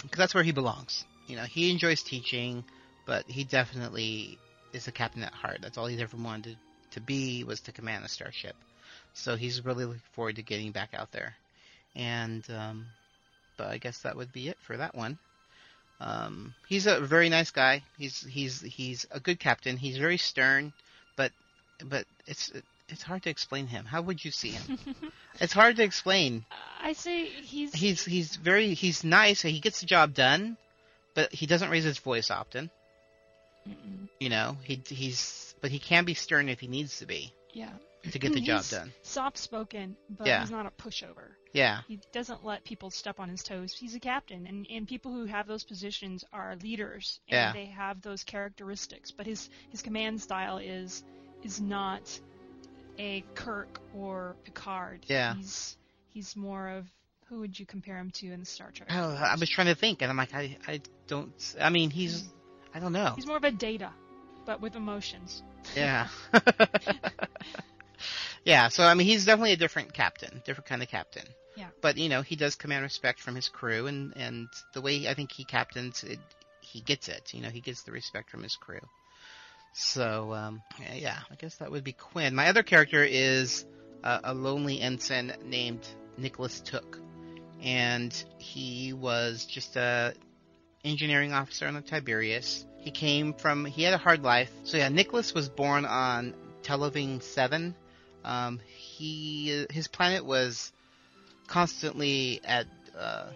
because 0.02 0.18
that's 0.18 0.34
where 0.34 0.44
he 0.44 0.52
belongs. 0.52 1.06
You 1.26 1.36
know, 1.36 1.44
he 1.44 1.70
enjoys 1.70 2.02
teaching, 2.02 2.64
but 3.06 3.24
he 3.24 3.44
definitely 3.44 4.38
is 4.74 4.88
a 4.88 4.92
captain 4.92 5.22
at 5.22 5.32
heart. 5.32 5.60
That's 5.62 5.78
all 5.78 5.86
he's 5.86 6.02
ever 6.02 6.18
wanted 6.18 6.58
to 6.90 7.00
be 7.00 7.44
was 7.44 7.60
to 7.62 7.72
command 7.72 8.04
a 8.04 8.08
starship. 8.10 8.56
So 9.14 9.36
he's 9.36 9.64
really 9.64 9.86
looking 9.86 10.02
forward 10.12 10.36
to 10.36 10.42
getting 10.42 10.72
back 10.72 10.90
out 10.92 11.12
there. 11.12 11.34
And 11.94 12.44
um, 12.50 12.87
but 13.57 13.68
I 13.68 13.79
guess 13.79 13.98
that 14.03 14.16
would 14.16 14.33
be 14.33 14.48
it 14.48 14.57
for 14.66 14.76
that 14.76 14.94
one. 14.94 15.18
Um, 16.00 16.55
he's 16.66 16.87
a 16.87 17.00
very 17.00 17.29
nice 17.29 17.50
guy. 17.50 17.83
He's 17.98 18.20
he's 18.22 18.61
he's 18.62 19.07
a 19.11 19.20
good 19.20 19.38
captain. 19.38 19.76
He's 19.76 19.98
very 19.98 20.16
stern, 20.16 20.72
but 21.16 21.31
but 21.85 22.07
it's 22.26 22.50
it's 22.88 23.03
hard 23.03 23.22
to 23.24 23.31
explain 23.31 23.66
him. 23.66 23.85
How 23.85 24.00
would 24.03 24.24
you 24.24 24.31
see 24.31 24.50
him? 24.50 24.79
it's 25.40 25.53
hard 25.53 25.76
to 25.76 25.83
explain. 25.83 26.44
I 26.83 26.94
say 26.94 27.26
he's 27.26 27.74
he's 27.74 28.05
he's 28.05 28.37
very 28.37 28.74
he's 28.74 29.05
nice. 29.05 29.42
He 29.42 29.61
gets 29.61 29.81
the 29.81 29.87
job 29.87 30.14
done, 30.14 30.57
but 31.14 31.33
he 31.33 31.46
doesn't 31.46 31.70
raise 31.70 31.85
his 31.85 31.98
voice 31.98 32.31
often. 32.31 32.70
Mm-mm. 33.68 34.09
You 34.18 34.31
know, 34.31 34.57
he 34.64 34.81
he's 34.87 35.55
but 35.61 35.70
he 35.70 35.79
can 35.79 36.05
be 36.07 36.14
stern 36.14 36.48
if 36.48 36.61
he 36.61 36.66
needs 36.66 36.98
to 37.00 37.07
be. 37.07 37.33
Yeah. 37.53 37.72
To 38.02 38.18
get 38.18 38.32
the 38.32 38.40
job 38.40 38.64
done. 38.70 38.92
Soft 39.02 39.36
spoken, 39.38 39.96
but 40.08 40.26
yeah. 40.26 40.40
he's 40.40 40.50
not 40.50 40.66
a 40.66 40.70
pushover. 40.70 41.32
Yeah. 41.52 41.80
He 41.88 42.00
doesn't 42.12 42.44
let 42.44 42.64
people 42.64 42.90
step 42.90 43.20
on 43.20 43.28
his 43.28 43.42
toes. 43.42 43.76
He's 43.78 43.94
a 43.94 44.00
captain, 44.00 44.46
and, 44.46 44.66
and 44.70 44.88
people 44.88 45.12
who 45.12 45.26
have 45.26 45.46
those 45.46 45.64
positions 45.64 46.24
are 46.32 46.56
leaders, 46.62 47.20
and 47.28 47.34
yeah. 47.34 47.52
they 47.52 47.66
have 47.66 48.00
those 48.00 48.24
characteristics. 48.24 49.10
But 49.10 49.26
his 49.26 49.50
his 49.70 49.82
command 49.82 50.20
style 50.20 50.58
is 50.58 51.02
is 51.42 51.60
not 51.60 52.20
a 52.98 53.24
Kirk 53.34 53.80
or 53.94 54.36
Picard. 54.44 55.04
Yeah. 55.06 55.34
He's 55.34 55.76
he's 56.12 56.36
more 56.36 56.68
of 56.68 56.86
who 57.26 57.40
would 57.40 57.58
you 57.58 57.66
compare 57.66 57.96
him 57.96 58.10
to 58.10 58.32
in 58.32 58.40
the 58.40 58.46
Star 58.46 58.70
Trek? 58.70 58.88
Oh, 58.92 59.14
I 59.14 59.36
was 59.38 59.48
trying 59.48 59.68
to 59.68 59.74
think, 59.74 60.02
and 60.02 60.10
I'm 60.10 60.16
like, 60.16 60.34
I 60.34 60.56
I 60.66 60.80
don't. 61.06 61.32
I 61.60 61.70
mean, 61.70 61.90
he's 61.90 62.22
hmm. 62.22 62.76
I 62.76 62.80
don't 62.80 62.92
know. 62.92 63.12
He's 63.16 63.26
more 63.26 63.36
of 63.36 63.44
a 63.44 63.50
Data, 63.50 63.92
but 64.46 64.60
with 64.60 64.76
emotions. 64.76 65.42
Yeah. 65.74 66.08
yeah. 68.44 68.68
So 68.68 68.83
I 68.85 68.94
mean, 68.94 69.07
he's 69.07 69.24
definitely 69.24 69.53
a 69.53 69.57
different 69.57 69.92
captain, 69.92 70.42
different 70.44 70.68
kind 70.68 70.83
of 70.83 70.88
captain. 70.88 71.24
Yeah. 71.57 71.68
But 71.81 71.96
you 71.96 72.09
know, 72.09 72.22
he 72.22 72.37
does 72.37 72.55
command 72.55 72.83
respect 72.83 73.20
from 73.20 73.35
his 73.35 73.48
crew, 73.48 73.87
and 73.87 74.12
and 74.16 74.48
the 74.74 74.81
way 74.81 75.09
I 75.09 75.14
think 75.14 75.33
he 75.33 75.44
captains 75.44 76.05
it, 76.05 76.18
he 76.61 76.81
gets 76.81 77.09
it. 77.09 77.35
You 77.35 77.42
know, 77.42 77.50
he 77.50 77.61
gets 77.61 77.83
the 77.83 77.92
respect 77.92 78.31
from 78.31 78.42
his 78.42 78.57
crew. 78.57 78.81
So, 79.72 80.35
um, 80.35 80.62
yeah, 80.94 81.18
I 81.31 81.35
guess 81.37 81.57
that 81.57 81.70
would 81.70 81.85
be 81.85 81.92
Quinn. 81.92 82.35
My 82.35 82.48
other 82.48 82.62
character 82.62 83.05
is 83.05 83.64
uh, 84.03 84.20
a 84.24 84.35
lonely 84.35 84.81
ensign 84.81 85.33
named 85.44 85.87
Nicholas 86.16 86.61
Took, 86.61 86.98
and 87.62 88.12
he 88.38 88.92
was 88.92 89.44
just 89.44 89.76
a 89.76 90.14
engineering 90.85 91.33
officer 91.33 91.66
on 91.66 91.74
the 91.74 91.83
Tiberius. 91.83 92.64
He 92.79 92.90
came 92.90 93.35
from 93.35 93.64
he 93.64 93.83
had 93.83 93.94
a 93.94 93.98
hard 93.98 94.22
life. 94.22 94.50
So 94.64 94.76
yeah, 94.76 94.88
Nicholas 94.88 95.35
was 95.35 95.48
born 95.48 95.85
on 95.85 96.35
Televing 96.62 97.20
Seven, 97.20 97.74
Um, 98.24 98.61
he 98.76 99.66
his 99.70 99.88
planet 99.88 100.24
was 100.24 100.72
constantly 101.46 102.40
at 102.44 102.66
uh, 102.98 103.26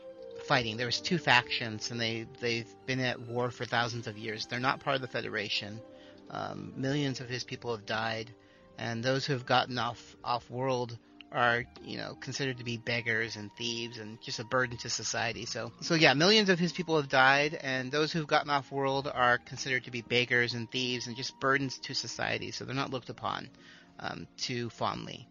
fighting. 0.46 0.76
There 0.76 0.86
was 0.86 1.00
two 1.00 1.18
factions, 1.18 1.90
and 1.90 2.00
they 2.00 2.26
they've 2.40 2.72
been 2.86 3.00
at 3.00 3.20
war 3.20 3.50
for 3.50 3.64
thousands 3.64 4.06
of 4.06 4.16
years. 4.18 4.46
They're 4.46 4.60
not 4.60 4.80
part 4.80 4.96
of 4.96 5.02
the 5.02 5.08
Federation. 5.08 5.80
Um, 6.30 6.72
millions 6.76 7.20
of 7.20 7.28
his 7.28 7.44
people 7.44 7.76
have 7.76 7.86
died, 7.86 8.30
and 8.78 9.02
those 9.02 9.26
who 9.26 9.32
have 9.32 9.46
gotten 9.46 9.78
off 9.78 10.16
off 10.22 10.48
world 10.50 10.96
are 11.32 11.64
you 11.82 11.98
know 11.98 12.16
considered 12.20 12.58
to 12.58 12.64
be 12.64 12.76
beggars 12.76 13.34
and 13.34 13.50
thieves 13.58 13.98
and 13.98 14.20
just 14.22 14.38
a 14.38 14.44
burden 14.44 14.76
to 14.78 14.88
society. 14.90 15.46
So 15.46 15.72
so 15.80 15.94
yeah, 15.94 16.14
millions 16.14 16.48
of 16.48 16.58
his 16.58 16.72
people 16.72 16.96
have 16.96 17.08
died, 17.08 17.58
and 17.60 17.90
those 17.90 18.12
who've 18.12 18.26
gotten 18.26 18.50
off 18.50 18.70
world 18.70 19.10
are 19.12 19.38
considered 19.38 19.84
to 19.84 19.90
be 19.90 20.02
beggars 20.02 20.54
and 20.54 20.70
thieves 20.70 21.06
and 21.06 21.16
just 21.16 21.38
burdens 21.40 21.78
to 21.80 21.94
society. 21.94 22.52
So 22.52 22.64
they're 22.64 22.74
not 22.74 22.90
looked 22.90 23.10
upon 23.10 23.48
um, 23.98 24.26
too 24.36 24.70
fondly. 24.70 25.28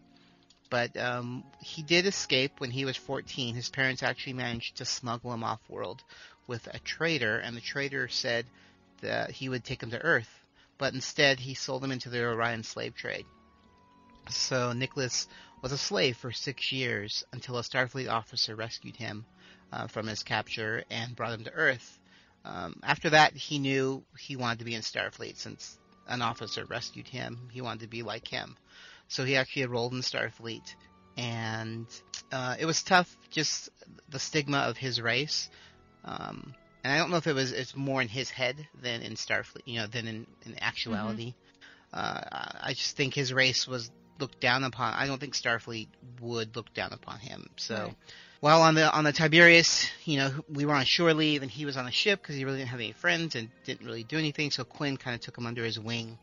But 0.70 0.96
um, 0.96 1.44
he 1.60 1.82
did 1.82 2.06
escape 2.06 2.58
when 2.58 2.70
he 2.70 2.84
was 2.84 2.96
14. 2.96 3.54
His 3.54 3.68
parents 3.68 4.02
actually 4.02 4.32
managed 4.32 4.76
to 4.76 4.84
smuggle 4.84 5.32
him 5.32 5.44
off 5.44 5.60
world 5.68 6.02
with 6.46 6.66
a 6.72 6.78
trader, 6.80 7.38
and 7.38 7.56
the 7.56 7.60
trader 7.60 8.08
said 8.08 8.46
that 9.00 9.30
he 9.30 9.48
would 9.48 9.64
take 9.64 9.82
him 9.82 9.90
to 9.90 10.02
Earth, 10.02 10.30
but 10.78 10.94
instead 10.94 11.38
he 11.38 11.54
sold 11.54 11.84
him 11.84 11.92
into 11.92 12.10
the 12.10 12.24
Orion 12.24 12.62
slave 12.62 12.94
trade. 12.94 13.26
So 14.30 14.72
Nicholas 14.72 15.28
was 15.62 15.72
a 15.72 15.78
slave 15.78 16.16
for 16.16 16.32
six 16.32 16.72
years 16.72 17.24
until 17.32 17.58
a 17.58 17.62
Starfleet 17.62 18.10
officer 18.10 18.56
rescued 18.56 18.96
him 18.96 19.24
uh, 19.72 19.86
from 19.86 20.06
his 20.06 20.22
capture 20.22 20.84
and 20.90 21.14
brought 21.14 21.32
him 21.32 21.44
to 21.44 21.52
Earth. 21.52 21.98
Um, 22.44 22.80
after 22.82 23.10
that, 23.10 23.34
he 23.34 23.58
knew 23.58 24.04
he 24.18 24.36
wanted 24.36 24.58
to 24.58 24.64
be 24.64 24.74
in 24.74 24.82
Starfleet 24.82 25.36
since 25.36 25.78
an 26.06 26.22
officer 26.22 26.64
rescued 26.64 27.08
him. 27.08 27.48
He 27.52 27.60
wanted 27.60 27.80
to 27.80 27.88
be 27.88 28.02
like 28.02 28.28
him. 28.28 28.56
So 29.08 29.24
he 29.24 29.36
actually 29.36 29.62
enrolled 29.62 29.92
in 29.92 30.00
Starfleet, 30.00 30.74
and 31.16 31.86
uh, 32.32 32.56
it 32.58 32.66
was 32.66 32.82
tough, 32.82 33.14
just 33.30 33.68
the 34.08 34.18
stigma 34.18 34.58
of 34.58 34.76
his 34.76 35.00
race. 35.00 35.50
Um, 36.04 36.54
and 36.82 36.92
I 36.92 36.98
don't 36.98 37.10
know 37.10 37.16
if 37.16 37.26
it 37.26 37.34
was 37.34 37.52
it's 37.52 37.76
more 37.76 38.02
in 38.02 38.08
his 38.08 38.30
head 38.30 38.68
than 38.82 39.02
in 39.02 39.14
Starfleet, 39.14 39.62
you 39.66 39.80
know, 39.80 39.86
than 39.86 40.06
in, 40.06 40.26
in 40.44 40.62
actuality. 40.62 41.34
Mm-hmm. 41.94 41.98
Uh, 41.98 42.60
I 42.62 42.72
just 42.74 42.96
think 42.96 43.14
his 43.14 43.32
race 43.32 43.68
was 43.68 43.90
looked 44.18 44.40
down 44.40 44.64
upon. 44.64 44.94
I 44.94 45.06
don't 45.06 45.20
think 45.20 45.34
Starfleet 45.34 45.88
would 46.20 46.56
look 46.56 46.72
down 46.74 46.92
upon 46.92 47.18
him. 47.18 47.48
So, 47.56 47.74
right. 47.74 47.94
While 48.44 48.60
on 48.60 48.74
the 48.74 48.92
on 48.92 49.04
the 49.04 49.12
Tiberius, 49.12 49.88
you 50.04 50.18
know, 50.18 50.30
we 50.52 50.66
were 50.66 50.74
on 50.74 50.84
shore 50.84 51.14
leave 51.14 51.40
and 51.40 51.50
he 51.50 51.64
was 51.64 51.78
on 51.78 51.86
a 51.86 51.90
ship 51.90 52.20
because 52.20 52.36
he 52.36 52.44
really 52.44 52.58
didn't 52.58 52.68
have 52.68 52.80
any 52.80 52.92
friends 52.92 53.36
and 53.36 53.48
didn't 53.64 53.86
really 53.86 54.04
do 54.04 54.18
anything. 54.18 54.50
So 54.50 54.64
Quinn 54.64 54.98
kind 54.98 55.14
of 55.14 55.22
took 55.22 55.38
him 55.38 55.46
under 55.46 55.64
his 55.64 55.80
wing 55.80 56.18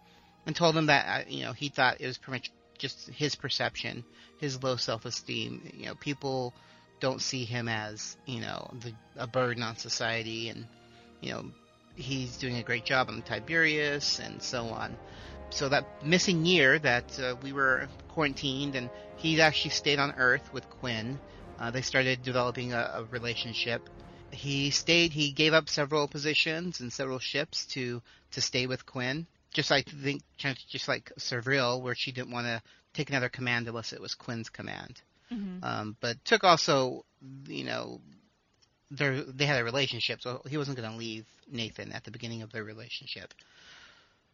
and 0.45 0.55
told 0.55 0.77
him 0.77 0.85
that 0.85 1.05
uh, 1.07 1.23
you 1.27 1.45
know 1.45 1.53
he 1.53 1.69
thought 1.69 1.99
it 1.99 2.05
was 2.05 2.19
pretty 2.19 2.35
much 2.35 2.51
just 2.77 3.09
his 3.09 3.33
perception, 3.33 4.03
his 4.37 4.61
low 4.61 4.75
self-esteem. 4.75 5.71
You 5.73 5.87
know, 5.87 5.95
people 5.95 6.53
don't 6.99 7.23
see 7.23 7.43
him 7.43 7.67
as 7.67 8.15
you 8.27 8.41
know 8.41 8.69
the, 8.83 8.93
a 9.17 9.25
burden 9.25 9.63
on 9.63 9.77
society, 9.77 10.49
and 10.49 10.67
you 11.21 11.31
know 11.31 11.45
he's 11.95 12.37
doing 12.37 12.57
a 12.57 12.63
great 12.63 12.85
job 12.85 13.09
on 13.09 13.15
the 13.15 13.23
Tiberius 13.23 14.19
and 14.19 14.43
so 14.43 14.65
on. 14.65 14.95
So 15.49 15.69
that 15.69 16.05
missing 16.05 16.45
year 16.45 16.77
that 16.77 17.19
uh, 17.19 17.35
we 17.41 17.51
were 17.51 17.89
quarantined, 18.09 18.75
and 18.75 18.91
he 19.17 19.41
actually 19.41 19.71
stayed 19.71 19.97
on 19.97 20.11
Earth 20.11 20.53
with 20.53 20.69
Quinn. 20.69 21.19
Uh, 21.61 21.71
they 21.71 21.81
started 21.81 22.23
developing 22.23 22.73
a, 22.73 22.91
a 22.95 23.03
relationship. 23.11 23.87
He 24.31 24.71
stayed. 24.71 25.11
He 25.11 25.31
gave 25.31 25.53
up 25.53 25.69
several 25.69 26.07
positions 26.07 26.79
and 26.79 26.91
several 26.91 27.19
ships 27.19 27.65
to 27.67 28.01
to 28.31 28.41
stay 28.41 28.65
with 28.65 28.85
Quinn 28.85 29.27
just 29.53 29.69
like 29.69 29.89
think 29.89 30.23
just 30.37 30.87
like 30.87 31.11
Savril, 31.19 31.81
where 31.81 31.95
she 31.95 32.11
didn't 32.11 32.31
want 32.31 32.47
to 32.47 32.61
take 32.93 33.09
another 33.09 33.29
command 33.29 33.67
unless 33.67 33.93
it 33.93 34.01
was 34.01 34.15
Quinn's 34.15 34.49
command. 34.49 35.01
Mm-hmm. 35.31 35.63
Um, 35.63 35.95
but 35.99 36.23
Took 36.25 36.43
also, 36.43 37.05
you 37.47 37.63
know, 37.63 38.01
they 38.89 39.45
had 39.45 39.61
a 39.61 39.63
relationship, 39.63 40.21
so 40.21 40.41
he 40.49 40.57
wasn't 40.57 40.77
going 40.77 40.91
to 40.91 40.97
leave 40.97 41.25
Nathan 41.49 41.91
at 41.93 42.03
the 42.03 42.11
beginning 42.11 42.41
of 42.41 42.51
their 42.51 42.63
relationship. 42.63 43.33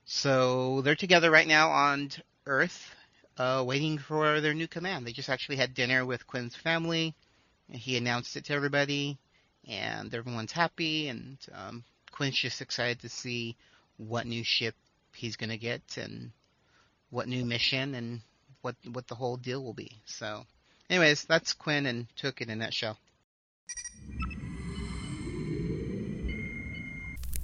So 0.06 0.82
they're 0.82 0.96
together 0.96 1.30
right 1.30 1.48
now 1.48 1.70
on 1.70 2.10
Earth, 2.46 2.96
uh, 3.38 3.64
waiting 3.66 3.98
for 3.98 4.42
their 4.42 4.54
new 4.54 4.68
command. 4.68 5.06
They 5.06 5.14
just 5.14 5.30
actually 5.30 5.58
had 5.58 5.74
dinner 5.74 6.06
with 6.06 6.28
Quinn's 6.28 6.56
family. 6.56 7.16
He 7.70 7.98
announced 7.98 8.36
it 8.36 8.46
to 8.46 8.54
everybody, 8.54 9.18
and 9.68 10.14
everyone's 10.14 10.52
happy. 10.52 11.10
And 11.10 11.38
um, 11.54 11.84
Quinn's 12.12 12.38
just 12.38 12.62
excited 12.62 13.02
to 13.02 13.10
see 13.10 13.56
what 13.98 14.26
new 14.26 14.44
ship 14.44 14.76
he's 15.14 15.36
going 15.36 15.50
to 15.50 15.58
get 15.58 15.82
and 15.98 16.32
what 17.10 17.28
new 17.28 17.46
mission 17.46 17.96
and 17.96 18.22
what 18.62 18.76
what 18.92 19.08
the 19.08 19.16
whole 19.16 19.38
deal 19.38 19.64
will 19.64 19.74
be. 19.74 19.92
So, 20.06 20.46
anyways, 20.90 21.26
that's 21.26 21.54
Quinn 21.54 21.86
and 21.86 22.08
Took 22.16 22.42
in 22.42 22.50
a 22.50 22.56
nutshell. 22.56 22.98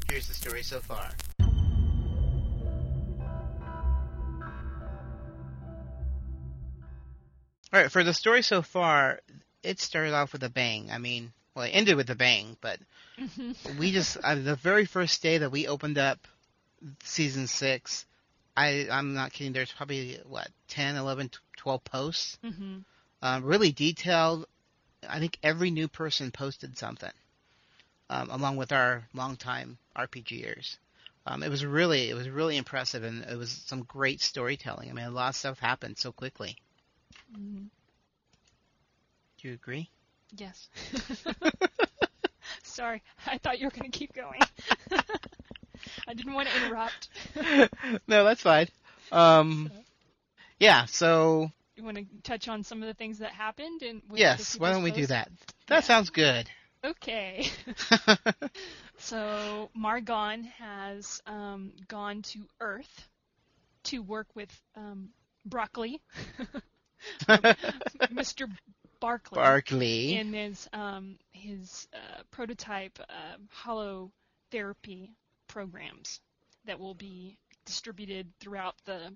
Here's 0.10 0.28
the 0.28 0.34
story 0.34 0.64
so 0.64 0.80
far. 0.80 1.10
All 7.74 7.82
right, 7.82 7.92
for 7.92 8.04
the 8.04 8.14
story 8.14 8.44
so 8.44 8.62
far, 8.62 9.20
it 9.64 9.80
started 9.80 10.14
off 10.14 10.32
with 10.32 10.44
a 10.44 10.50
bang. 10.50 10.92
I 10.92 11.00
mean, 11.00 11.34
well, 11.56 11.66
it 11.66 11.72
ended 11.72 11.96
with 11.96 12.08
a 12.12 12.16
bang, 12.16 12.56
but 12.62 12.78
we 13.80 13.92
just 13.92 14.16
uh, 14.24 14.36
the 14.36 14.56
very 14.56 14.86
first 14.86 15.24
day 15.24 15.40
that 15.40 15.52
we 15.52 15.68
opened 15.68 15.98
up 15.98 16.20
season 17.04 17.48
six, 17.48 18.06
I 18.56 18.88
I'm 18.92 19.16
not 19.16 19.34
kidding. 19.34 19.54
There's 19.54 19.72
probably 19.72 20.20
what 20.28 20.50
10, 20.68 20.98
11, 20.98 21.32
12 21.58 21.84
posts, 21.84 22.38
mm-hmm. 22.44 22.78
um, 23.24 23.44
really 23.44 23.72
detailed. 23.72 24.46
I 25.10 25.18
think 25.18 25.40
every 25.42 25.72
new 25.72 25.88
person 25.88 26.30
posted 26.30 26.78
something, 26.78 27.12
um, 28.12 28.30
along 28.30 28.58
with 28.58 28.72
our 28.72 29.04
longtime 29.16 29.80
RPGers. 29.98 30.78
Um, 31.26 31.42
it 31.42 31.50
was 31.50 31.66
really 31.66 32.12
it 32.12 32.14
was 32.14 32.30
really 32.30 32.58
impressive, 32.58 33.04
and 33.04 33.24
it 33.24 33.36
was 33.36 33.50
some 33.66 33.82
great 33.82 34.22
storytelling. 34.22 34.92
I 34.92 34.94
mean, 34.94 35.06
a 35.06 35.10
lot 35.10 35.30
of 35.30 35.36
stuff 35.36 35.58
happened 35.58 35.98
so 35.98 36.12
quickly. 36.12 36.56
Mm-hmm. 37.36 37.66
Do 39.42 39.48
you 39.48 39.54
agree? 39.54 39.90
Yes. 40.36 40.70
Sorry, 42.64 43.02
I 43.28 43.38
thought 43.38 43.60
you 43.60 43.68
were 43.68 43.72
going 43.72 43.92
to 43.92 43.98
keep 43.98 44.14
going. 44.14 44.42
I 46.08 46.14
didn't 46.14 46.34
want 46.34 46.50
to 46.50 46.66
interrupt. 46.66 47.10
no, 48.08 48.24
that's 48.24 48.42
fine. 48.42 48.68
Um, 49.12 49.72
yeah, 50.60 50.86
so. 50.86 51.52
You 51.76 51.84
want 51.84 51.98
to 51.98 52.06
touch 52.24 52.48
on 52.48 52.64
some 52.64 52.82
of 52.82 52.88
the 52.88 52.94
things 52.94 53.20
that 53.20 53.32
happened? 53.32 53.82
And 53.82 54.02
yes, 54.14 54.58
why 54.58 54.72
don't 54.72 54.84
we 54.84 54.92
do 54.92 55.08
that? 55.08 55.30
That 55.68 55.76
yeah. 55.76 55.82
sounds 55.82 56.10
good. 56.10 56.50
Okay. 56.86 57.48
so 58.98 59.70
Margon 59.78 60.46
has 60.58 61.22
um, 61.26 61.72
gone 61.88 62.22
to 62.24 62.40
Earth 62.60 63.08
to 63.84 64.02
work 64.02 64.28
with 64.36 64.50
um, 64.76 65.10
Broccoli, 65.46 66.02
Mr. 68.12 68.48
Barclay, 69.00 70.14
in 70.14 70.34
his 70.34 70.70
um, 70.74 71.18
his 71.32 71.88
uh, 71.94 72.24
prototype 72.32 73.00
uh, 73.02 73.38
hollow 73.50 74.12
therapy 74.52 75.12
programs 75.48 76.22
that 76.66 76.80
will 76.80 76.94
be 76.96 77.38
distributed 77.66 78.32
throughout 78.40 78.76
the 78.86 79.14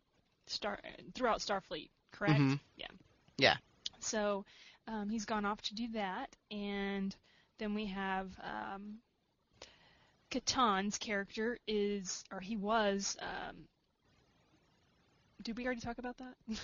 star 0.47 0.80
throughout 1.13 1.39
Starfleet. 1.39 1.89
Correct? 2.12 2.39
Mm-hmm. 2.39 2.56
Yeah. 2.76 2.88
Yeah. 3.38 3.56
So 4.00 4.45
um, 4.88 5.10
he's 5.10 5.26
gone 5.26 5.45
off 5.45 5.62
to 5.63 5.76
do 5.76 5.88
that, 5.93 6.36
and 6.52 7.15
then 7.60 7.73
we 7.73 7.86
have 7.86 8.30
um, 8.43 8.97
Katan's 10.30 10.97
character 10.97 11.58
is, 11.67 12.23
or 12.32 12.39
he 12.39 12.58
was. 12.58 13.17
Um, 13.21 13.67
did 15.43 15.58
we 15.58 15.65
already 15.65 15.82
talk 15.82 15.97
about 15.97 16.17
that? 16.17 16.36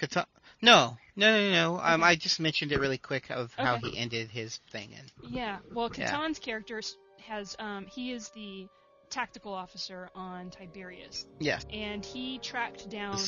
Katan? 0.00 0.26
No, 0.62 0.96
no, 1.16 1.32
no, 1.32 1.50
no. 1.50 1.76
Okay. 1.76 1.84
Um, 1.84 2.02
I 2.02 2.16
just 2.16 2.40
mentioned 2.40 2.72
it 2.72 2.80
really 2.80 2.98
quick 2.98 3.30
of 3.30 3.52
how 3.56 3.78
he 3.78 3.96
ended 3.96 4.30
his 4.30 4.60
thing. 4.70 4.90
And 4.96 5.32
yeah, 5.32 5.58
well, 5.72 5.88
Katan's 5.88 6.38
yeah. 6.38 6.44
character 6.44 6.82
has 7.26 7.56
um, 7.58 7.86
he 7.86 8.12
is 8.12 8.28
the 8.30 8.68
tactical 9.10 9.52
officer 9.52 10.10
on 10.14 10.50
Tiberius. 10.50 11.26
Yes. 11.38 11.64
And 11.72 12.04
he 12.04 12.38
tracked 12.38 12.88
down 12.88 13.18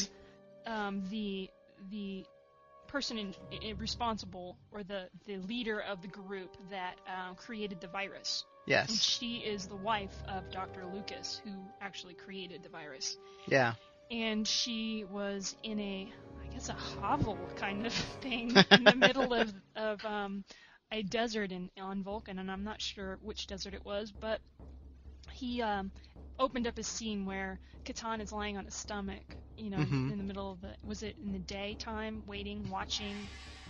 um, 0.67 1.05
the 1.11 1.51
the 1.91 2.25
person 2.87 3.19
in, 3.19 3.35
in, 3.63 3.77
responsible 3.79 4.57
or 4.71 4.83
the 4.83 5.09
the 5.27 5.39
leader 5.39 5.81
of 5.81 6.03
the 6.03 6.09
group 6.09 6.57
that 6.71 6.97
um, 7.07 7.35
created 7.35 7.81
the 7.81 7.89
virus. 7.89 8.45
Yes. 8.67 8.91
And 8.91 8.99
she 8.99 9.37
is 9.39 9.67
the 9.67 9.77
wife 9.77 10.15
of 10.29 10.51
Dr. 10.51 10.85
Lucas, 10.93 11.41
who 11.45 11.51
actually 11.81 12.15
created 12.15 12.63
the 12.63 12.69
virus. 12.69 13.17
Yeah. 13.47 13.75
And 14.11 14.47
she 14.47 15.05
was 15.11 15.57
in 15.63 15.81
a, 15.81 16.13
guess, 16.53 16.69
a 16.69 16.75
hovel 16.75 17.51
kind 17.57 17.87
of 17.87 17.95
thing 18.23 18.63
in 18.71 18.89
the 18.89 18.97
middle 18.97 19.33
of 19.35 19.53
of 19.77 20.05
um, 20.05 20.45
a 20.93 21.03
desert 21.03 21.53
in 21.53 21.71
on 21.81 22.03
Vulcan, 22.03 22.39
and 22.39 22.51
I'm 22.51 22.65
not 22.65 22.81
sure 22.83 23.19
which 23.21 23.47
desert 23.47 23.75
it 23.75 23.85
was, 23.85 24.13
but 24.13 24.41
he 25.33 25.63
um, 25.63 25.93
opened 26.39 26.67
up 26.67 26.79
a 26.79 26.83
scene 26.85 27.25
where 27.27 27.61
Katan 27.85 28.21
is 28.21 28.33
lying 28.33 28.57
on 28.57 28.65
his 28.65 28.75
stomach 28.75 29.37
you 29.57 29.71
know, 29.71 29.85
Mhm. 29.85 30.09
in 30.09 30.19
the 30.19 30.25
middle 30.25 30.51
of 30.53 30.61
the 30.61 30.75
was 30.85 31.03
it 31.03 31.17
in 31.19 31.33
the 31.33 31.39
daytime, 31.41 32.23
waiting, 32.27 32.69
watching 32.69 33.29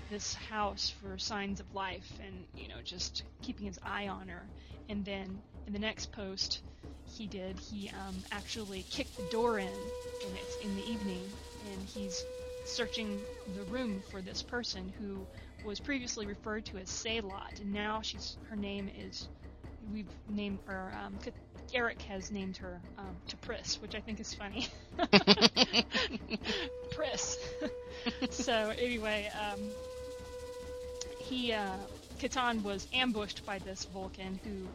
this 0.09 0.35
house 0.35 0.91
for 0.91 1.19
signs 1.19 1.61
of 1.61 1.73
life, 1.73 2.19
and 2.21 2.47
you 2.55 2.69
know, 2.69 2.81
just 2.83 3.25
keeping 3.43 3.67
his 3.67 3.79
eye 3.83 4.09
on 4.09 4.29
her. 4.29 4.51
And 4.89 5.05
then 5.05 5.43
in 5.67 5.73
the 5.73 5.79
next 5.79 6.13
post, 6.13 6.63
he 7.05 7.27
did 7.27 7.59
he 7.59 7.91
um, 7.91 8.25
actually 8.31 8.85
kicked 8.91 9.17
the 9.17 9.29
door 9.31 9.59
in, 9.59 9.93
and 10.25 10.37
it's 10.37 10.57
in 10.57 10.75
the 10.77 10.83
evening, 10.91 11.37
and 11.61 11.87
he's 11.87 12.25
searching 12.65 13.21
the 13.57 13.63
room 13.65 14.03
for 14.11 14.21
this 14.21 14.43
person 14.43 14.93
who 14.99 15.27
was 15.65 15.81
previously 15.81 16.27
referred 16.27 16.65
to 16.67 16.79
as 16.79 16.89
Saylot, 16.89 17.61
and 17.61 17.73
now 17.73 18.01
she's 18.03 18.37
her 18.51 18.57
name 18.57 18.91
is 18.99 19.29
we've 19.93 20.07
named 20.29 20.59
her 20.67 20.93
um, 21.03 21.19
Eric 21.75 22.03
has 22.03 22.31
named 22.31 22.57
her 22.59 22.81
um, 22.99 23.17
T'Pris, 23.29 23.81
which 23.81 23.95
I 23.95 24.01
think 24.01 24.21
is 24.21 24.35
funny. 24.35 24.69
Pris. 26.95 27.39
so 28.31 28.73
anyway, 28.79 29.31
um, 29.41 29.61
he 31.19 31.53
uh, 31.53 31.77
Katan 32.19 32.63
was 32.63 32.87
ambushed 32.93 33.45
by 33.47 33.59
this 33.59 33.85
Vulcan 33.87 34.39
who 34.45 34.69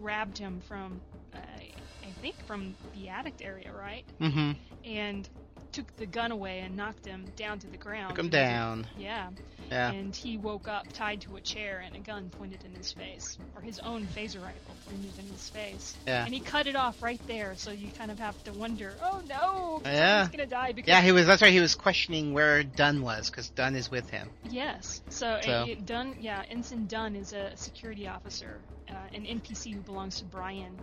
grabbed 0.00 0.38
him 0.38 0.60
from 0.66 1.00
uh, 1.34 1.38
I 1.38 2.10
think 2.20 2.34
from 2.46 2.74
the 2.94 3.08
attic 3.08 3.34
area, 3.42 3.72
right? 3.72 4.04
Mm-hmm. 4.20 4.52
And 4.84 5.28
took 5.72 5.96
the 5.96 6.06
gun 6.06 6.32
away 6.32 6.60
and 6.60 6.76
knocked 6.76 7.06
him 7.06 7.24
down 7.36 7.58
to 7.60 7.66
the 7.68 7.76
ground. 7.76 8.10
Took 8.16 8.18
him 8.18 8.26
And 8.26 8.34
he 8.34 8.38
was- 8.40 8.48
down. 8.50 8.86
Yeah. 8.98 9.30
Yeah. 9.70 9.90
And 9.92 10.16
he 10.16 10.36
woke 10.36 10.66
up 10.66 10.92
tied 10.92 11.20
to 11.22 11.36
a 11.36 11.40
chair 11.40 11.80
and 11.86 11.94
a 11.94 12.00
gun 12.00 12.28
pointed 12.30 12.64
in 12.64 12.74
his 12.74 12.92
face, 12.92 13.38
or 13.54 13.62
his 13.62 13.78
own 13.78 14.04
phaser 14.04 14.42
rifle 14.42 14.74
pointed 14.88 15.16
in 15.18 15.26
his 15.28 15.48
face. 15.50 15.94
Yeah. 16.08 16.24
And 16.24 16.34
he 16.34 16.40
cut 16.40 16.66
it 16.66 16.74
off 16.74 17.00
right 17.02 17.20
there, 17.28 17.54
so 17.56 17.70
you 17.70 17.88
kind 17.96 18.10
of 18.10 18.18
have 18.18 18.42
to 18.44 18.52
wonder, 18.52 18.92
oh 19.00 19.22
no, 19.28 19.80
Yeah. 19.84 20.22
he's 20.22 20.30
gonna 20.36 20.46
die 20.46 20.72
because 20.72 20.88
Yeah, 20.88 21.00
he 21.02 21.12
was. 21.12 21.26
That's 21.26 21.40
right. 21.40 21.52
he 21.52 21.60
was 21.60 21.76
questioning 21.76 22.32
where 22.32 22.64
Dunn 22.64 23.00
was, 23.02 23.30
because 23.30 23.48
Dunn 23.50 23.76
is 23.76 23.88
with 23.90 24.10
him. 24.10 24.28
yes. 24.50 25.02
So, 25.08 25.38
So- 25.44 25.64
it- 25.68 25.86
Dunn, 25.86 26.16
yeah, 26.20 26.42
Ensign 26.50 26.86
Dunn 26.86 27.14
is 27.14 27.32
a 27.32 27.56
security 27.56 28.08
officer, 28.08 28.58
uh, 28.88 28.94
an 29.14 29.24
NPC 29.24 29.70
who 29.72 29.80
belongs 29.82 30.18
to 30.18 30.24
Brian. 30.24 30.76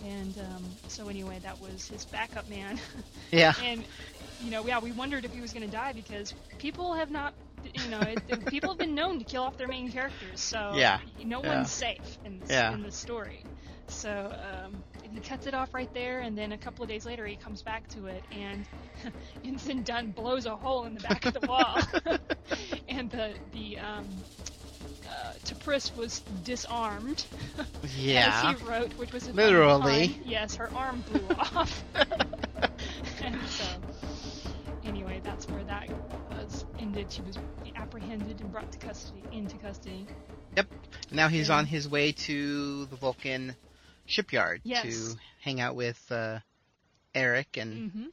And 0.00 0.36
um, 0.38 0.78
so 0.86 1.08
anyway, 1.08 1.38
that 1.40 1.58
was 1.58 1.86
his 1.86 2.04
backup 2.06 2.46
man. 2.46 2.80
Yeah. 3.32 3.54
and 3.56 3.86
you 4.38 4.50
know, 4.50 4.66
yeah, 4.66 4.78
we 4.78 4.92
wondered 4.92 5.24
if 5.24 5.32
he 5.32 5.40
was 5.40 5.52
going 5.52 5.62
to 5.62 5.68
die 5.68 5.92
because 5.92 6.34
people 6.58 6.94
have 6.94 7.10
not, 7.10 7.34
you 7.74 7.88
know, 7.88 8.02
it, 8.04 8.48
people 8.48 8.70
have 8.70 8.78
been 8.78 8.94
known 8.94 9.18
to 9.18 9.24
kill 9.24 9.42
off 9.42 9.56
their 9.56 9.68
main 9.68 9.90
characters. 9.90 10.40
So 10.40 10.82
Yeah, 10.82 11.00
no 11.18 11.40
yeah. 11.42 11.42
one's 11.42 11.70
safe 11.70 12.18
in 12.24 12.38
this, 12.38 12.62
Yeah. 12.62 12.70
in 12.70 12.82
the 12.82 12.90
story. 12.92 13.46
So 13.88 14.34
um, 14.42 14.84
he 15.02 15.20
cuts 15.20 15.46
it 15.46 15.54
off 15.54 15.74
right 15.74 15.90
there, 15.94 16.20
and 16.20 16.36
then 16.36 16.52
a 16.52 16.58
couple 16.58 16.82
of 16.82 16.88
days 16.88 17.04
later 17.04 17.26
he 17.26 17.36
comes 17.36 17.62
back 17.62 17.88
to 17.88 18.06
it, 18.06 18.26
and 18.30 18.66
Ensign 19.44 19.82
Dunn 19.82 20.10
blows 20.12 20.46
a 20.46 20.56
hole 20.56 20.84
in 20.86 20.94
the 20.94 21.00
back 21.00 21.26
of 21.26 21.32
the 21.34 21.40
wall, 21.42 21.82
and 22.88 23.10
the 23.10 23.36
the 23.52 23.78
um, 23.78 24.24
uh, 25.08 25.32
T'Pris 25.44 25.94
was 25.96 26.20
disarmed, 26.44 27.24
Yeah. 27.96 28.42
as 28.54 28.58
he 28.60 28.64
wrote, 28.66 28.92
which 28.98 29.12
was 29.12 29.28
Literally. 29.30 30.18
Yes, 30.24 30.56
her 30.56 30.70
arm 30.74 31.02
blew 31.10 31.26
off. 31.38 31.84
and 33.22 33.38
so, 33.48 33.64
anyway, 34.84 35.20
that's 35.24 35.48
where 35.48 35.64
that 35.64 35.88
was 36.30 36.64
ended. 36.78 37.10
She 37.12 37.22
was 37.22 37.38
apprehended 37.76 38.40
and 38.40 38.50
brought 38.52 38.70
to 38.72 38.78
custody, 38.78 39.22
into 39.32 39.56
custody. 39.58 40.06
Yep. 40.56 40.66
Now 41.12 41.28
he's 41.28 41.48
Yeah. 41.48 41.56
on 41.58 41.66
his 41.66 41.88
way 41.88 42.12
to 42.12 42.86
the 42.86 42.96
Vulcan 42.96 43.54
shipyard 44.06 44.60
Yes. 44.64 44.82
to 44.84 45.18
hang 45.42 45.60
out 45.60 45.74
with 45.76 46.00
uh, 46.10 46.38
Eric 47.14 47.56
and 47.56 47.90
Mm-hmm. 47.90 48.04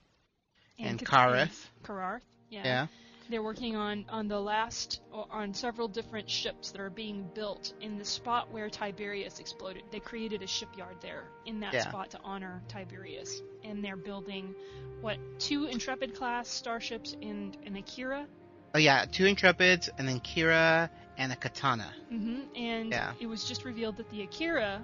and 0.85 0.99
Kareth. 1.05 1.67
Kararth. 1.83 2.21
Yeah. 2.49 2.61
yeah. 2.65 2.87
They're 3.29 3.43
working 3.43 3.75
on 3.75 4.05
on 4.09 4.27
the 4.27 4.39
last 4.39 5.01
on 5.11 5.53
several 5.53 5.87
different 5.87 6.29
ships 6.29 6.71
that 6.71 6.81
are 6.81 6.89
being 6.89 7.29
built 7.33 7.73
in 7.81 7.97
the 7.97 8.05
spot 8.05 8.51
where 8.51 8.69
Tiberius 8.69 9.39
exploded. 9.39 9.83
They 9.91 9.99
created 9.99 10.41
a 10.41 10.47
shipyard 10.47 10.97
there 11.01 11.23
in 11.45 11.59
that 11.61 11.73
Yeah. 11.73 11.87
spot 11.89 12.11
to 12.11 12.19
honor 12.23 12.61
Tiberius, 12.67 13.41
and 13.63 13.83
they're 13.83 13.95
building 13.95 14.53
what 15.01 15.17
two 15.39 15.65
Intrepid 15.65 16.15
class 16.15 16.49
starships 16.49 17.15
and 17.21 17.57
an 17.65 17.75
Akira. 17.77 18.27
Oh 18.75 18.79
yeah, 18.79 19.05
two 19.05 19.25
Intrepids 19.25 19.89
and 19.97 20.07
then 20.07 20.19
Kira 20.19 20.89
and 21.17 21.31
a 21.31 21.35
Katana. 21.35 21.93
Mm-hmm. 22.11 22.55
And 22.55 22.91
Yeah. 22.91 23.13
it 23.19 23.27
was 23.27 23.45
just 23.45 23.65
revealed 23.65 23.97
that 23.97 24.09
the 24.09 24.23
Akira 24.23 24.83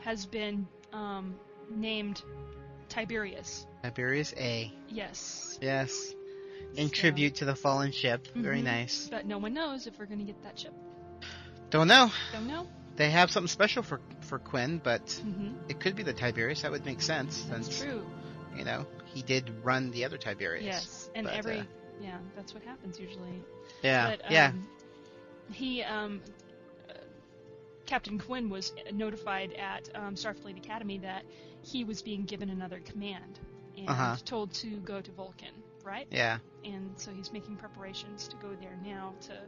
has 0.00 0.24
been 0.24 0.66
um, 0.92 1.34
named 1.70 2.22
Tiberius. 2.88 3.66
Tiberius 3.82 4.32
A. 4.38 4.72
Yes. 4.88 5.58
Yes. 5.60 6.14
In 6.78 6.90
tribute 6.90 7.34
to 7.36 7.44
the 7.44 7.54
fallen 7.56 7.92
ship. 7.92 8.26
Very 8.34 8.60
Mhm. 8.60 8.64
nice. 8.64 9.08
But 9.10 9.26
no 9.26 9.38
one 9.38 9.52
knows 9.52 9.86
if 9.86 9.98
we're 9.98 10.06
going 10.06 10.20
to 10.20 10.24
get 10.24 10.42
that 10.42 10.58
ship. 10.58 10.72
Don't 11.70 11.88
know. 11.88 12.10
Don't 12.32 12.46
know. 12.46 12.66
They 12.96 13.10
have 13.10 13.30
something 13.30 13.48
special 13.48 13.82
for 13.82 14.00
for 14.20 14.38
Quinn, 14.38 14.80
but 14.82 15.02
hmm 15.22 15.52
it 15.68 15.80
could 15.80 15.94
be 15.96 16.02
the 16.02 16.12
Tiberius. 16.12 16.62
That 16.62 16.70
would 16.70 16.84
make 16.86 17.00
sense 17.02 17.42
That's 17.50 17.66
since 17.68 17.82
true. 17.82 18.02
you 18.56 18.64
know 18.64 18.86
he 19.04 19.22
did 19.22 19.44
run 19.64 19.90
the 19.90 20.04
other 20.04 20.18
Tiberius. 20.18 20.64
Yes, 20.64 21.10
and 21.14 21.26
But, 21.26 21.34
every 21.34 21.58
uh, 21.60 21.64
yeah, 22.00 22.18
that's 22.36 22.54
what 22.54 22.62
happens 22.62 22.98
usually. 22.98 23.42
Yeah. 23.82 24.10
But, 24.16 24.30
yeah. 24.30 24.48
um, 24.48 24.68
He 25.52 25.82
um, 25.82 26.22
uh, 26.88 26.94
Captain 27.86 28.18
Quinn 28.18 28.48
was 28.50 28.72
notified 28.92 29.52
at 29.54 29.88
um, 29.94 30.14
Starfleet 30.14 30.56
Academy 30.58 30.98
that 30.98 31.24
he 31.62 31.84
was 31.84 32.02
being 32.02 32.24
given 32.24 32.50
another 32.50 32.80
command 32.80 33.38
and 33.76 33.88
Uh-huh. 33.88 34.16
told 34.24 34.52
to 34.54 34.78
go 34.80 35.00
to 35.00 35.10
Vulcan, 35.12 35.52
right? 35.84 36.06
Yeah. 36.10 36.38
And 36.64 36.92
so 36.96 37.10
he's 37.12 37.32
making 37.32 37.56
preparations 37.56 38.28
to 38.28 38.36
go 38.36 38.54
there 38.60 38.76
now 38.84 39.14
to 39.22 39.38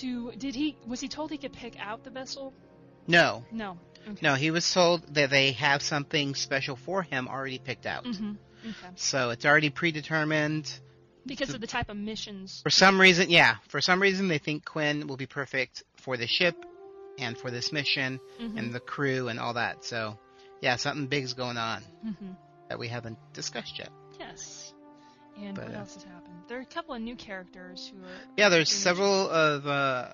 to 0.00 0.32
did 0.32 0.54
he 0.54 0.76
was 0.86 1.00
he 1.00 1.08
told 1.08 1.30
he 1.30 1.38
could 1.38 1.52
pick 1.52 1.78
out 1.78 2.04
the 2.04 2.10
vessel? 2.10 2.52
No. 3.06 3.44
No. 3.50 3.78
Okay. 4.08 4.18
No, 4.22 4.34
he 4.34 4.50
was 4.50 4.70
told 4.72 5.14
that 5.14 5.30
they 5.30 5.52
have 5.52 5.82
something 5.82 6.34
special 6.34 6.76
for 6.76 7.02
him 7.02 7.28
already 7.28 7.58
picked 7.58 7.86
out. 7.86 8.04
Mm-hmm. 8.04 8.32
Okay. 8.64 8.94
So 8.96 9.30
it's 9.30 9.44
already 9.44 9.70
predetermined. 9.70 10.72
Because 11.24 11.54
of 11.54 11.60
the 11.60 11.68
type 11.68 11.88
of 11.88 11.96
missions. 11.96 12.60
For 12.64 12.70
some 12.70 13.00
reason, 13.00 13.30
yeah, 13.30 13.56
for 13.68 13.80
some 13.80 14.02
reason 14.02 14.26
they 14.26 14.38
think 14.38 14.64
Quinn 14.64 15.06
will 15.06 15.16
be 15.16 15.26
perfect 15.26 15.84
for 15.98 16.16
the 16.16 16.26
ship 16.26 16.56
and 17.18 17.38
for 17.38 17.50
this 17.50 17.70
mission 17.72 18.18
Mhm. 18.40 18.58
and 18.58 18.72
the 18.72 18.80
crew 18.80 19.28
and 19.28 19.38
all 19.38 19.54
that. 19.54 19.84
So, 19.84 20.18
yeah, 20.60 20.76
something 20.76 21.06
big's 21.06 21.34
going 21.34 21.58
on 21.58 21.84
Mhm. 22.04 22.36
that 22.68 22.78
we 22.78 22.88
haven't 22.88 23.18
discussed 23.34 23.78
yet. 23.78 23.90
And 25.40 25.54
But, 25.54 25.64
what 25.66 25.74
uh, 25.74 25.78
else 25.78 25.94
has 25.94 26.04
happened? 26.04 26.34
There 26.48 26.58
are 26.58 26.62
a 26.62 26.66
couple 26.66 26.94
of 26.94 27.00
new 27.02 27.16
characters 27.16 27.90
who 27.92 28.04
are. 28.04 28.10
Yeah, 28.36 28.48
there's 28.48 28.70
several 28.70 29.28
of 29.30 29.66
uh 29.66 30.08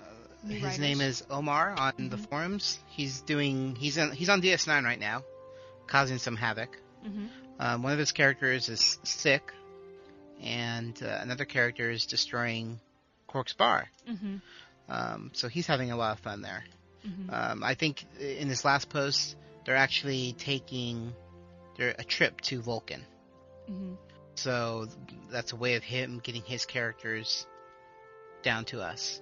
his 0.47 0.63
writers. 0.63 0.79
name 0.79 1.01
is 1.01 1.23
Omar 1.29 1.71
on 1.77 1.93
the 2.09 2.15
Mhm. 2.17 2.29
forums. 2.29 2.79
He's 2.87 3.21
doing 3.21 3.75
he's 3.75 3.97
on 3.97 4.11
he's 4.11 4.29
on 4.29 4.41
DS9 4.41 4.83
right 4.85 4.99
now, 4.99 5.23
causing 5.87 6.17
some 6.17 6.35
havoc. 6.37 6.77
Mhm. 7.05 7.29
Um, 7.59 7.83
one 7.83 7.91
of 7.91 7.99
his 7.99 8.13
characters 8.13 8.69
is 8.69 8.99
sick, 9.03 9.51
and 10.41 11.01
uh, 11.03 11.19
another 11.21 11.43
character 11.45 11.91
is 11.91 12.05
destroying 12.05 12.79
Quark's 13.27 13.53
bar. 13.53 13.89
Mhm. 14.09 14.41
Um, 14.87 15.31
so 15.33 15.49
he's 15.49 15.67
having 15.67 15.91
a 15.91 15.97
lot 15.97 16.13
of 16.13 16.19
fun 16.23 16.41
there. 16.41 16.63
Mhm. 17.05 17.31
Um, 17.33 17.63
I 17.63 17.75
think 17.75 18.05
in 18.19 18.47
this 18.47 18.63
last 18.65 18.89
post, 18.89 19.35
they're 19.65 19.75
actually 19.75 20.33
taking 20.33 21.13
they're 21.77 21.95
a 21.99 22.03
trip 22.03 22.39
to 22.41 22.61
Vulcan. 22.61 23.05
So 24.43 24.87
that's 25.31 25.53
a 25.53 25.55
way 25.55 25.75
of 25.75 25.83
him 25.83 26.19
getting 26.23 26.41
his 26.43 26.65
characters 26.65 27.45
down 28.43 28.65
to 28.65 28.81
us. 28.81 29.21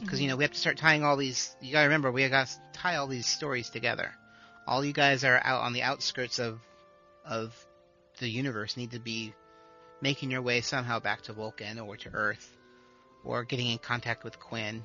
Because 0.00 0.20
you 0.20 0.26
Mhm. 0.26 0.30
know 0.30 0.36
we 0.36 0.44
have 0.44 0.52
to 0.52 0.58
start 0.58 0.76
tying 0.76 1.02
all 1.02 1.16
these. 1.16 1.56
You 1.60 1.72
gotta 1.72 1.86
remember 1.86 2.12
we 2.12 2.28
got 2.28 2.46
to 2.46 2.54
tie 2.72 2.96
all 2.96 3.06
these 3.08 3.26
stories 3.26 3.70
together. 3.70 4.12
All 4.66 4.84
you 4.84 4.92
guys 4.92 5.24
are 5.24 5.40
out 5.42 5.62
on 5.62 5.72
the 5.72 5.82
outskirts 5.82 6.38
of 6.38 6.60
of 7.24 7.52
the 8.20 8.28
universe 8.28 8.76
need 8.76 8.92
to 8.92 9.00
be 9.00 9.34
making 10.00 10.30
your 10.30 10.42
way 10.42 10.60
somehow 10.60 11.00
back 11.00 11.22
to 11.22 11.32
Vulcan 11.32 11.78
or 11.78 11.96
to 11.96 12.10
Earth, 12.12 12.56
or 13.24 13.44
getting 13.44 13.68
in 13.68 13.78
contact 13.78 14.22
with 14.22 14.38
Quinn. 14.38 14.84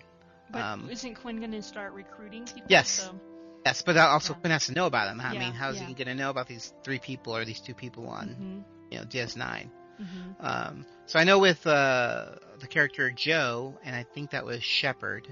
But 0.51 0.61
um, 0.61 0.89
isn't 0.89 1.15
Quinn 1.15 1.37
going 1.37 1.51
to 1.51 1.61
start 1.61 1.93
recruiting 1.93 2.45
people? 2.45 2.63
Yes. 2.67 2.89
So, 2.89 3.19
Yes, 3.65 3.81
but 3.81 3.97
also 3.97 4.33
Yeah. 4.33 4.39
Quinn 4.39 4.51
has 4.51 4.65
to 4.67 4.71
know 4.73 4.85
about 4.85 5.05
them. 5.07 5.19
I 5.19 5.33
Yeah, 5.33 5.39
mean, 5.39 5.53
how's 5.53 5.75
yeah. 5.79 5.85
he 5.87 5.93
going 5.93 6.07
to 6.07 6.15
know 6.15 6.29
about 6.29 6.47
these 6.47 6.73
three 6.83 6.97
people 6.97 7.35
or 7.35 7.43
these 7.45 7.59
two 7.59 7.73
people 7.75 8.07
on 8.07 8.29
mhm. 8.29 8.78
You 8.89 8.97
know 8.99 9.05
DS9? 9.05 9.69
Mhm. 10.01 10.35
Um, 10.39 10.85
so 11.07 11.19
I 11.19 11.23
know 11.23 11.39
with 11.39 11.65
uh, 11.67 12.35
the 12.59 12.67
character 12.67 13.11
Joe, 13.11 13.77
and 13.83 13.95
I 13.95 14.03
think 14.03 14.31
that 14.31 14.45
was 14.45 14.63
Shepard. 14.63 15.27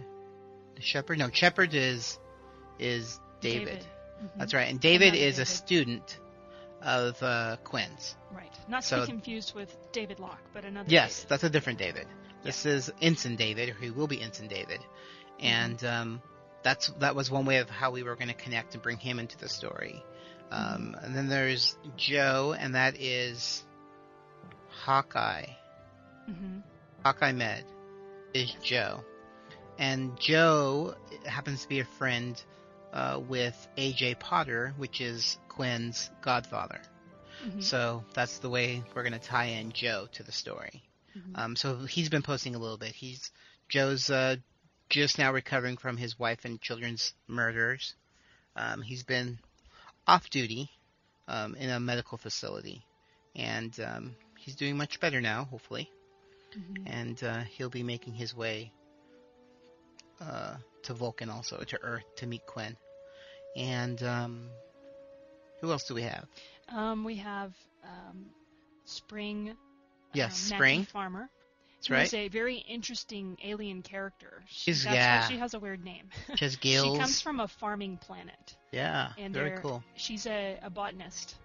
Shepard? 0.80 1.18
No, 1.20 1.30
Shepard 1.32 1.74
is 1.74 2.20
is 2.80 3.20
David. 3.42 3.80
Mhm. 4.22 4.30
That's 4.38 4.54
right, 4.54 4.70
and 4.70 4.80
David 4.80 5.16
is 5.16 5.40
a 5.40 5.46
student 5.46 6.18
of 6.82 7.22
uh, 7.24 7.58
Quinn's. 7.64 8.16
Right. 8.32 8.52
Not 8.68 8.82
to 8.84 8.88
So- 8.88 9.02
be 9.02 9.08
confused 9.08 9.56
with 9.56 9.76
David 9.92 10.20
Locke, 10.20 10.42
but 10.54 10.66
another. 10.66 10.88
Yes, 10.90 11.18
David. 11.20 11.30
that's 11.30 11.44
a 11.44 11.50
different 11.50 11.80
David. 11.80 12.08
This 12.44 12.66
is 12.66 12.92
Ensign 13.02 13.36
David, 13.36 13.70
or 13.70 13.74
he 13.74 13.90
will 13.90 14.08
be 14.08 14.22
Ensign 14.22 14.48
David, 14.48 14.80
and 15.40 15.84
um, 15.84 16.22
that's 16.64 16.88
that 17.00 17.16
was 17.16 17.32
one 17.32 17.46
way 17.46 17.58
of 17.58 17.70
how 17.70 17.92
we 17.92 18.04
were 18.04 18.16
going 18.16 18.28
to 18.28 18.34
connect 18.34 18.74
and 18.74 18.84
bring 18.84 18.98
him 18.98 19.18
into 19.20 19.38
the 19.38 19.50
story. 19.50 20.04
Um, 20.52 20.96
and 21.02 21.16
then 21.16 21.28
there's 21.28 21.76
Joe, 21.98 22.56
and 22.58 22.76
that 22.76 23.00
is 23.00 23.64
Hawkeye. 24.86 25.46
hmm 26.26 26.60
Hawkeye 27.04 27.32
Med 27.32 27.64
is 28.34 28.52
Joe, 28.64 29.02
and 29.78 30.18
Joe 30.20 30.96
happens 31.26 31.62
to 31.64 31.70
be 31.70 31.80
a 31.80 31.86
friend 31.86 32.42
uh, 32.94 33.20
with 33.28 33.56
AJ 33.78 34.20
Potter, 34.20 34.74
which 34.78 35.02
is 35.02 35.38
Quinn's 35.50 36.10
godfather. 36.22 36.80
hmm 37.44 37.62
So 37.62 38.04
that's 38.14 38.40
the 38.40 38.50
way 38.50 38.84
we're 38.96 39.04
going 39.04 39.14
to 39.14 39.20
tie 39.20 39.46
in 39.46 39.72
Joe 39.72 40.08
to 40.14 40.24
the 40.24 40.32
story. 40.32 40.84
Mhm. 41.16 41.38
Um, 41.38 41.56
so 41.56 41.76
he's 41.86 42.10
been 42.10 42.22
posting 42.24 42.56
a 42.56 42.60
little 42.60 42.78
bit. 42.78 42.94
He's 42.94 43.32
Joe's 43.70 44.10
uh, 44.10 44.38
just 44.90 45.18
now 45.18 45.32
recovering 45.34 45.78
from 45.78 45.98
his 45.98 46.18
wife 46.20 46.46
and 46.46 46.62
children's 46.62 47.14
murders. 47.28 47.96
Um, 48.56 48.82
he's 48.82 49.04
been 49.04 49.40
off 50.08 50.30
duty 50.30 50.70
um, 51.28 51.56
in 51.56 51.70
a 51.70 51.80
medical 51.80 52.18
facility, 52.18 52.84
and 53.36 53.78
um, 53.80 54.16
he's 54.38 54.56
doing 54.56 54.78
much 54.78 55.00
better 55.00 55.22
now, 55.22 55.46
hopefully. 55.46 55.90
Mhm. 56.58 56.84
And 56.86 57.24
uh, 57.24 57.42
he'll 57.42 57.70
be 57.70 57.84
making 57.84 58.14
his 58.14 58.36
way 58.36 58.72
uh, 60.22 60.56
to 60.84 60.94
Vulcan, 60.94 61.30
also 61.30 61.58
to 61.58 61.80
Earth, 61.84 62.06
to 62.18 62.28
meet 62.28 62.46
Quinn. 62.46 62.76
And 63.56 64.02
um, 64.04 64.50
who 65.60 65.72
else 65.72 65.84
do 65.84 65.94
we 65.94 66.04
have? 66.04 66.26
Um, 66.70 67.04
we 67.04 67.16
have 67.18 67.54
um, 67.84 68.26
Spring. 68.86 69.56
Yes, 70.14 70.52
um, 70.52 70.56
Spring. 70.58 70.86
Farmer. 70.86 71.30
That's 71.90 72.14
right. 72.14 72.26
a 72.26 72.28
very 72.30 72.56
interesting 72.58 73.38
alien 73.44 73.82
character. 73.82 74.44
She, 74.48 74.72
She's- 74.74 74.84
that's 74.84 74.96
yeah. 74.96 75.22
why 75.22 75.28
she 75.30 75.38
has 75.38 75.54
a 75.54 75.60
weird 75.60 75.84
name. 75.84 76.10
She 76.36 76.50
Gills. 76.60 76.98
comes 76.98 77.22
from 77.22 77.40
a 77.40 77.48
farming 77.48 77.98
planet, 77.98 78.56
yeah, 78.72 79.12
and 79.18 79.34
very 79.34 79.58
cool. 79.60 79.84
she's 79.96 80.26
a, 80.26 80.58
a 80.62 80.70
botanist. 80.70 81.36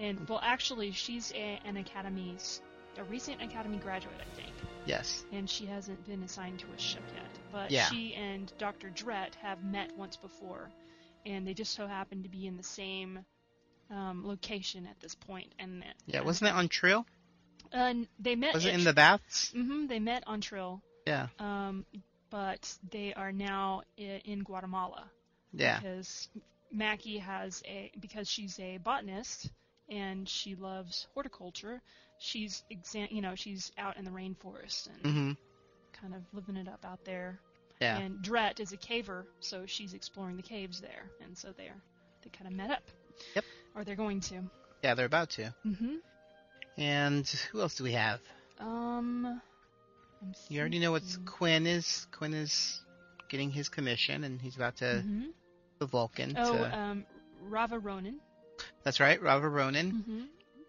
And 0.00 0.28
well, 0.28 0.40
actually, 0.42 0.92
she's 0.92 1.32
a, 1.34 1.58
an 1.64 1.76
academy's 1.76 2.60
a 2.98 3.04
recent 3.04 3.40
academy 3.42 3.78
graduate, 3.78 4.14
I 4.20 4.34
think, 4.36 4.52
Yes. 4.86 5.24
and 5.32 5.48
she 5.48 5.66
hasn't 5.66 6.04
been 6.06 6.22
assigned 6.24 6.58
to 6.60 6.66
a 6.74 6.78
ship 6.78 7.02
yet. 7.14 7.24
But 7.52 7.70
Yeah. 7.70 7.86
she 7.86 8.14
and 8.14 8.52
Dr. 8.58 8.90
Drett 8.90 9.34
have 9.42 9.62
met 9.62 9.96
once 9.96 10.16
before, 10.16 10.68
and 11.26 11.46
they 11.46 11.54
just 11.54 11.74
so 11.74 11.86
happen 11.86 12.22
to 12.24 12.28
be 12.28 12.46
in 12.46 12.56
the 12.56 12.62
same 12.64 13.20
um, 13.90 14.26
location 14.26 14.86
at 14.86 14.98
this 15.00 15.14
point. 15.14 15.52
And 15.58 15.84
Yeah, 16.06 16.20
wasn't 16.22 16.50
it 16.50 16.54
on 16.54 16.68
Trill? 16.68 17.06
Uh, 17.72 17.94
they 18.18 18.34
met. 18.36 18.54
Was 18.54 18.64
it 18.66 18.74
in 18.74 18.84
the 18.84 18.92
baths? 18.92 19.52
Mm-hmm. 19.56 19.86
they 19.86 19.98
met 19.98 20.24
on 20.26 20.40
Trill, 20.40 20.80
Yeah. 21.06 21.28
um, 21.38 21.84
but 22.30 22.72
they 22.90 23.14
are 23.14 23.32
now 23.32 23.82
in 23.96 24.40
Guatemala. 24.44 25.10
Yeah. 25.52 25.78
because 25.80 26.28
Mackie 26.70 27.18
has 27.18 27.62
a 27.66 27.90
because 27.98 28.28
she's 28.28 28.58
a 28.60 28.76
botanist 28.78 29.50
and 29.88 30.28
she 30.28 30.54
loves 30.54 31.06
horticulture. 31.14 31.80
She's 32.18 32.62
exam 32.70 33.08
you 33.10 33.22
know 33.22 33.34
she's 33.34 33.72
out 33.78 33.96
in 33.96 34.04
the 34.04 34.10
rainforest 34.10 34.88
and 35.02 35.12
hmm 35.12 35.32
kind 36.00 36.14
of 36.14 36.22
living 36.32 36.56
it 36.56 36.68
up 36.68 36.84
out 36.84 37.04
there. 37.04 37.40
Yeah. 37.80 37.98
And 37.98 38.20
Dret 38.22 38.60
is 38.60 38.72
a 38.72 38.76
caver, 38.76 39.24
so 39.40 39.64
she's 39.66 39.94
exploring 39.94 40.36
the 40.36 40.42
caves 40.42 40.80
there, 40.80 41.10
and 41.24 41.36
so 41.36 41.52
they're 41.56 41.80
they 42.22 42.30
kind 42.30 42.46
of 42.50 42.56
met 42.56 42.70
up. 42.70 42.82
Yep. 43.34 43.44
Or 43.74 43.84
they're 43.84 43.96
going 43.96 44.20
to. 44.22 44.42
Yeah, 44.82 44.94
they're 44.94 45.06
about 45.06 45.30
to. 45.30 45.54
Mm-hmm. 45.66 45.94
And 46.78 47.26
who 47.52 47.60
else 47.60 47.74
do 47.74 47.84
we 47.84 47.92
have? 47.92 48.20
Um. 48.60 49.40
I'm 50.22 50.32
You 50.48 50.60
already 50.60 50.78
know 50.80 50.90
what 50.92 51.02
Quinn 51.26 51.66
is. 51.66 52.06
Quinn 52.12 52.34
is 52.34 52.80
getting 53.28 53.50
his 53.50 53.68
commission, 53.68 54.24
and 54.24 54.40
he's 54.40 54.56
about 54.56 54.76
to 54.78 55.02
Mhm. 55.06 55.32
the 55.78 55.86
Vulcan. 55.86 56.34
Oh, 56.36 56.56
to, 56.56 56.76
um, 56.78 57.06
Rava 57.42 57.78
Ronan. 57.78 58.20
that's 58.82 58.98
right. 59.00 59.20
Robert 59.22 59.50
Ronan 59.50 59.92
Mm-hmm. 59.92 60.22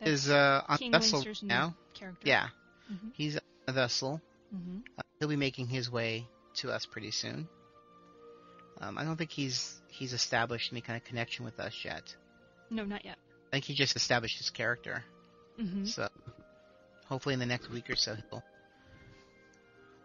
is 0.08 0.30
uh, 0.30 0.64
on 0.68 0.78
King 0.78 0.94
a 0.94 1.00
vessel 1.00 1.20
Winster's 1.20 1.42
now. 1.44 1.76
character. 1.96 2.28
Yeah, 2.28 2.50
Mm-hmm. 2.92 3.10
he's 3.14 3.36
on 3.38 3.42
a 3.68 3.74
vessel. 3.74 4.22
Mm-hmm. 4.54 4.80
Uh, 4.98 5.02
he'll 5.20 5.30
be 5.30 5.36
making 5.36 5.68
his 5.68 5.90
way 5.92 6.28
to 6.56 6.72
us 6.72 6.86
pretty 6.86 7.12
soon. 7.12 7.48
Um, 8.82 8.98
I 8.98 9.04
don't 9.04 9.18
think 9.18 9.32
he's 9.32 9.82
he's 9.90 10.14
established 10.14 10.72
any 10.72 10.82
kind 10.82 10.98
of 10.98 11.04
connection 11.04 11.44
with 11.46 11.60
us 11.60 11.74
yet. 11.84 12.16
No, 12.70 12.84
not 12.86 13.04
yet. 13.04 13.18
I 13.48 13.52
think 13.52 13.66
he 13.66 13.74
just 13.74 13.96
established 13.96 14.38
his 14.38 14.50
character. 14.52 15.04
Mm-hmm. 15.60 15.86
So 15.86 16.08
hopefully 17.08 17.34
in 17.34 17.40
the 17.40 17.46
next 17.46 17.70
week 17.70 17.90
or 17.90 17.96
so 17.96 18.16
he'll 18.16 18.44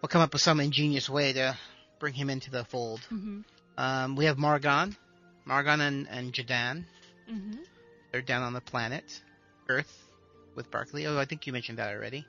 we'll 0.03 0.09
come 0.09 0.23
up 0.23 0.33
with 0.33 0.43
some 0.43 0.61
ingenious 0.61 1.09
way 1.09 1.33
to 1.33 1.57
bring 1.99 2.15
him 2.15 2.31
into 2.31 2.51
the 2.51 2.65
fold. 2.65 3.01
Mm-hmm. 3.13 3.41
Um, 3.79 4.17
we 4.17 4.27
have 4.27 4.37
Margon, 4.37 4.97
Margon 5.49 5.81
and, 5.81 6.09
and 6.09 6.33
Jadan. 6.33 6.85
Mm-hmm. 7.31 7.63
They're 8.13 8.23
down 8.23 8.43
on 8.43 8.53
the 8.53 8.61
planet 8.61 9.05
Earth 9.69 9.93
with 10.55 10.71
Barkley. 10.71 11.07
Oh, 11.07 11.19
I 11.19 11.25
think 11.25 11.47
you 11.47 11.53
mentioned 11.53 11.79
that 11.79 11.93
already. 11.95 12.27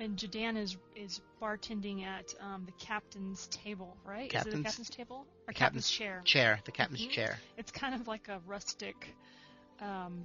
And 0.00 0.16
Jadan 0.16 0.56
is 0.56 0.76
is 0.96 1.20
bartending 1.40 2.04
at 2.04 2.34
um, 2.40 2.66
the 2.66 2.72
captain's 2.84 3.46
table, 3.48 3.96
right? 4.04 4.24
is 4.24 4.26
it 4.26 4.32
the 4.32 4.50
Captain's- 4.50 4.64
captain's 4.66 4.90
table 4.90 5.24
or 5.46 5.52
captain's- 5.52 5.58
captain's 5.58 5.90
chair? 5.90 6.20
Chair, 6.24 6.60
the 6.64 6.72
captain's 6.72 7.06
Mhm. 7.06 7.10
chair. 7.10 7.38
It's 7.56 7.70
kind 7.70 7.94
of 7.94 8.08
like 8.08 8.26
a 8.28 8.40
rustic 8.46 9.14
um, 9.80 10.24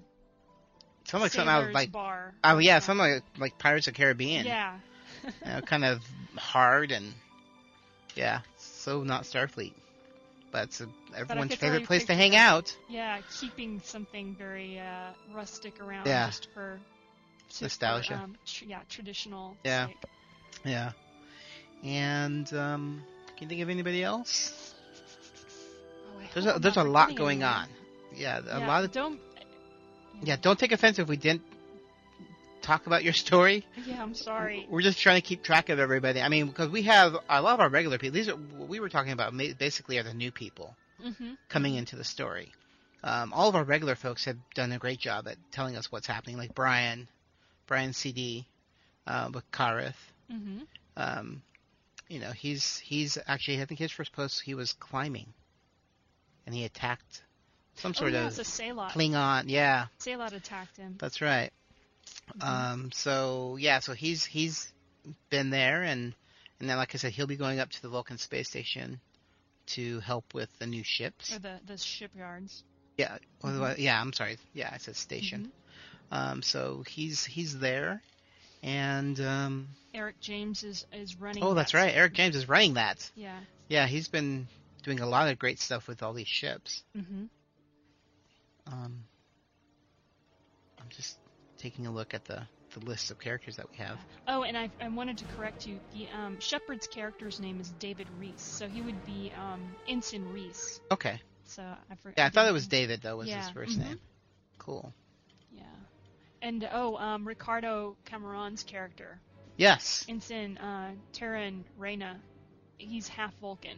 Sounds 1.10 1.22
like 1.24 1.32
something 1.32 1.50
out 1.50 1.64
of 1.66 1.72
like 1.72 1.92
bar. 1.92 2.34
oh 2.44 2.58
yeah, 2.60 2.80
something 2.80 3.12
like, 3.12 3.24
like 3.38 3.58
Pirates 3.58 3.88
of 3.88 3.94
the 3.94 3.98
Caribbean. 3.98 4.46
Yeah. 4.46 4.78
You 5.24 5.52
know, 5.52 5.62
kind 5.62 5.84
of 5.84 6.02
hard 6.38 6.92
and 6.92 7.14
yeah, 8.16 8.42
so 8.58 9.04
not 9.04 9.24
Starfleet. 9.24 9.74
But 10.52 10.64
it's 10.66 10.82
a, 10.82 10.88
everyone's 11.16 11.56
favorite 11.56 11.86
place 11.86 12.06
to 12.06 12.14
hang 12.16 12.36
out. 12.36 12.76
yeah, 12.90 13.20
keeping 13.40 13.82
something 13.84 14.36
very 14.38 14.80
uh, 14.80 15.12
rustic 15.34 15.80
around 15.82 16.08
Yeah. 16.08 16.28
just 16.28 16.48
for 16.54 16.80
just 17.50 17.62
Nostalgia. 17.62 18.08
For, 18.18 18.24
um, 18.24 18.36
tr- 18.46 18.66
yeah, 18.66 18.80
traditional. 18.90 19.58
Yeah. 19.64 19.88
sake. 19.88 19.98
Yeah. 20.66 20.92
And 21.84 22.52
um, 22.54 23.04
can 23.38 23.44
you 23.46 23.50
think 23.50 23.62
of 23.62 23.70
anybody 23.70 24.04
else? 24.04 24.74
Oh, 26.08 26.22
There's 26.34 26.46
a 26.46 26.60
there's 26.60 26.78
a 26.78 26.84
lot 26.84 27.16
going 27.16 27.44
anyone. 27.44 27.62
on. 27.64 27.70
Yeah, 28.16 28.40
a 28.40 28.60
yeah, 28.60 28.68
lot 28.68 28.84
of 28.84 28.92
don't. 28.92 29.20
Yeah. 30.22 30.36
Don't 30.42 30.58
take 30.60 30.72
offense 30.72 31.00
if 31.00 31.08
we 31.08 31.18
didn't 31.18 31.42
talk 32.62 32.88
about 32.88 33.04
your 33.04 33.14
story. 33.14 33.66
Yeah, 33.86 34.02
I'm 34.02 34.14
sorry. 34.14 34.68
We're 34.70 34.82
just 34.82 35.00
trying 35.00 35.22
to 35.22 35.28
keep 35.28 35.44
track 35.44 35.70
of 35.70 35.80
everybody. 35.80 36.22
I 36.22 36.30
mean, 36.30 36.48
because 36.48 36.70
we 36.70 36.84
have 36.84 37.16
a 37.30 37.42
lot 37.42 37.54
of 37.56 37.60
our 37.62 37.70
regular 37.70 37.98
people. 37.98 38.14
These 38.16 38.30
are 38.30 38.36
what 38.36 38.68
we 38.70 38.80
were 38.80 38.90
talking 38.90 39.12
about. 39.12 39.36
Basically, 39.58 39.98
are 39.98 40.04
the 40.04 40.14
new 40.14 40.32
people 40.32 40.76
Mm-hmm. 41.06 41.36
coming 41.48 41.76
into 41.76 41.96
the 41.96 42.04
story. 42.04 42.52
Um, 43.06 43.32
all 43.32 43.48
of 43.48 43.56
our 43.56 43.64
regular 43.64 43.96
folks 43.96 44.26
have 44.26 44.36
done 44.54 44.74
a 44.74 44.78
great 44.78 45.00
job 45.00 45.30
at 45.30 45.38
telling 45.50 45.78
us 45.78 45.90
what's 45.90 46.08
happening. 46.08 46.36
Like 46.36 46.54
Brian, 46.54 47.08
Brian 47.68 47.94
CD, 47.94 48.46
uh, 49.08 49.30
with 49.34 49.50
Kareth. 49.50 49.94
Mm-hmm. 50.30 50.60
Um, 50.98 51.42
you 52.10 52.20
know, 52.20 52.32
he's 52.32 52.80
he's 52.80 53.18
actually 53.28 53.62
I 53.62 53.66
think 53.66 53.80
his 53.80 53.94
first 53.94 54.12
post 54.12 54.42
he 54.42 54.56
was 54.56 54.74
climbing, 54.74 55.28
and 56.46 56.54
he 56.54 56.66
attacked 56.66 57.24
some 57.80 57.92
Oh 57.96 58.00
sort 58.00 58.14
yeah, 58.14 58.22
of 58.28 58.28
it's 58.28 58.40
a 58.40 58.44
Salot. 58.44 58.92
Klingon. 58.92 59.46
Yeah, 59.48 59.88
Salot 60.00 60.34
attacked 60.34 60.78
him. 60.78 60.96
that's 61.00 61.22
right. 61.22 61.52
Mhm. 62.38 62.44
Um, 62.46 62.92
so 62.92 63.58
yeah, 63.60 63.80
so 63.80 63.94
he's 63.94 64.26
he's 64.26 64.72
been 65.30 65.50
there, 65.50 65.84
and 65.84 66.14
and 66.60 66.70
then 66.70 66.78
like 66.78 66.94
I 66.94 66.98
said, 66.98 67.12
he'll 67.14 67.28
be 67.28 67.38
going 67.38 67.60
up 67.60 67.70
to 67.72 67.82
the 67.82 67.90
Vulcan 67.90 68.18
space 68.18 68.48
station 68.50 69.00
to 69.68 70.00
help 70.02 70.34
with 70.34 70.50
the 70.60 70.66
new 70.68 70.84
ships. 70.84 71.34
or 71.36 71.40
the 71.40 71.60
the 71.66 71.78
shipyards. 71.78 72.64
Yeah, 72.98 73.18
Mhm. 73.44 73.78
yeah. 73.78 74.00
I'm 74.02 74.12
sorry. 74.14 74.38
Yeah, 74.54 74.70
I 74.74 74.78
said 74.78 74.96
station. 74.96 75.52
Mhm. 76.12 76.16
Um, 76.18 76.42
so 76.42 76.84
he's 76.88 77.24
he's 77.24 77.58
there, 77.60 78.02
and 78.64 79.20
um, 79.22 79.68
Eric 79.94 80.20
James 80.20 80.64
is 80.64 80.86
is 80.92 81.16
running. 81.16 81.44
oh, 81.44 81.54
that's 81.54 81.72
that 81.72 81.78
right. 81.78 81.90
s- 81.92 81.96
Eric 81.96 82.14
James 82.14 82.36
is 82.36 82.50
running 82.50 82.74
that. 82.76 83.10
Yeah. 83.16 83.40
Yeah, 83.70 83.86
he's 83.88 84.08
been 84.08 84.48
doing 84.84 85.00
a 85.00 85.06
lot 85.06 85.30
of 85.30 85.38
great 85.40 85.60
stuff 85.60 85.88
with 85.88 86.02
all 86.04 86.14
these 86.14 86.28
ships. 86.28 86.84
Mm-hmm. 86.98 87.26
Um, 88.72 89.04
I'm 90.80 90.90
just 90.90 91.18
taking 91.58 91.88
a 91.88 91.92
look 91.92 92.14
at 92.14 92.26
the, 92.26 92.42
the 92.74 92.86
list 92.86 93.12
of 93.12 93.20
characters 93.20 93.56
that 93.58 93.66
we 93.72 93.78
have. 93.78 93.98
Oh, 94.28 94.44
and 94.44 94.58
I, 94.58 94.70
I 94.82 94.90
wanted 94.90 95.18
to 95.20 95.26
correct 95.36 95.66
you. 95.66 95.80
The 95.94 96.08
um, 96.18 96.40
Shepard's 96.40 96.88
character's 96.88 97.40
name 97.40 97.60
is 97.60 97.70
David 97.80 98.08
Reese, 98.20 98.42
so 98.42 98.68
he 98.68 98.82
would 98.82 99.06
be 99.06 99.32
um, 99.38 99.62
Ensign 99.88 100.32
Reese. 100.32 100.80
Okay. 100.92 101.20
So 101.46 101.64
I 101.64 101.96
forgot. 101.96 102.18
Yeah, 102.18 102.26
I 102.28 102.30
thought 102.30 102.48
it 102.48 102.54
was 102.54 102.68
David 102.68 103.02
though 103.02 103.18
was 103.18 103.28
Yeah, 103.28 103.42
his 103.42 103.50
1st 103.56 103.76
mhm. 103.76 103.78
name. 103.80 104.00
Cool. 104.60 104.94
Yeah. 105.52 105.64
And 106.42 106.68
oh, 106.72 106.96
um, 106.98 107.28
Ricardo 107.28 107.96
Cameron's 108.06 108.64
character, 108.64 109.20
Yes, 109.58 110.06
Ensign 110.08 110.58
uh, 110.58 110.92
Terran 111.12 111.66
Reyna, 111.78 112.18
he's 112.78 113.08
half 113.10 113.34
Vulcan. 113.42 113.78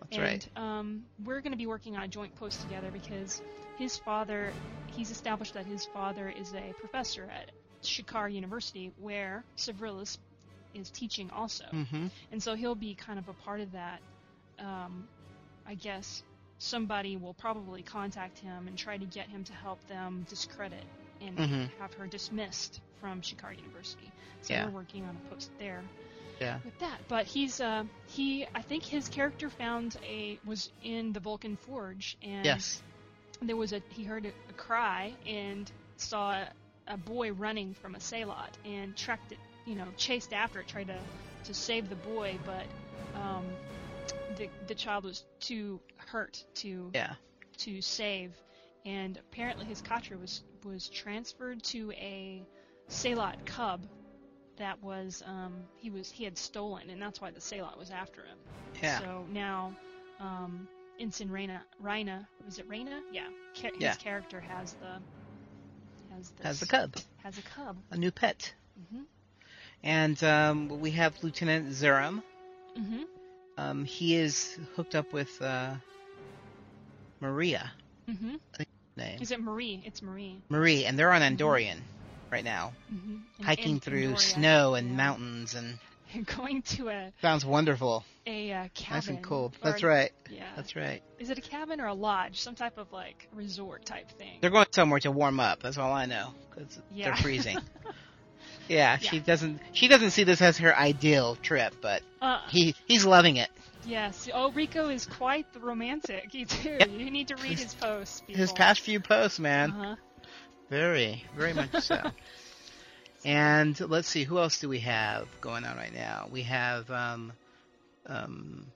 that's 0.00 0.16
and 0.16 0.22
right. 0.22 0.48
um, 0.56 1.02
we're 1.24 1.40
going 1.40 1.52
to 1.52 1.58
be 1.58 1.66
working 1.66 1.96
on 1.96 2.02
a 2.02 2.08
joint 2.08 2.34
post 2.36 2.60
together 2.60 2.90
because 2.92 3.40
his 3.74 3.98
father, 3.98 4.56
he's 4.86 5.10
established 5.10 5.54
that 5.54 5.66
his 5.66 5.86
father 5.86 6.28
is 6.28 6.54
a 6.54 6.72
professor 6.76 7.28
at 7.30 7.50
Shikar 7.82 8.28
University, 8.28 8.92
where 8.96 9.44
Savrilis 9.58 10.18
is 10.74 10.90
teaching 10.90 11.30
also. 11.30 11.64
Mm-hmm. 11.72 12.08
And 12.30 12.42
so 12.42 12.54
he'll 12.54 12.74
be 12.74 12.94
kind 12.94 13.18
of 13.18 13.28
a 13.28 13.34
part 13.34 13.60
of 13.60 13.72
that, 13.72 14.02
um, 14.58 15.08
I 15.66 15.74
guess, 15.74 16.22
somebody 16.58 17.16
will 17.16 17.34
probably 17.34 17.82
contact 17.82 18.38
him 18.38 18.68
and 18.68 18.78
try 18.78 18.96
to 18.98 19.06
get 19.06 19.28
him 19.28 19.44
to 19.44 19.52
help 19.54 19.84
them 19.86 20.24
discredit 20.28 20.86
and 21.20 21.36
Mhm. 21.38 21.68
have 21.78 21.92
her 21.94 22.06
dismissed 22.06 22.80
from 23.00 23.22
Shikar 23.22 23.52
University. 23.52 24.14
So 24.40 24.54
Yeah. 24.54 24.64
we're 24.66 24.70
working 24.72 25.04
on 25.04 25.16
a 25.16 25.20
post 25.20 25.52
there 25.58 25.90
Yeah. 26.40 26.60
with 26.64 26.76
that. 26.78 27.06
But 27.08 27.26
he's 27.26 27.60
uh 27.60 27.84
he 28.06 28.46
I 28.54 28.62
think 28.62 28.84
his 28.84 29.08
character 29.08 29.50
found 29.50 29.96
a 30.02 30.40
was 30.44 30.70
in 30.80 31.12
the 31.12 31.20
Vulcan 31.20 31.56
Forge 31.56 32.16
and 32.22 32.44
Yes. 32.44 32.82
There 33.42 33.56
was 33.56 33.72
a 33.72 33.82
he 33.90 34.04
heard 34.04 34.26
a, 34.26 34.32
a 34.50 34.52
cry 34.54 35.12
and 35.26 35.70
saw 35.96 36.32
a, 36.32 36.48
a 36.88 36.96
boy 36.96 37.32
running 37.32 37.74
from 37.74 37.94
a 37.94 37.98
Salot 37.98 38.50
and 38.64 38.96
tracked 38.96 39.32
it 39.32 39.38
you 39.66 39.74
know 39.74 39.86
chased 39.96 40.32
after 40.32 40.60
it 40.60 40.68
tried 40.68 40.88
to 40.88 40.98
to 41.44 41.54
save 41.54 41.88
the 41.88 41.96
boy 41.96 42.38
but 42.44 42.66
um 43.14 43.44
the 44.36 44.48
the 44.68 44.74
child 44.74 45.04
was 45.04 45.24
too 45.40 45.80
hurt 45.96 46.42
to 46.54 46.90
Yeah. 46.94 47.14
to 47.58 47.80
save 47.80 48.32
and 48.84 49.18
apparently 49.18 49.66
his 49.66 49.80
katra 49.82 50.18
was 50.20 50.42
was 50.64 50.88
transferred 50.88 51.62
to 51.64 51.92
a 51.92 52.42
Salot 52.88 53.36
cub 53.46 53.80
that 54.58 54.82
was 54.82 55.22
um 55.26 55.52
he 55.80 55.90
was 55.90 56.10
he 56.10 56.24
had 56.24 56.36
stolen 56.38 56.90
and 56.90 57.00
that's 57.00 57.20
why 57.20 57.30
the 57.30 57.40
Salot 57.40 57.78
was 57.78 57.90
after 57.90 58.22
him 58.22 58.38
Yeah. 58.82 58.98
so 58.98 59.26
now, 59.30 59.74
um, 60.20 60.68
Ensign 60.98 61.30
Reina, 61.30 61.66
Reina, 61.78 62.28
was 62.44 62.58
it 62.58 62.68
Reina? 62.68 63.02
Yeah. 63.08 63.28
Ca- 63.56 63.70
his 63.74 63.96
Yeah. 63.96 63.96
character 63.96 64.40
has 64.40 64.74
the 64.74 65.02
has 66.10 66.30
this, 66.32 66.58
Has 66.58 66.60
the 66.60 66.66
cub, 66.66 66.96
has 67.16 67.38
a 67.38 67.42
cub. 67.42 67.82
a 67.90 67.96
new 67.96 68.10
pet, 68.10 68.54
hmm 68.90 69.04
and 69.82 70.22
um, 70.24 70.68
we 70.68 70.90
have 70.92 71.22
Lieutenant 71.22 71.68
Zerum. 71.72 72.22
hmm 72.76 73.04
Um, 73.58 73.84
he 73.84 74.14
is 74.16 74.58
hooked 74.74 74.94
up 74.94 75.12
with 75.12 75.40
uh, 75.40 75.76
Maria. 77.20 77.74
hmm 78.08 78.36
Name 78.96 79.20
Is 79.20 79.30
it 79.30 79.40
Marie? 79.40 79.82
It's 79.86 80.02
Marie. 80.02 80.44
Marie, 80.48 80.84
and 80.84 80.98
they're 80.98 81.12
on 81.12 81.22
Andorian 81.22 81.86
right 82.30 82.44
now, 82.44 82.76
hmm 82.88 83.16
hiking 83.40 83.80
through 83.80 84.16
snow 84.16 84.74
and 84.74 84.96
mountains, 84.96 85.54
and 85.54 85.78
Going 86.36 86.62
to 86.62 86.88
a 86.88 87.12
sounds 87.20 87.44
wonderful. 87.44 88.04
a 88.26 88.52
uh, 88.52 88.68
cabin. 88.74 88.94
Nice 88.96 89.08
and 89.08 89.22
cool. 89.22 89.52
or- 89.62 89.70
That's 89.70 89.82
right. 89.82 90.10
Yeah. 90.30 90.44
That's 90.56 90.76
right. 90.76 91.02
Is 91.18 91.30
it 91.30 91.38
a 91.38 91.40
cabin 91.40 91.80
or 91.80 91.86
a 91.86 91.94
lodge? 91.94 92.40
Some 92.40 92.54
type 92.54 92.78
of 92.78 92.92
like 92.92 93.28
resort 93.34 93.84
type 93.84 94.10
thing. 94.12 94.38
They're 94.40 94.50
going 94.50 94.66
somewhere 94.70 95.00
to 95.00 95.10
warm 95.10 95.40
up. 95.40 95.62
That's 95.62 95.78
all 95.78 95.92
I 95.92 96.06
know, 96.06 96.32
because 96.50 96.80
Yeah. 96.92 97.06
they're 97.06 97.16
freezing. 97.16 97.58
yeah, 98.68 98.96
she 98.98 99.20
doesn't. 99.20 99.60
She 99.72 99.88
doesn't 99.88 100.10
see 100.10 100.24
this 100.24 100.40
as 100.40 100.58
her 100.58 100.76
ideal 100.76 101.36
trip, 101.36 101.74
but 101.80 102.02
Uh, 102.22 102.40
he 102.48 102.74
he's 102.86 103.04
loving 103.04 103.36
it. 103.36 103.50
yes. 103.84 104.28
Oh, 104.32 104.50
Rico 104.52 104.88
is 104.88 105.06
quite 105.06 105.52
the 105.52 105.60
romantic. 105.60 106.28
He 106.32 106.44
too. 106.44 106.76
Yep. 106.80 106.90
You 106.90 107.10
need 107.10 107.28
to 107.28 107.36
read 107.36 107.58
his 107.58 107.74
posts. 107.74 108.22
His 108.28 108.52
past 108.52 108.80
few 108.80 109.00
posts, 109.00 109.38
man, 109.38 109.70
Uh-huh. 109.72 109.96
very, 110.70 111.24
very 111.36 111.52
much 111.52 111.72
so. 111.82 112.00
And 113.24 113.78
let's 113.80 114.08
see, 114.08 114.24
who 114.24 114.38
else 114.38 114.58
do 114.60 114.68
we 114.68 114.80
have 114.80 115.26
going 115.40 115.64
on 115.64 115.76
right 115.76 115.94
now? 115.94 116.28
We 116.30 116.42
have, 116.42 116.90
um, 116.90 117.32
um, 118.06 118.66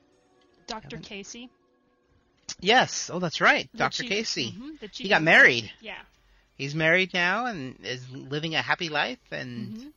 Dr. 0.66 0.98
Casey. 0.98 1.48
yes. 2.60 3.10
Oh, 3.12 3.18
that's 3.18 3.40
right, 3.40 3.68
the 3.72 3.78
Dr. 3.78 4.02
chief- 4.02 4.10
Casey. 4.10 4.52
mhm, 4.52 4.94
He 4.96 5.08
got 5.08 5.22
married. 5.22 5.70
Yeah. 5.80 5.98
He's 6.56 6.74
married 6.74 7.14
now 7.14 7.46
and 7.46 7.76
is 7.84 8.08
living 8.10 8.54
a 8.54 8.62
happy 8.62 8.88
life, 8.88 9.20
and 9.30 9.76
Mhm. 9.76 9.92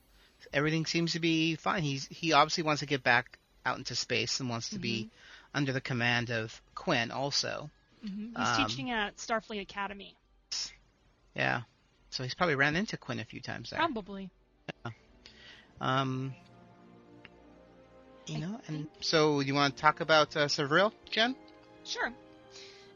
everything 0.54 0.86
seems 0.86 1.14
to 1.14 1.20
be 1.20 1.56
fine. 1.56 1.82
He's 1.84 2.06
he 2.08 2.34
obviously 2.34 2.64
wants 2.64 2.82
to 2.82 2.86
get 2.86 3.02
back 3.04 3.40
out 3.66 3.78
into 3.78 3.96
space 3.96 4.40
and 4.40 4.50
wants 4.50 4.70
to 4.70 4.80
be 4.80 5.04
Mm-hmm. 5.06 5.58
under 5.58 5.74
the 5.74 5.82
command 5.82 6.30
of 6.30 6.62
Quinn 6.76 7.12
also. 7.12 7.70
hmm 8.04 8.28
He's 8.38 8.48
Um, 8.48 8.68
teaching 8.68 8.92
at 8.92 9.18
Starfleet 9.18 9.62
Academy. 9.62 10.16
Yeah. 11.36 11.62
So 12.10 12.24
he's 12.24 12.34
probably 12.34 12.56
ran 12.56 12.76
into 12.76 12.98
Quinn 12.98 13.20
a 13.20 13.26
few 13.26 13.40
times 13.40 13.70
there. 13.70 13.80
Probably. 13.80 14.30
Um 15.82 16.36
you 18.28 18.40
know, 18.40 18.60
and 18.68 18.88
so 19.02 19.40
you 19.40 19.54
want 19.54 19.76
to 19.76 19.82
talk 19.82 20.00
about 20.00 20.36
uh, 20.38 20.48
Jen? 21.10 21.36
Sure. 21.84 22.12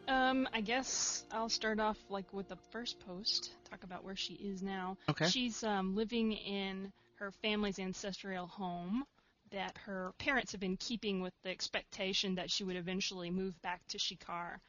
Um, 0.07 0.47
I 0.53 0.61
guess 0.61 1.23
I'll 1.31 1.49
start 1.49 1.79
off 1.79 1.97
like 2.09 2.31
with 2.33 2.47
the 2.47 2.57
first 2.71 2.99
post. 2.99 3.51
Talk 3.69 3.83
about 3.83 4.03
where 4.03 4.15
she 4.15 4.33
is 4.35 4.61
now. 4.61 4.97
Okay. 5.09 5.27
She's 5.27 5.63
um, 5.63 5.95
living 5.95 6.33
in 6.33 6.91
her 7.15 7.31
family's 7.41 7.79
ancestral 7.79 8.47
home 8.47 9.03
that 9.51 9.77
her 9.85 10.11
parents 10.19 10.51
have 10.51 10.61
been 10.61 10.77
keeping 10.77 11.21
with 11.21 11.33
the 11.43 11.49
expectation 11.49 12.35
that 12.35 12.51
she 12.51 12.63
would 12.63 12.75
eventually 12.75 13.29
move 13.31 13.59
back 13.61 13.81
to 13.89 13.97
Shikar, 13.97 14.59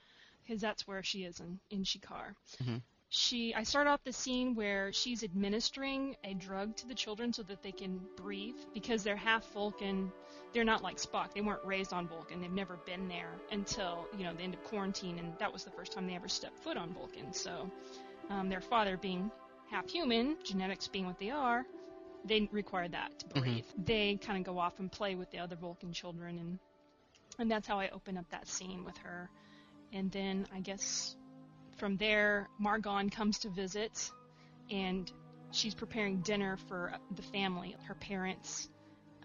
because 0.42 0.60
that's 0.60 0.86
where 0.86 1.02
she 1.02 1.24
is 1.24 1.40
in, 1.40 1.58
in 1.70 1.84
Shikar. 1.84 2.34
Mhm. 2.62 2.82
She, 3.08 3.54
I 3.54 3.62
start 3.62 3.86
off 3.86 4.02
the 4.04 4.12
scene 4.12 4.54
where 4.54 4.92
she's 4.92 5.22
administering 5.22 6.16
a 6.24 6.34
drug 6.34 6.76
to 6.76 6.88
the 6.88 6.94
children 6.94 7.32
so 7.32 7.42
that 7.44 7.62
they 7.62 7.72
can 7.72 8.00
breathe, 8.16 8.56
because 8.74 9.04
they're 9.04 9.16
half 9.16 9.50
Vulcan. 9.52 10.10
They're 10.52 10.64
not 10.64 10.82
like 10.82 10.96
Spock. 10.96 11.32
They 11.32 11.40
weren't 11.40 11.64
raised 11.64 11.92
on 11.92 12.08
Vulcan. 12.08 12.40
They've 12.40 12.50
never 12.50 12.76
been 12.84 13.08
there 13.08 13.32
until 13.52 14.06
you 14.16 14.24
know 14.24 14.34
the 14.34 14.42
end 14.42 14.54
of 14.54 14.64
quarantine, 14.64 15.18
and 15.18 15.32
that 15.38 15.52
was 15.52 15.64
the 15.64 15.70
first 15.70 15.92
time 15.92 16.06
they 16.06 16.14
ever 16.14 16.28
stepped 16.28 16.58
foot 16.58 16.76
on 16.76 16.92
Vulcan. 16.94 17.32
So, 17.32 17.70
um, 18.30 18.48
their 18.48 18.60
father 18.60 18.96
being 18.96 19.30
half 19.70 19.88
human, 19.88 20.36
genetics 20.44 20.88
being 20.88 21.06
what 21.06 21.18
they 21.18 21.30
are, 21.30 21.64
they 22.24 22.48
require 22.50 22.88
that 22.88 23.18
to 23.20 23.40
breathe. 23.40 23.64
They 23.84 24.16
kind 24.16 24.38
of 24.38 24.44
go 24.44 24.58
off 24.58 24.80
and 24.80 24.90
play 24.90 25.14
with 25.14 25.30
the 25.30 25.38
other 25.38 25.56
Vulcan 25.56 25.92
children, 25.92 26.38
and 26.38 26.58
and 27.38 27.50
that's 27.50 27.68
how 27.68 27.78
I 27.78 27.88
open 27.90 28.16
up 28.16 28.28
that 28.30 28.48
scene 28.48 28.84
with 28.84 28.96
her. 28.98 29.30
And 29.92 30.10
then 30.10 30.46
I 30.52 30.60
guess 30.60 31.16
from 31.76 31.96
there, 31.96 32.48
Margon 32.60 33.10
comes 33.10 33.38
to 33.40 33.48
visit, 33.48 34.10
and 34.70 35.10
she's 35.50 35.74
preparing 35.74 36.20
dinner 36.20 36.56
for 36.68 36.94
the 37.14 37.22
family. 37.22 37.76
Her 37.86 37.94
parents, 37.94 38.68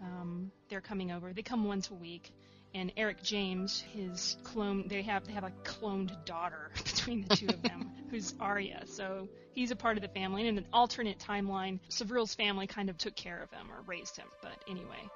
um, 0.00 0.50
they're 0.68 0.80
coming 0.80 1.10
over. 1.12 1.32
They 1.32 1.42
come 1.42 1.64
once 1.64 1.90
a 1.90 1.94
week. 1.94 2.30
And 2.74 2.90
Eric 2.96 3.22
James, 3.22 3.84
his 3.92 4.38
clone, 4.44 4.88
they 4.88 5.02
have 5.02 5.26
they 5.26 5.34
have 5.34 5.44
a 5.44 5.52
cloned 5.62 6.24
daughter 6.24 6.70
between 6.84 7.26
the 7.28 7.36
two 7.36 7.46
of 7.48 7.60
them, 7.60 7.90
who's 8.10 8.34
Arya. 8.40 8.84
So 8.86 9.28
he's 9.52 9.70
a 9.70 9.76
part 9.76 9.98
of 9.98 10.02
the 10.02 10.08
family. 10.08 10.40
And 10.46 10.56
in 10.56 10.64
an 10.64 10.70
alternate 10.72 11.18
timeline, 11.18 11.80
Savril's 11.90 12.34
family 12.34 12.66
kind 12.66 12.88
of 12.88 12.96
took 12.96 13.14
care 13.14 13.42
of 13.42 13.50
him 13.50 13.70
or 13.70 13.82
raised 13.86 14.16
him. 14.16 14.26
But 14.40 14.52
anyway, 14.66 15.10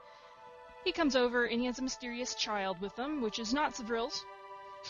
he 0.85 0.93
comes 0.93 1.17
over 1.17 1.47
and 1.47 1.59
he 1.59 1.67
has 1.67 1.79
a 1.79 1.83
mysterious 1.83 2.35
child 2.35 2.79
with 2.83 2.95
him, 2.99 3.23
which 3.23 3.39
is 3.39 3.55
not 3.55 3.75
Savril's. 3.75 4.23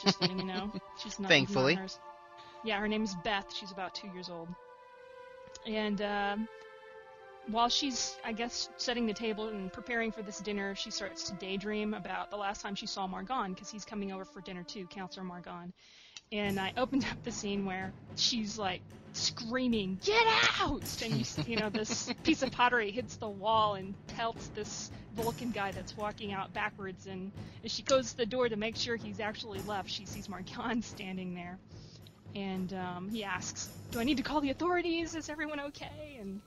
Just 0.02 0.20
letting 0.20 0.40
you 0.40 0.44
know, 0.44 0.72
she's 1.02 1.20
not. 1.20 1.28
Thankfully. 1.28 1.76
not. 1.76 1.98
Yeah, 2.66 2.80
her 2.80 2.88
name 2.88 3.04
is 3.04 3.14
Beth. 3.22 3.54
She's 3.54 3.70
about 3.70 3.94
two 3.94 4.08
years 4.08 4.28
old. 4.28 4.48
And 5.68 6.02
um, 6.02 6.48
while 7.46 7.68
she's, 7.68 8.16
I 8.24 8.32
guess, 8.32 8.68
setting 8.76 9.06
the 9.06 9.12
table 9.12 9.46
and 9.46 9.72
preparing 9.72 10.10
for 10.10 10.22
this 10.22 10.40
dinner, 10.40 10.74
she 10.74 10.90
starts 10.90 11.22
to 11.30 11.34
daydream 11.34 11.94
about 11.94 12.32
the 12.32 12.36
last 12.36 12.62
time 12.62 12.74
she 12.74 12.86
saw 12.86 13.06
Margon 13.06 13.54
because 13.54 13.70
he's 13.70 13.84
coming 13.84 14.10
over 14.10 14.24
for 14.24 14.40
dinner 14.40 14.64
too, 14.64 14.84
Counselor 14.88 15.24
Margon. 15.24 15.72
And 16.32 16.58
I 16.58 16.72
opened 16.76 17.04
up 17.04 17.22
the 17.22 17.30
scene 17.30 17.64
where 17.64 17.92
she's 18.16 18.58
like 18.58 18.80
screaming, 19.12 20.00
"Get 20.04 20.26
out!" 20.58 21.02
And 21.04 21.14
you, 21.14 21.24
you 21.46 21.56
know, 21.60 21.70
this 21.70 22.12
piece 22.24 22.42
of 22.42 22.50
pottery 22.50 22.90
hits 22.90 23.14
the 23.14 23.28
wall 23.28 23.76
and 23.76 23.94
pelts 24.08 24.48
this 24.56 24.90
Vulcan 25.14 25.52
guy 25.52 25.70
that's 25.70 25.96
walking 25.96 26.32
out 26.32 26.52
backwards. 26.52 27.06
And 27.06 27.30
as 27.64 27.70
she 27.70 27.84
goes 27.84 28.10
to 28.10 28.16
the 28.16 28.26
door 28.26 28.48
to 28.48 28.56
make 28.56 28.74
sure 28.74 28.96
he's 28.96 29.20
actually 29.20 29.60
left, 29.68 29.88
she 29.88 30.04
sees 30.04 30.26
Margon 30.26 30.82
standing 30.82 31.32
there. 31.32 31.60
And 32.36 32.72
um, 32.74 33.08
he 33.08 33.24
asks, 33.24 33.68
"Do 33.90 33.98
I 33.98 34.04
need 34.04 34.18
to 34.18 34.22
call 34.22 34.42
the 34.42 34.50
authorities? 34.50 35.14
Is 35.14 35.30
everyone 35.30 35.58
okay?" 35.60 36.18
And 36.20 36.42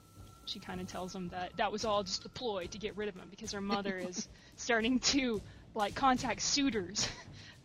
she 0.45 0.59
kind 0.59 0.79
of 0.79 0.87
tells 0.87 1.13
him 1.13 1.29
that 1.29 1.51
that 1.57 1.71
was 1.71 1.83
all 1.83 2.03
just 2.03 2.25
a 2.25 2.29
ploy 2.29 2.67
to 2.67 2.77
get 2.77 2.95
rid 2.95 3.09
of 3.09 3.15
him 3.15 3.27
because 3.29 3.51
her 3.51 3.61
mother 3.61 3.97
is 3.97 4.27
starting 4.55 4.99
to 4.99 5.41
like 5.73 5.95
contact 5.95 6.41
suitors 6.41 7.07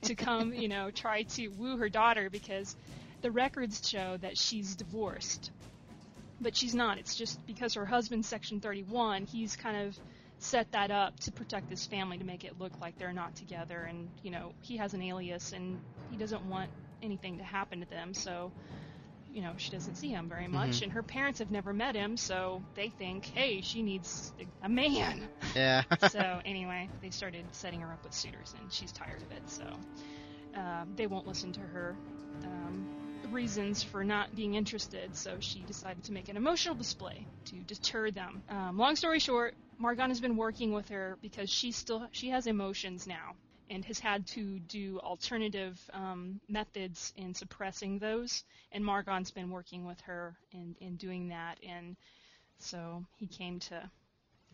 to 0.03 0.15
come, 0.15 0.55
you 0.55 0.69
know, 0.69 0.91
try 0.91 1.23
to 1.23 1.49
woo 1.49 1.77
her 1.77 1.89
daughter 1.89 2.31
because 2.31 2.77
the 3.23 3.31
records 3.31 3.87
show 3.87 4.17
that 4.19 4.39
she's 4.39 4.75
divorced. 4.75 5.51
But 6.41 6.57
she's 6.57 6.75
not. 6.75 6.99
It's 6.99 7.17
just 7.17 7.39
because 7.47 7.75
her 7.75 7.87
husband's 7.87 8.29
section 8.29 8.61
31, 8.61 9.27
he's 9.27 9.57
kind 9.57 9.87
of 9.87 9.99
set 10.39 10.71
that 10.73 10.91
up 10.91 11.19
to 11.21 11.33
protect 11.33 11.71
his 11.71 11.87
family 11.87 12.19
to 12.19 12.25
make 12.25 12.45
it 12.45 12.59
look 12.59 12.73
like 12.81 12.99
they're 12.99 13.13
not 13.13 13.35
together 13.37 13.87
and, 13.89 14.09
you 14.23 14.31
know, 14.31 14.53
he 14.63 14.77
has 14.77 14.93
an 14.93 15.03
alias 15.03 15.53
and 15.53 15.79
he 16.11 16.17
doesn't 16.19 16.43
want 16.43 16.71
anything 17.05 17.39
to 17.39 17.45
happen 17.45 17.81
to 17.81 17.87
them, 17.87 18.15
so 18.15 18.53
you 19.33 19.43
know, 19.43 19.55
she 19.57 19.73
doesn't 19.73 19.97
see 19.97 20.11
him 20.11 20.29
very 20.29 20.47
much, 20.47 20.79
Mhm. 20.79 20.83
and 20.85 20.93
her 20.93 21.03
parents 21.03 21.41
have 21.41 21.51
never 21.51 21.73
met 21.73 21.97
him, 21.97 22.17
so 22.17 22.63
they 22.75 22.89
think, 22.89 23.27
hey, 23.27 23.61
she 23.63 23.83
needs 23.83 24.33
a 24.63 24.69
man. 24.69 25.29
Yeah. 25.57 25.83
so 26.11 26.41
anyway, 26.45 26.89
they 27.03 27.11
started 27.11 27.45
setting 27.53 27.81
her 27.81 27.93
up 27.93 28.05
with 28.05 28.15
suitors, 28.15 28.55
and 28.61 28.73
she's 28.73 28.93
tired 28.93 29.23
of 29.23 29.31
it. 29.33 29.43
So 29.51 29.65
uh, 30.57 30.85
they 30.97 31.07
won't 31.07 31.27
listen 31.27 31.53
to 31.53 31.61
her 31.61 31.97
um, 32.45 32.87
reasons 33.33 33.83
for 33.83 34.05
not 34.05 34.35
being 34.37 34.55
interested. 34.55 35.17
So 35.17 35.39
she 35.41 35.61
decided 35.65 36.05
to 36.05 36.13
make 36.13 36.29
an 36.29 36.37
emotional 36.37 36.75
display 36.77 37.27
to 37.47 37.57
deter 37.57 38.11
them. 38.11 38.43
Um, 38.49 38.79
long 38.79 38.95
story 38.97 39.19
short, 39.19 39.55
Margon 39.83 40.09
has 40.09 40.21
been 40.21 40.37
working 40.37 40.73
with 40.73 40.89
her 40.91 41.19
because 41.23 41.51
she 41.51 41.73
still 41.73 42.07
she 42.13 42.29
has 42.29 42.47
emotions 42.47 43.07
now, 43.07 43.35
and 43.71 43.85
has 43.85 43.99
had 43.99 44.27
to 44.29 44.59
do 44.61 44.99
alternative 45.01 45.79
um, 45.93 46.41
methods 46.49 47.13
in 47.17 47.35
suppressing 47.35 47.99
those. 47.99 48.45
And 48.73 48.85
Margon's 48.85 49.31
been 49.31 49.51
working 49.51 49.87
with 49.87 50.01
her 50.03 50.37
in, 50.53 50.77
in 50.81 50.97
doing 50.97 51.29
that, 51.29 51.59
and 51.67 51.97
so 52.59 53.05
he 53.17 53.27
came 53.27 53.61
to 53.61 53.91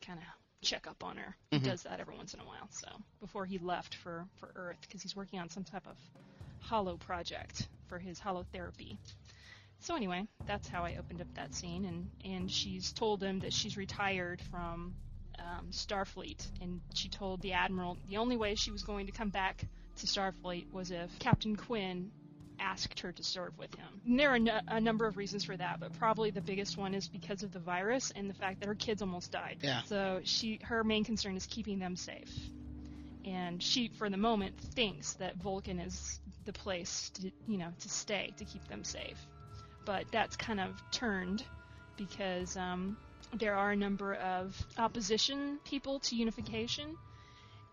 kind 0.00 0.18
of 0.18 0.24
check 0.62 0.86
up 0.86 1.02
on 1.02 1.16
her. 1.16 1.36
He 1.50 1.58
does 1.58 1.82
that 1.84 2.00
every 2.00 2.16
once 2.16 2.34
in 2.34 2.40
a 2.40 2.44
while. 2.44 2.68
So 2.70 2.88
before 3.20 3.46
he 3.46 3.58
left 3.58 3.94
for 3.94 4.26
for 4.38 4.52
Earth, 4.54 4.78
because 4.82 5.02
he's 5.02 5.16
working 5.16 5.38
on 5.38 5.48
some 5.48 5.64
type 5.64 5.86
of 5.86 5.96
holo 6.60 6.96
project 6.96 7.68
for 7.88 7.98
his 7.98 8.18
holo 8.18 8.44
therapy. 8.52 8.98
So 9.80 9.94
anyway, 9.96 10.26
that's 10.46 10.68
how 10.68 10.84
I 10.84 10.96
opened 10.98 11.22
up 11.22 11.34
that 11.34 11.54
scene, 11.54 11.84
and 11.86 12.10
and 12.24 12.50
she's 12.50 12.92
told 12.92 13.22
him 13.22 13.40
that 13.40 13.52
she's 13.52 13.76
retired 13.76 14.42
from 14.50 14.94
um, 15.40 15.68
Starfleet, 15.70 16.46
and 16.60 16.80
she 16.94 17.08
told 17.08 17.40
the 17.42 17.52
admiral 17.52 17.96
the 18.08 18.18
only 18.18 18.36
way 18.36 18.54
she 18.54 18.70
was 18.70 18.82
going 18.82 19.06
to 19.06 19.12
come 19.12 19.30
back 19.30 19.64
to 19.96 20.06
Starfleet 20.06 20.72
was 20.72 20.90
if 20.90 21.18
Captain 21.18 21.56
Quinn 21.56 22.10
asked 22.60 23.00
her 23.00 23.12
to 23.12 23.22
serve 23.22 23.56
with 23.58 23.74
him. 23.74 24.00
And 24.06 24.20
there 24.20 24.30
are 24.30 24.38
no, 24.38 24.60
a 24.68 24.80
number 24.80 25.06
of 25.06 25.16
reasons 25.16 25.44
for 25.44 25.56
that, 25.56 25.80
but 25.80 25.92
probably 25.98 26.30
the 26.30 26.40
biggest 26.40 26.76
one 26.76 26.94
is 26.94 27.08
because 27.08 27.42
of 27.42 27.52
the 27.52 27.58
virus 27.58 28.12
and 28.14 28.28
the 28.28 28.34
fact 28.34 28.60
that 28.60 28.66
her 28.66 28.74
kids 28.74 29.02
almost 29.02 29.32
died. 29.32 29.58
Yeah. 29.62 29.82
So 29.82 30.20
she 30.24 30.60
her 30.64 30.84
main 30.84 31.04
concern 31.04 31.36
is 31.36 31.46
keeping 31.46 31.78
them 31.78 31.96
safe. 31.96 32.30
And 33.24 33.62
she 33.62 33.88
for 33.98 34.08
the 34.08 34.16
moment 34.16 34.58
thinks 34.58 35.14
that 35.14 35.36
Vulcan 35.36 35.78
is 35.78 36.20
the 36.44 36.52
place 36.52 37.10
to 37.14 37.30
you 37.46 37.58
know 37.58 37.68
to 37.80 37.88
stay 37.88 38.32
to 38.36 38.44
keep 38.44 38.66
them 38.68 38.84
safe. 38.84 39.18
But 39.84 40.04
that's 40.12 40.36
kind 40.36 40.60
of 40.60 40.82
turned 40.90 41.42
because 41.96 42.56
um, 42.56 42.96
there 43.38 43.54
are 43.54 43.70
a 43.70 43.76
number 43.76 44.14
of 44.14 44.56
opposition 44.78 45.60
people 45.64 46.00
to 46.00 46.16
unification, 46.16 46.96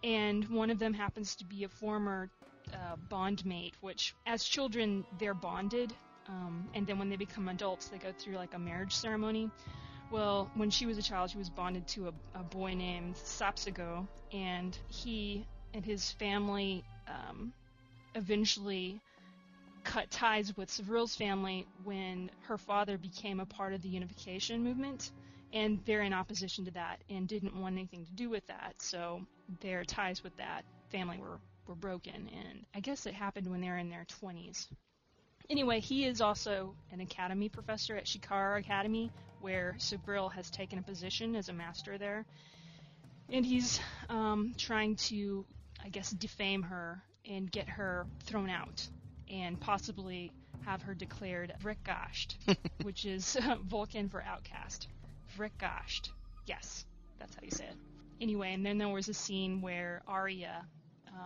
and 0.04 0.48
one 0.50 0.70
of 0.70 0.80
them 0.80 0.94
happens 0.94 1.36
to 1.36 1.46
be 1.46 1.64
a 1.64 1.70
former 1.70 2.30
uh, 2.74 2.96
bondmate, 3.10 3.74
which 3.82 4.14
as 4.26 4.44
children 4.44 5.06
they're 5.20 5.34
bonded, 5.34 5.94
um, 6.28 6.68
and 6.74 6.86
then 6.86 7.00
when 7.00 7.10
they 7.10 7.16
become 7.16 7.48
adults 7.48 7.88
they 7.88 7.98
go 7.98 8.12
through 8.20 8.36
like 8.36 8.54
a 8.54 8.60
marriage 8.60 8.94
ceremony. 8.94 9.50
Well, 10.12 10.50
when 10.56 10.70
she 10.70 10.86
was 10.86 10.98
a 10.98 11.02
child, 11.02 11.32
she 11.32 11.38
was 11.38 11.50
bonded 11.50 11.88
to 11.90 12.08
a, 12.08 12.40
a 12.40 12.44
boy 12.44 12.74
named 12.74 13.16
Sapsago, 13.16 14.08
and 14.32 14.78
he 14.88 15.46
and 15.74 15.84
his 15.86 16.12
family 16.12 16.84
um, 17.08 17.52
eventually 18.16 19.00
cut 19.84 20.10
ties 20.12 20.56
with 20.58 20.70
Savril's 20.70 21.16
family 21.16 21.66
when 21.84 22.30
her 22.48 22.58
father 22.58 22.98
became 22.98 23.40
a 23.40 23.46
part 23.46 23.74
of 23.74 23.82
the 23.82 23.90
unification 23.90 24.64
movement, 24.64 25.12
and 25.54 25.80
they're 25.86 26.02
in 26.02 26.14
opposition 26.14 26.66
to 26.66 26.72
that 26.72 27.02
and 27.10 27.28
didn't 27.28 27.60
want 27.60 27.76
anything 27.76 28.06
to 28.06 28.12
do 28.14 28.30
with 28.30 28.46
that. 28.48 28.76
So 28.80 29.22
their 29.62 29.84
ties 29.84 30.24
with 30.24 30.36
that 30.38 30.64
family 30.92 31.18
were 31.18 31.40
were 31.68 31.76
broken, 31.76 32.30
and 32.34 32.66
I 32.74 32.80
guess 32.80 33.06
it 33.06 33.14
happened 33.14 33.48
when 33.50 33.60
they 33.60 33.68
were 33.68 33.78
in 33.78 33.90
their 33.90 34.06
20s. 34.22 34.68
Anyway, 35.50 35.80
he 35.80 36.06
is 36.06 36.22
also 36.22 36.74
an 36.92 37.02
academy 37.02 37.50
professor 37.50 37.96
at 37.96 38.06
Shikara 38.06 38.60
Academy, 38.60 39.12
where 39.42 39.76
Savril 39.78 40.32
has 40.32 40.50
taken 40.50 40.80
a 40.80 40.82
position 40.82 41.36
as 41.36 41.50
a 41.50 41.54
master 41.54 41.98
there. 41.98 42.26
And 43.30 43.46
he's 43.46 43.80
um, 44.10 44.54
trying 44.58 44.96
to, 44.96 45.46
I 45.84 45.90
guess, 45.90 46.12
defame 46.12 46.64
her 46.64 47.02
and 47.30 47.52
get 47.52 47.68
her 47.68 48.06
thrown 48.24 48.50
out, 48.50 48.88
and 49.30 49.60
possibly 49.60 50.32
have 50.66 50.82
her 50.82 50.94
declared 50.94 51.54
Vrikgasht, 51.62 52.36
which 52.84 53.06
is 53.06 53.38
Vulcan 53.66 54.10
for 54.10 54.22
outcast. 54.22 54.88
Vrikgasht. 55.38 56.10
Yes, 56.46 56.86
that's 57.20 57.36
how 57.36 57.42
you 57.44 57.52
say 57.52 57.66
it. 57.66 57.76
Anyway, 58.20 58.54
and 58.54 58.66
then 58.66 58.78
there 58.78 58.88
was 58.88 59.10
a 59.10 59.14
scene 59.14 59.62
where 59.62 60.02
Arya 60.08 60.66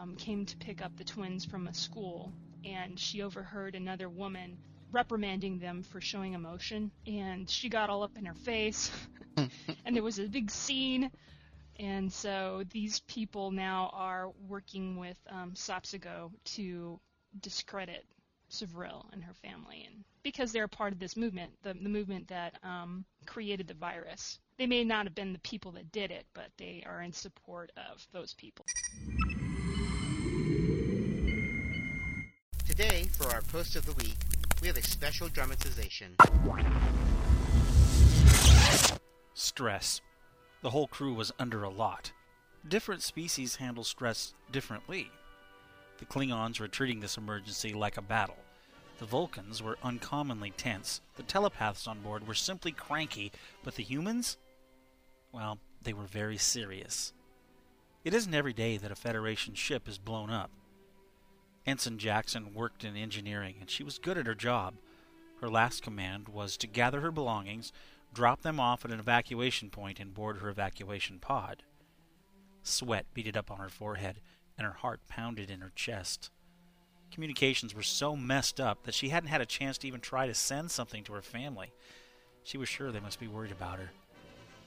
um, 0.01 0.16
came 0.18 0.45
to 0.45 0.57
pick 0.57 0.82
up 0.82 0.91
the 0.97 1.03
twins 1.03 1.45
from 1.45 1.68
a 1.68 1.74
school, 1.74 2.34
and 2.66 2.99
she 2.99 3.22
overheard 3.22 3.76
another 3.76 4.09
woman 4.09 4.57
reprimanding 4.91 5.59
them 5.59 5.84
for 5.84 6.01
showing 6.01 6.34
emotion, 6.34 6.91
and 7.07 7.49
she 7.49 7.70
got 7.70 7.89
all 7.89 8.03
up 8.03 8.18
in 8.18 8.26
her 8.26 8.36
face, 8.36 8.91
and 9.38 9.95
there 9.95 10.03
was 10.03 10.20
a 10.20 10.28
big 10.28 10.51
scene. 10.51 11.09
And 11.80 12.12
so 12.12 12.64
these 12.70 12.99
people 13.07 13.51
now 13.51 13.89
are 13.93 14.30
working 14.47 14.97
with 14.97 15.18
um, 15.30 15.53
Sapsago 15.55 16.32
to 16.55 16.99
discredit 17.39 18.05
Savril 18.52 19.06
and 19.14 19.24
her 19.24 19.34
family, 19.34 19.88
and 19.88 20.04
because 20.24 20.52
they're 20.52 20.66
a 20.66 20.70
part 20.70 20.93
of 20.93 20.99
this 20.99 21.16
movement, 21.16 21.52
the, 21.64 21.74
the 21.74 21.89
movement 21.89 22.28
that 22.28 22.60
um, 22.64 23.06
created 23.26 23.68
the 23.68 23.74
virus. 23.74 24.39
They 24.58 24.68
may 24.68 24.84
not 24.84 25.06
have 25.06 25.16
been 25.16 25.34
the 25.34 25.39
people 25.39 25.72
that 25.72 25.91
did 25.91 26.12
it, 26.12 26.26
but 26.34 26.49
they 26.58 26.84
are 26.86 27.02
in 27.02 27.12
support 27.12 27.72
of 27.78 28.06
those 28.12 28.34
people. 28.34 28.66
Today, 32.68 33.08
for 33.18 33.30
our 33.30 33.41
post 33.41 33.76
of 33.76 33.86
the 33.86 33.93
week, 33.93 34.18
we 34.62 34.68
have 34.68 34.78
a 34.78 34.84
special 34.84 35.30
dramatization. 35.30 36.16
Stress. 39.34 40.02
The 40.62 40.70
whole 40.70 40.88
crew 40.88 41.14
was 41.14 41.32
under 41.39 41.64
a 41.64 41.70
lot. 41.70 42.12
Different 42.68 43.02
species 43.02 43.56
handle 43.56 43.84
stress 43.84 44.36
differently. 44.52 45.10
The 46.02 46.08
Klingons 46.08 46.60
were 46.60 46.68
treating 46.68 46.99
this 46.99 47.16
emergency 47.16 47.74
like 47.74 47.95
a 47.95 48.02
battle. 48.02 48.39
The 48.97 49.06
Vulcans 49.06 49.62
were 49.62 49.78
uncommonly 49.84 50.49
tense. 50.49 50.99
The 51.16 51.22
telepaths 51.22 51.88
on 51.88 52.02
board 52.02 52.28
were 52.28 52.34
simply 52.34 52.72
cranky, 52.72 53.32
but 53.64 53.76
the 53.76 53.84
humans? 53.84 54.38
Well, 55.32 55.60
they 55.84 55.93
were 55.93 56.08
very 56.08 56.38
serious. 56.38 57.14
It 58.04 58.16
isn't 58.16 58.34
every 58.34 58.52
day 58.52 58.78
that 58.78 58.91
a 58.91 58.95
Federation 58.95 59.54
ship 59.54 59.88
is 59.88 59.99
blown 59.99 60.32
up. 60.32 60.49
Ensign 61.68 61.99
Jackson 61.99 62.56
worked 62.56 62.84
in 62.84 62.97
engineering, 62.97 63.58
and 63.60 63.70
she 63.70 63.84
was 63.84 63.99
good 63.99 64.18
at 64.18 64.26
her 64.26 64.34
job. 64.34 64.74
Her 65.39 65.49
last 65.49 65.84
command 65.84 66.30
was 66.30 66.58
to 66.58 66.68
gather 66.68 67.02
her 67.02 67.12
belongings, 67.12 67.72
drop 68.12 68.41
them 68.41 68.60
off 68.60 68.84
at 68.84 68.91
an 68.91 68.99
evacuation 68.99 69.70
point, 69.70 69.99
and 69.99 70.16
board 70.16 70.39
her 70.39 70.49
evacuation 70.49 71.20
pod. 71.20 71.62
Sweat 72.64 73.06
beaded 73.14 73.38
up 73.38 73.52
on 73.52 73.60
her 73.60 73.70
forehead, 73.70 74.20
and 74.58 74.66
her 74.66 74.74
heart 74.74 75.02
pounded 75.08 75.49
in 75.49 75.62
her 75.62 75.72
chest. 75.76 76.30
Communications 77.12 77.76
were 77.76 77.82
so 77.84 78.16
messed 78.16 78.60
up 78.60 78.84
that 78.84 78.93
she 78.93 79.10
hadn't 79.10 79.30
had 79.30 79.41
a 79.41 79.45
chance 79.45 79.78
to 79.80 79.88
even 79.88 79.99
try 79.99 80.28
to 80.28 80.34
send 80.34 80.72
something 80.72 81.04
to 81.04 81.14
her 81.14 81.22
family. 81.22 81.72
She 82.43 82.58
was 82.58 82.70
sure 82.70 82.91
they 82.91 82.99
must 82.99 83.20
be 83.20 83.28
worried 83.28 83.52
about 83.52 83.80
her. 83.80 83.91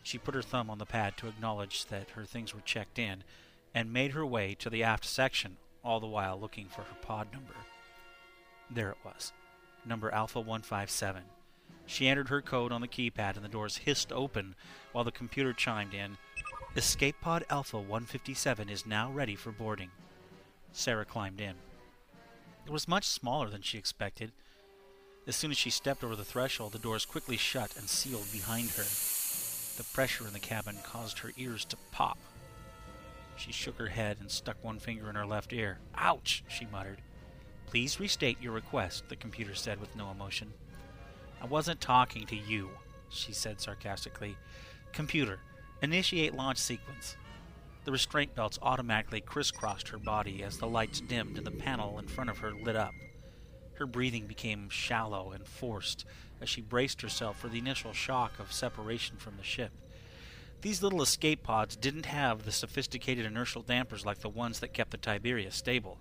She 0.02 0.18
put 0.18 0.34
her 0.34 0.42
thumb 0.42 0.68
on 0.68 0.78
the 0.78 0.84
pad 0.84 1.16
to 1.16 1.28
acknowledge 1.28 1.86
that 1.86 2.10
her 2.10 2.24
things 2.24 2.54
were 2.54 2.60
checked 2.60 2.98
in, 2.98 3.24
and 3.74 3.92
made 3.92 4.12
her 4.12 4.24
way 4.24 4.54
to 4.60 4.70
the 4.70 4.84
aft 4.84 5.04
section, 5.04 5.56
all 5.82 5.98
the 5.98 6.06
while 6.06 6.38
looking 6.38 6.68
for 6.68 6.82
her 6.82 6.96
pod 7.00 7.32
number. 7.32 7.54
There 8.70 8.90
it 8.90 8.98
was, 9.04 9.32
number 9.84 10.10
Alpha 10.10 10.38
157. 10.38 11.22
She 11.86 12.08
entered 12.08 12.28
her 12.28 12.42
code 12.42 12.72
on 12.72 12.80
the 12.80 12.88
keypad, 12.88 13.36
and 13.36 13.44
the 13.44 13.48
doors 13.48 13.78
hissed 13.78 14.12
open 14.12 14.54
while 14.92 15.04
the 15.04 15.10
computer 15.10 15.52
chimed 15.52 15.94
in 15.94 16.18
Escape 16.76 17.14
pod 17.20 17.44
Alpha 17.50 17.76
157 17.76 18.68
is 18.68 18.84
now 18.84 19.08
ready 19.12 19.36
for 19.36 19.52
boarding. 19.52 19.90
Sarah 20.72 21.04
climbed 21.04 21.40
in. 21.40 21.54
It 22.66 22.72
was 22.72 22.88
much 22.88 23.06
smaller 23.06 23.48
than 23.48 23.62
she 23.62 23.78
expected. 23.78 24.32
As 25.24 25.36
soon 25.36 25.52
as 25.52 25.56
she 25.56 25.70
stepped 25.70 26.02
over 26.02 26.16
the 26.16 26.24
threshold, 26.24 26.72
the 26.72 26.80
doors 26.80 27.06
quickly 27.06 27.36
shut 27.36 27.76
and 27.76 27.88
sealed 27.88 28.26
behind 28.32 28.70
her. 28.70 28.82
The 28.82 29.88
pressure 29.92 30.26
in 30.26 30.32
the 30.32 30.40
cabin 30.40 30.76
caused 30.82 31.20
her 31.20 31.30
ears 31.36 31.64
to 31.66 31.76
pop. 31.92 32.18
She 33.36 33.52
shook 33.52 33.78
her 33.78 33.86
head 33.86 34.16
and 34.18 34.28
stuck 34.28 34.56
one 34.64 34.80
finger 34.80 35.08
in 35.08 35.14
her 35.14 35.26
left 35.26 35.52
ear. 35.52 35.78
Ouch! 35.94 36.42
she 36.48 36.66
muttered. 36.72 37.02
Please 37.66 38.00
restate 38.00 38.42
your 38.42 38.52
request, 38.52 39.08
the 39.08 39.14
computer 39.14 39.54
said 39.54 39.80
with 39.80 39.94
no 39.94 40.10
emotion. 40.10 40.52
I 41.40 41.46
wasn't 41.46 41.80
talking 41.80 42.26
to 42.26 42.36
you, 42.36 42.70
she 43.10 43.32
said 43.32 43.60
sarcastically. 43.60 44.36
Computer, 44.92 45.38
initiate 45.82 46.34
launch 46.34 46.58
sequence. 46.58 47.16
The 47.84 47.92
restraint 47.92 48.34
belts 48.34 48.58
automatically 48.62 49.20
crisscrossed 49.20 49.88
her 49.88 49.98
body 49.98 50.42
as 50.42 50.58
the 50.58 50.66
lights 50.66 51.00
dimmed 51.00 51.36
and 51.36 51.46
the 51.46 51.50
panel 51.50 51.98
in 51.98 52.08
front 52.08 52.30
of 52.30 52.38
her 52.38 52.52
lit 52.52 52.76
up. 52.76 52.94
Her 53.74 53.86
breathing 53.86 54.26
became 54.26 54.70
shallow 54.70 55.32
and 55.32 55.46
forced 55.46 56.04
as 56.40 56.48
she 56.48 56.60
braced 56.60 57.02
herself 57.02 57.38
for 57.38 57.48
the 57.48 57.58
initial 57.58 57.92
shock 57.92 58.38
of 58.38 58.52
separation 58.52 59.16
from 59.16 59.36
the 59.36 59.42
ship. 59.42 59.72
These 60.62 60.82
little 60.82 61.02
escape 61.02 61.42
pods 61.42 61.76
didn't 61.76 62.06
have 62.06 62.44
the 62.44 62.52
sophisticated 62.52 63.26
inertial 63.26 63.60
dampers 63.60 64.06
like 64.06 64.20
the 64.20 64.30
ones 64.30 64.60
that 64.60 64.72
kept 64.72 64.92
the 64.92 64.96
Tiberius 64.96 65.56
stable. 65.56 65.98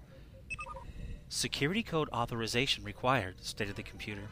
Security 1.28 1.84
code 1.84 2.08
authorization 2.14 2.84
required, 2.84 3.44
stated 3.44 3.76
the 3.76 3.84
computer. 3.84 4.30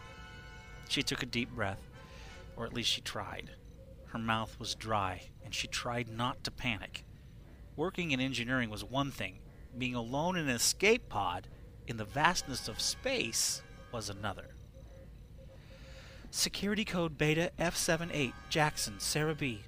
She 0.87 1.03
took 1.03 1.23
a 1.23 1.25
deep 1.25 1.49
breath, 1.49 1.81
or 2.55 2.65
at 2.65 2.73
least 2.73 2.91
she 2.91 3.01
tried. 3.01 3.49
Her 4.11 4.19
mouth 4.19 4.59
was 4.59 4.75
dry, 4.75 5.29
and 5.43 5.55
she 5.55 5.67
tried 5.67 6.09
not 6.09 6.43
to 6.43 6.51
panic. 6.51 7.05
Working 7.77 8.11
in 8.11 8.19
engineering 8.19 8.69
was 8.69 8.83
one 8.83 9.09
thing, 9.09 9.39
being 9.77 9.95
alone 9.95 10.35
in 10.35 10.49
an 10.49 10.55
escape 10.55 11.07
pod 11.07 11.47
in 11.87 11.95
the 11.95 12.03
vastness 12.03 12.67
of 12.67 12.81
space 12.81 13.61
was 13.91 14.09
another. 14.09 14.49
Security 16.29 16.83
code 16.83 17.17
Beta 17.17 17.51
F78, 17.57 18.33
Jackson, 18.49 18.99
Sarah 18.99 19.35
B. 19.35 19.61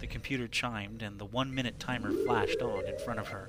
The 0.00 0.06
computer 0.06 0.48
chimed 0.48 1.00
and 1.00 1.18
the 1.18 1.24
one 1.24 1.54
minute 1.54 1.80
timer 1.80 2.12
flashed 2.12 2.60
on 2.60 2.86
in 2.86 2.98
front 2.98 3.20
of 3.20 3.28
her. 3.28 3.48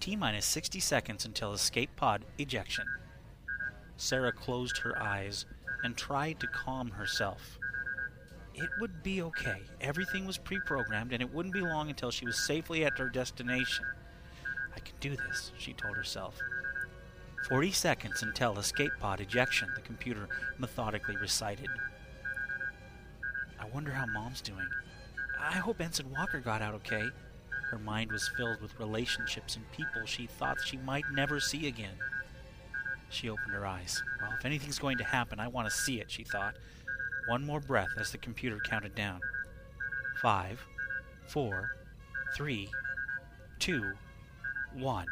T 0.00 0.16
minus 0.16 0.46
60 0.46 0.80
seconds 0.80 1.26
until 1.26 1.52
escape 1.52 1.96
pod 1.96 2.24
ejection. 2.38 2.86
Sarah 3.98 4.32
closed 4.32 4.78
her 4.78 5.00
eyes 5.02 5.44
and 5.82 5.96
tried 5.96 6.40
to 6.40 6.46
calm 6.46 6.92
herself. 6.92 7.58
It 8.54 8.70
would 8.80 9.02
be 9.02 9.20
okay. 9.22 9.62
Everything 9.80 10.26
was 10.26 10.38
pre 10.38 10.60
programmed, 10.60 11.12
and 11.12 11.20
it 11.20 11.32
wouldn't 11.32 11.54
be 11.54 11.60
long 11.60 11.88
until 11.88 12.10
she 12.10 12.24
was 12.24 12.36
safely 12.36 12.84
at 12.84 12.98
her 12.98 13.08
destination. 13.08 13.84
I 14.74 14.80
can 14.80 14.94
do 15.00 15.16
this, 15.16 15.52
she 15.58 15.72
told 15.72 15.96
herself. 15.96 16.38
40 17.48 17.72
seconds 17.72 18.22
until 18.22 18.58
escape 18.58 18.92
pod 19.00 19.20
ejection, 19.20 19.68
the 19.74 19.82
computer 19.82 20.28
methodically 20.58 21.16
recited. 21.16 21.68
I 23.60 23.66
wonder 23.66 23.90
how 23.90 24.06
Mom's 24.06 24.40
doing. 24.40 24.68
I 25.38 25.58
hope 25.58 25.80
Ensign 25.80 26.10
Walker 26.10 26.40
got 26.40 26.62
out 26.62 26.74
okay. 26.74 27.08
Her 27.70 27.78
mind 27.78 28.12
was 28.12 28.30
filled 28.36 28.62
with 28.62 28.78
relationships 28.78 29.56
and 29.56 29.70
people 29.72 30.06
she 30.06 30.26
thought 30.26 30.60
she 30.64 30.78
might 30.78 31.04
never 31.12 31.40
see 31.40 31.66
again. 31.66 31.96
She 33.10 33.28
opened 33.28 33.52
her 33.52 33.66
eyes. 33.66 34.02
Well, 34.20 34.32
if 34.38 34.44
anything's 34.44 34.78
going 34.78 34.98
to 34.98 35.04
happen, 35.04 35.38
I 35.38 35.48
want 35.48 35.68
to 35.68 35.74
see 35.74 36.00
it, 36.00 36.10
she 36.10 36.24
thought. 36.24 36.56
One 37.26 37.44
more 37.44 37.60
breath 37.60 37.94
as 37.98 38.10
the 38.10 38.18
computer 38.18 38.58
counted 38.58 38.94
down. 38.94 39.22
Five, 40.12 40.60
four, 41.26 41.70
three, 42.34 42.68
two, 43.58 43.92
one. 44.74 45.08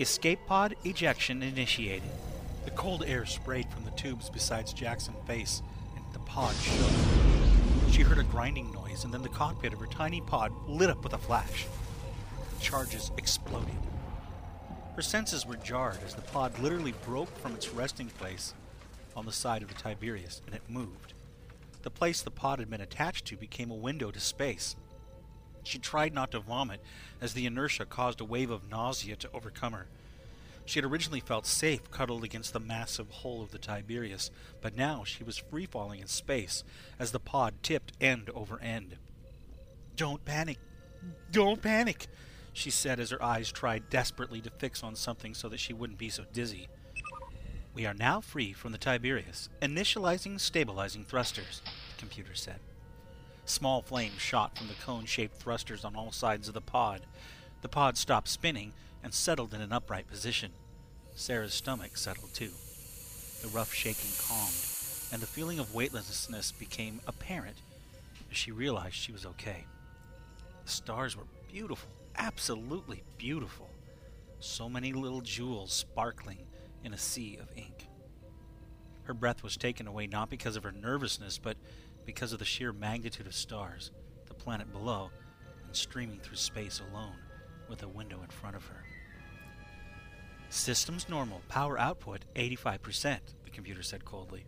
Escape 0.00 0.38
pod 0.46 0.74
ejection 0.84 1.42
initiated. 1.42 2.08
The 2.64 2.70
cold 2.70 3.04
air 3.06 3.26
sprayed 3.26 3.68
from 3.70 3.84
the 3.84 3.90
tubes 3.92 4.30
beside 4.30 4.66
Jackson's 4.74 5.26
face, 5.26 5.62
and 5.94 6.04
the 6.12 6.18
pod 6.20 6.54
shook. 6.56 6.90
She 7.92 8.02
heard 8.02 8.18
a 8.18 8.24
grinding 8.24 8.72
noise, 8.72 9.04
and 9.04 9.12
then 9.12 9.22
the 9.22 9.28
cockpit 9.28 9.72
of 9.72 9.80
her 9.80 9.86
tiny 9.86 10.22
pod 10.22 10.52
lit 10.66 10.90
up 10.90 11.04
with 11.04 11.12
a 11.12 11.18
flash. 11.18 11.66
Charges 12.60 13.12
exploded. 13.18 13.76
Her 14.96 15.02
senses 15.02 15.46
were 15.46 15.56
jarred 15.56 15.98
as 16.04 16.14
the 16.14 16.22
pod 16.22 16.58
literally 16.58 16.94
broke 17.04 17.34
from 17.38 17.54
its 17.54 17.68
resting 17.68 18.08
place 18.08 18.54
on 19.14 19.26
the 19.26 19.32
side 19.32 19.62
of 19.62 19.68
the 19.68 19.74
Tiberius, 19.74 20.40
and 20.46 20.54
it 20.54 20.62
moved. 20.68 21.12
The 21.86 21.90
place 21.90 22.20
the 22.20 22.32
pod 22.32 22.58
had 22.58 22.68
been 22.68 22.80
attached 22.80 23.26
to 23.26 23.36
became 23.36 23.70
a 23.70 23.76
window 23.76 24.10
to 24.10 24.18
space. 24.18 24.74
She 25.62 25.78
tried 25.78 26.12
not 26.12 26.32
to 26.32 26.40
vomit 26.40 26.80
as 27.20 27.32
the 27.32 27.46
inertia 27.46 27.86
caused 27.86 28.20
a 28.20 28.24
wave 28.24 28.50
of 28.50 28.68
nausea 28.68 29.14
to 29.14 29.30
overcome 29.32 29.72
her. 29.72 29.86
She 30.64 30.80
had 30.80 30.84
originally 30.84 31.20
felt 31.20 31.46
safe 31.46 31.88
cuddled 31.92 32.24
against 32.24 32.52
the 32.52 32.58
massive 32.58 33.08
hull 33.08 33.40
of 33.40 33.52
the 33.52 33.58
Tiberius, 33.60 34.32
but 34.60 34.76
now 34.76 35.04
she 35.04 35.22
was 35.22 35.38
free 35.38 35.64
falling 35.64 36.00
in 36.00 36.08
space 36.08 36.64
as 36.98 37.12
the 37.12 37.20
pod 37.20 37.54
tipped 37.62 37.92
end 38.00 38.30
over 38.34 38.60
end. 38.60 38.96
Don't 39.94 40.24
panic! 40.24 40.58
Don't 41.30 41.62
panic! 41.62 42.08
she 42.52 42.70
said 42.72 42.98
as 42.98 43.10
her 43.10 43.22
eyes 43.22 43.52
tried 43.52 43.90
desperately 43.90 44.40
to 44.40 44.50
fix 44.50 44.82
on 44.82 44.96
something 44.96 45.34
so 45.34 45.48
that 45.48 45.60
she 45.60 45.72
wouldn't 45.72 46.00
be 46.00 46.08
so 46.08 46.24
dizzy. 46.32 46.66
We 47.76 47.84
are 47.84 47.92
now 47.92 48.22
free 48.22 48.54
from 48.54 48.72
the 48.72 48.78
Tiberius. 48.78 49.50
Initializing 49.60 50.40
stabilizing 50.40 51.04
thrusters, 51.04 51.60
the 51.90 52.00
computer 52.00 52.34
said. 52.34 52.58
Small 53.44 53.82
flames 53.82 54.18
shot 54.18 54.56
from 54.56 54.68
the 54.68 54.74
cone 54.82 55.04
shaped 55.04 55.36
thrusters 55.36 55.84
on 55.84 55.94
all 55.94 56.10
sides 56.10 56.48
of 56.48 56.54
the 56.54 56.62
pod. 56.62 57.02
The 57.60 57.68
pod 57.68 57.98
stopped 57.98 58.28
spinning 58.28 58.72
and 59.04 59.12
settled 59.12 59.52
in 59.52 59.60
an 59.60 59.74
upright 59.74 60.08
position. 60.08 60.52
Sarah's 61.14 61.52
stomach 61.52 61.98
settled 61.98 62.32
too. 62.32 62.52
The 63.42 63.48
rough 63.48 63.74
shaking 63.74 64.12
calmed, 64.26 64.56
and 65.12 65.20
the 65.20 65.26
feeling 65.26 65.58
of 65.58 65.74
weightlessness 65.74 66.52
became 66.52 67.02
apparent 67.06 67.58
as 68.30 68.38
she 68.38 68.52
realized 68.52 68.94
she 68.94 69.12
was 69.12 69.26
okay. 69.26 69.66
The 70.64 70.70
stars 70.70 71.14
were 71.14 71.26
beautiful, 71.52 71.90
absolutely 72.16 73.02
beautiful. 73.18 73.68
So 74.40 74.66
many 74.66 74.94
little 74.94 75.20
jewels 75.20 75.74
sparkling 75.74 76.38
in 76.84 76.92
a 76.92 76.98
sea 76.98 77.38
of 77.40 77.50
ink. 77.56 77.88
Her 79.04 79.14
breath 79.14 79.42
was 79.42 79.56
taken 79.56 79.86
away 79.86 80.06
not 80.06 80.30
because 80.30 80.56
of 80.56 80.64
her 80.64 80.72
nervousness, 80.72 81.38
but 81.38 81.56
because 82.04 82.32
of 82.32 82.38
the 82.38 82.44
sheer 82.44 82.72
magnitude 82.72 83.26
of 83.26 83.34
stars, 83.34 83.90
the 84.26 84.34
planet 84.34 84.72
below, 84.72 85.10
and 85.64 85.76
streaming 85.76 86.20
through 86.20 86.36
space 86.36 86.80
alone 86.90 87.16
with 87.68 87.82
a 87.82 87.88
window 87.88 88.22
in 88.22 88.30
front 88.30 88.56
of 88.56 88.66
her. 88.66 88.84
Systems 90.48 91.08
normal, 91.08 91.42
power 91.48 91.78
output 91.78 92.24
85%, 92.34 93.18
the 93.44 93.50
computer 93.50 93.82
said 93.82 94.04
coldly. 94.04 94.46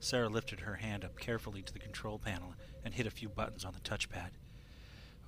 Sarah 0.00 0.28
lifted 0.28 0.60
her 0.60 0.74
hand 0.74 1.04
up 1.04 1.18
carefully 1.18 1.62
to 1.62 1.72
the 1.72 1.78
control 1.78 2.18
panel 2.18 2.54
and 2.84 2.92
hit 2.92 3.06
a 3.06 3.10
few 3.10 3.28
buttons 3.28 3.64
on 3.64 3.72
the 3.72 3.80
touchpad. 3.80 4.30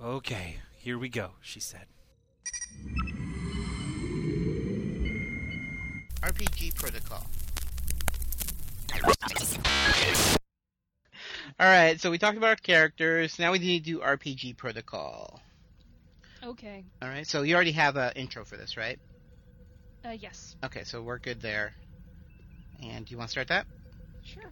Okay, 0.01 0.57
here 0.77 0.99
we 0.99 1.09
go, 1.09 1.31
she 1.41 1.59
said. 1.59 1.87
RPG 6.27 6.75
protocol. 6.75 7.25
Alright, 11.59 12.01
so 12.01 12.11
we 12.11 12.17
talked 12.17 12.37
about 12.37 12.49
our 12.49 12.55
characters. 12.57 13.39
Now 13.39 13.53
we 13.53 13.59
need 13.59 13.85
to 13.85 13.91
do 13.91 13.99
RPG 13.99 14.57
protocol. 14.57 15.39
Okay. 16.43 16.83
Alright, 17.01 17.27
so 17.27 17.43
you 17.43 17.55
already 17.55 17.71
have 17.71 17.95
an 17.95 18.11
intro 18.17 18.43
for 18.43 18.57
this, 18.57 18.75
right? 18.75 18.99
Uh, 20.05 20.09
yes. 20.09 20.57
Okay, 20.65 20.83
so 20.83 21.01
we're 21.01 21.17
good 21.17 21.41
there. 21.41 21.73
And 22.83 23.05
do 23.05 23.11
you 23.11 23.17
want 23.17 23.29
to 23.29 23.31
start 23.31 23.47
that? 23.47 23.65
Sure. 24.23 24.51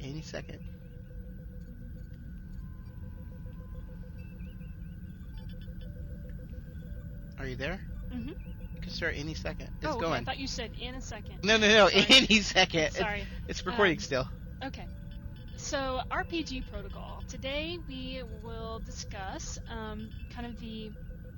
Any 0.00 0.22
second. 0.22 0.60
Are 7.38 7.46
you 7.46 7.56
there? 7.56 7.80
Mm-hmm. 8.12 8.28
You 8.28 8.80
can 8.80 8.90
start 8.90 9.14
any 9.16 9.34
second. 9.34 9.68
It's 9.82 9.86
going. 9.86 10.04
oh, 10.04 10.08
okay, 10.08 10.20
I 10.20 10.24
thought 10.24 10.38
you 10.38 10.46
said 10.46 10.70
in 10.80 10.94
a 10.94 11.00
second. 11.00 11.38
No, 11.44 11.56
no, 11.56 11.68
no. 11.68 11.88
Sorry. 11.88 12.06
Any 12.08 12.40
second. 12.40 12.92
Sorry. 12.92 13.24
It's 13.48 13.64
recording 13.66 13.96
Um, 13.96 14.00
still. 14.00 14.28
Okay. 14.64 14.86
So, 15.56 16.00
RPG 16.10 16.70
protocol. 16.70 17.22
Today 17.28 17.78
we 17.88 18.22
will 18.42 18.78
discuss 18.80 19.58
um, 19.70 20.10
kind 20.34 20.46
of 20.46 20.58
the 20.60 20.90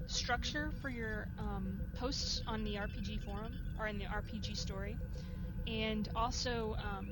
structure 0.06 0.70
for 0.82 0.88
your 0.88 1.28
um, 1.38 1.80
posts 1.98 2.42
on 2.46 2.64
the 2.64 2.74
RPG 2.74 3.24
forum 3.24 3.54
or 3.78 3.86
in 3.86 3.98
the 3.98 4.04
RPG 4.04 4.56
story, 4.56 4.96
and 5.66 6.08
also 6.16 6.76
um, 6.78 7.10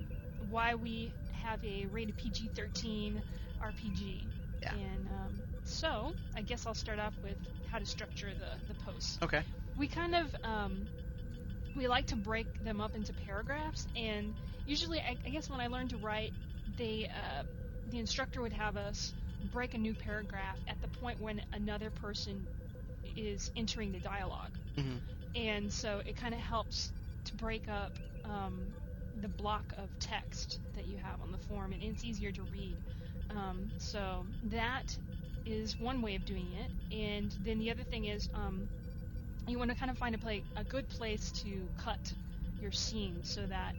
why 0.51 0.75
we 0.75 1.13
have 1.43 1.65
a 1.65 1.87
rated 1.87 2.17
PG 2.17 2.51
13 2.55 3.23
RPG. 3.63 4.25
Yeah. 4.63 4.75
And 4.75 5.09
um, 5.09 5.41
so, 5.69 6.15
I 6.35 6.43
guess 6.43 6.67
I'll 6.67 6.75
start 6.75 6.99
off 6.99 7.15
with 7.23 7.39
how 7.65 7.79
to 7.79 7.87
structure 7.87 8.35
the, 8.35 8.59
the 8.69 8.75
posts 8.75 9.21
Okay. 9.23 9.45
we 9.77 9.89
kind 9.89 10.15
of 10.15 10.35
um, 10.45 10.89
we 11.75 11.89
like 11.89 12.07
to 12.07 12.17
break 12.17 12.49
them 12.61 12.81
up 12.81 12.97
into 12.97 13.15
paragraphs 13.15 13.87
and 13.95 14.35
usually 14.65 15.01
I, 15.01 15.17
I 15.27 15.31
guess 15.31 15.51
when 15.51 15.61
i 15.61 15.69
learned 15.69 15.91
to 15.91 15.99
write 15.99 16.35
they 16.77 17.09
uh, 17.15 17.45
the 17.87 17.99
instructor 17.99 18.43
would 18.43 18.53
have 18.53 18.77
us 18.77 19.15
break 19.41 19.75
a 19.75 19.79
new 19.79 19.95
paragraph 19.95 20.59
at 20.69 20.81
the 20.81 20.89
point 20.89 21.21
when 21.21 21.43
another 21.53 21.91
person 21.91 22.49
is 23.17 23.51
entering 23.57 23.93
the 23.93 24.01
dialogue 24.01 24.57
Mhm. 24.77 25.03
and 25.35 25.73
so 25.73 26.03
it 26.07 26.17
kind 26.17 26.35
of 26.35 26.41
helps 26.41 26.93
to 27.27 27.37
break 27.37 27.69
up 27.69 27.99
um, 28.25 28.75
the 29.15 29.29
block 29.29 29.73
of 29.77 29.91
text 30.01 30.61
that 30.75 30.87
you 30.87 30.99
have 30.99 31.21
on 31.21 31.31
the 31.33 31.39
form 31.39 31.73
and 31.73 31.83
it's 31.83 32.05
easier 32.05 32.33
to 32.33 32.45
read 32.45 32.81
um, 33.31 33.73
so 33.79 34.27
that 34.43 34.99
is 35.47 35.79
one 35.79 36.03
way 36.03 36.17
of 36.17 36.27
doing 36.27 36.53
it 36.53 36.71
and 36.93 37.37
then 37.43 37.59
the 37.59 37.71
other 37.71 37.85
thing 37.85 38.07
is 38.07 38.29
um, 38.35 38.69
you 39.47 39.59
want 39.59 39.71
to 39.71 39.77
kind 39.77 39.91
of 39.91 39.99
find 39.99 40.15
a 40.15 40.19
play 40.19 40.45
a 40.57 40.65
good 40.65 40.89
place 40.89 41.33
to 41.33 41.71
cut 41.79 42.15
your 42.59 42.73
scene 42.73 43.23
so 43.25 43.47
that 43.47 43.75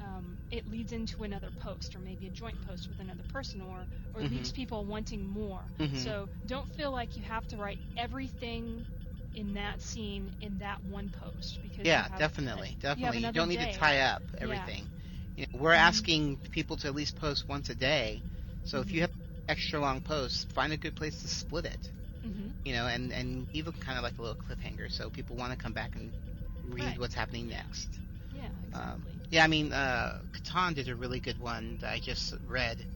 um, 0.00 0.38
it 0.50 0.66
leads 0.68 0.92
into 0.92 1.24
another 1.24 1.50
post 1.60 1.94
or 1.96 2.00
maybe 2.00 2.26
a 2.26 2.30
joint 2.30 2.60
post 2.62 2.88
with 2.88 3.00
another 3.00 3.24
person 3.28 3.60
or 3.62 3.88
or 4.14 4.22
Mhm. 4.22 4.48
leaves 4.48 4.52
people 4.52 4.86
wanting 4.86 5.26
more 5.26 5.72
Mhm. 5.80 6.16
so 6.16 6.28
don't 6.46 6.72
feel 6.74 6.92
like 6.92 7.16
you 7.16 7.22
have 7.22 7.46
to 7.48 7.58
write 7.58 7.80
everything 7.96 8.86
in 9.34 9.54
that 9.54 9.80
scene 9.80 10.30
in 10.40 10.58
that 10.58 10.82
one 10.84 11.10
post 11.10 11.58
because 11.62 11.94
you 11.94 12.02
Yeah, 12.02 12.08
have- 12.08 12.26
definitely, 12.26 12.76
you 12.94 13.10
definitely. 13.10 13.20
You, 13.20 13.30
another 13.30 13.46
don't 13.46 13.48
need 13.48 13.60
day. 13.60 13.60
to 13.60 13.66
tie 13.66 14.00
up 14.00 14.22
Yeah. 14.40 14.68
everything. 14.68 14.90
You 15.36 15.46
know, 15.54 15.60
we're 15.60 15.72
Mhm. 15.76 16.06
asking 16.06 16.38
people 16.50 16.76
to 16.78 16.88
at 16.88 16.94
least 16.94 17.16
post 17.16 17.48
once 17.48 17.70
a 17.70 17.74
day. 17.76 18.24
So 18.64 18.80
if 18.80 18.92
Mhm. 18.92 19.00
you 19.00 19.02
have 19.02 19.11
extra 19.48 19.80
long 19.80 20.00
posts, 20.00 20.44
find 20.54 20.72
a 20.72 20.76
good 20.78 20.96
place 20.96 21.20
to 21.22 21.28
split 21.28 21.64
it. 21.66 21.92
hmm 22.22 22.50
You 22.64 22.72
know, 22.74 22.86
and 22.86 23.12
and 23.12 23.48
it 23.52 23.64
kind 23.80 23.98
of 23.98 24.04
like 24.04 24.18
a 24.18 24.22
little 24.22 24.36
cliffhanger, 24.36 24.90
so 24.90 25.10
people 25.10 25.36
want 25.36 25.52
to 25.52 25.56
come 25.58 25.72
back 25.72 25.96
and 25.96 26.14
read 26.62 26.96
Right. 26.96 26.98
what's 26.98 27.14
happening 27.14 27.48
next. 27.48 28.00
yeah 28.30 28.52
Um, 28.72 29.06
exactly 29.06 29.30
Yeah, 29.30 29.44
I 29.44 29.48
mean, 29.48 29.72
uh, 29.72 30.22
Katan 30.32 30.74
did 30.74 30.88
a 30.88 30.96
really 30.96 31.20
good 31.20 31.38
one 31.38 31.78
that 31.78 31.90
I 31.92 31.98
just 32.00 32.34
read, 32.42 32.86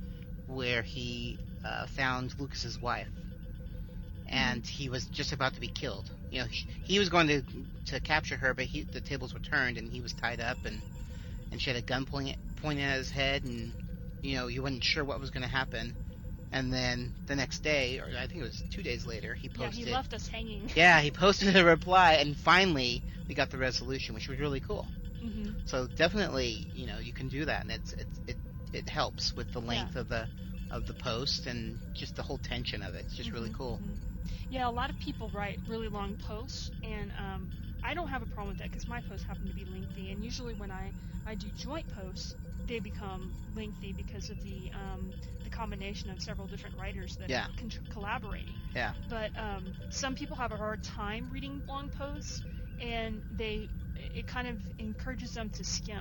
where 0.47 0.83
he 0.83 1.41
uh, 1.65 1.87
found 1.87 2.35
Lucas's 2.39 2.81
wife, 2.81 3.11
and 4.27 4.67
he 4.67 4.89
was 4.89 5.07
just 5.07 5.33
about 5.33 5.55
to 5.55 5.61
be 5.61 5.69
killed. 5.69 6.11
You 6.31 6.41
know, 6.41 6.47
he, 6.47 6.67
he 6.83 6.99
was 6.99 7.09
going 7.09 7.29
to 7.29 7.43
to 7.87 8.01
capture 8.01 8.37
her, 8.37 8.55
but 8.55 8.67
he, 8.67 8.87
the 8.93 9.01
tables 9.01 9.35
were 9.35 9.41
turned, 9.41 9.79
and 9.79 9.91
he 9.93 10.01
was 10.01 10.15
tied 10.15 10.41
up, 10.41 10.59
and 10.65 10.83
and 11.51 11.61
she 11.61 11.71
had 11.71 11.77
a 11.79 11.83
gun 11.83 12.07
pointing 12.07 12.37
pointing 12.57 12.85
at 12.85 12.99
his 12.99 13.11
head, 13.11 13.45
and 13.45 13.75
you 14.23 14.37
know, 14.37 14.47
he 14.49 14.59
wasn't 14.61 14.85
sure 14.85 15.05
what 15.05 15.21
was 15.21 15.31
going 15.31 15.43
to 15.43 15.49
happen, 15.49 15.97
and 16.53 16.73
then 16.73 17.15
the 17.27 17.37
next 17.37 17.63
day, 17.63 17.99
or 17.99 18.07
I 18.17 18.27
think 18.27 18.41
it 18.43 18.47
was 18.47 18.65
two 18.71 18.83
days 18.83 19.07
later, 19.07 19.35
he 19.35 19.49
posted. 19.49 19.79
Yeah, 19.79 19.85
he 19.87 19.95
left 19.95 20.15
us 20.15 20.29
hanging. 20.29 20.71
Yeah, 20.77 21.01
he 21.01 21.11
posted 21.11 21.57
a 21.57 21.65
reply, 21.65 22.15
and 22.15 22.37
finally 22.37 23.05
we 23.29 23.35
got 23.35 23.51
the 23.51 23.59
resolution, 23.59 24.15
which 24.15 24.29
was 24.29 24.39
really 24.39 24.61
cool. 24.61 24.93
hmm 25.21 25.53
So 25.65 25.89
definitely, 25.97 26.69
you 26.73 26.87
know, 26.87 26.99
you 26.99 27.13
can 27.13 27.29
do 27.29 27.45
that, 27.47 27.63
and 27.63 27.73
it's, 27.73 27.93
it's 27.95 28.21
it 28.27 28.39
it 28.73 28.89
helps 28.89 29.35
with 29.37 29.51
the 29.53 29.61
length 29.61 29.97
of 29.97 30.09
the 30.09 30.29
of 30.71 30.87
the 30.87 30.95
post 30.95 31.47
and 31.47 31.81
just 31.95 32.17
the 32.17 32.23
whole 32.23 32.39
tension 32.39 32.83
of 32.83 32.95
it. 32.95 33.05
It's 33.07 33.15
just 33.15 33.33
really 33.33 33.51
Mhm, 33.51 33.53
cool. 33.53 33.83
mhm. 33.83 34.01
Yeah, 34.49 34.69
a 34.69 34.71
lot 34.71 34.91
of 34.91 34.99
people 34.99 35.31
write 35.31 35.61
really 35.67 35.89
long 35.89 36.17
posts, 36.17 36.71
and 36.83 37.13
um, 37.13 37.51
I 37.87 37.95
don't 37.95 38.09
have 38.09 38.23
a 38.23 38.27
problem 38.27 38.49
with 38.49 38.59
that 38.59 38.71
because 38.71 38.89
my 38.89 39.01
posts 39.09 39.27
happen 39.27 39.47
to 39.49 39.55
be 39.55 39.65
lengthy. 39.65 40.11
And 40.11 40.23
usually, 40.25 40.55
when 40.55 40.71
I, 40.71 40.93
I 41.27 41.35
do 41.37 41.49
joint 41.57 41.87
posts, 41.95 42.35
they 42.67 42.81
become 42.81 43.33
lengthy 43.55 43.93
because 43.93 44.29
of 44.31 44.37
the 44.43 44.71
um, 44.75 45.13
the 45.45 45.51
combination 45.51 46.11
of 46.11 46.21
several 46.21 46.49
different 46.49 46.77
writers 46.79 47.17
that 47.21 47.31
Yeah. 47.31 47.45
are 47.45 47.51
con- 47.59 47.71
collaborating. 47.93 48.55
Yeah. 48.75 48.93
But 49.09 49.31
um, 49.39 49.73
some 49.91 50.15
people 50.15 50.37
have 50.37 50.53
a 50.53 50.57
hard 50.57 50.83
time 50.83 51.31
reading 51.33 51.63
long 51.69 51.89
posts, 51.91 52.43
and 52.81 53.23
they 53.37 53.71
it 54.17 54.27
kind 54.27 54.49
of 54.49 54.57
encourages 54.79 55.33
them 55.33 55.51
to 55.51 55.65
skim 55.65 55.99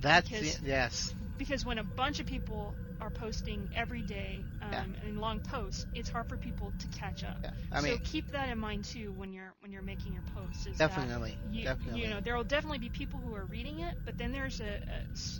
That's 0.00 0.28
Because- 0.28 0.62
yes, 0.62 1.14
because 1.36 1.64
when 1.64 1.78
a 1.78 1.84
bunch 1.84 2.20
of 2.20 2.26
people 2.26 2.74
are 3.04 3.10
posting 3.10 3.68
every 3.74 4.02
day 4.02 4.46
um, 4.62 4.96
Yeah. 4.96 5.08
in 5.08 5.16
long 5.16 5.40
posts, 5.40 5.86
it's 5.94 6.10
hard 6.10 6.28
for 6.28 6.38
people 6.38 6.74
to 6.78 6.88
catch 6.88 7.24
up. 7.24 7.40
yeah. 7.44 7.50
I 7.72 7.80
mean, 7.80 7.96
so 7.96 7.98
keep 8.04 8.30
that 8.32 8.48
in 8.50 8.58
mind 8.58 8.84
too 8.84 9.12
when 9.12 9.32
you're 9.32 9.54
when 9.60 9.72
you're 9.72 9.82
making 9.82 10.12
your 10.12 10.22
posts. 10.22 10.66
Definitely, 10.78 11.38
you, 11.50 11.66
definitely. 11.66 12.02
you 12.02 12.08
know, 12.08 12.20
there 12.20 12.36
will 12.36 12.44
definitely 12.44 12.78
be 12.78 12.90
people 12.90 13.20
who 13.20 13.34
are 13.34 13.46
reading 13.46 13.80
it, 13.80 13.94
but 14.04 14.18
then 14.18 14.32
there's 14.32 14.60
a 14.60 14.78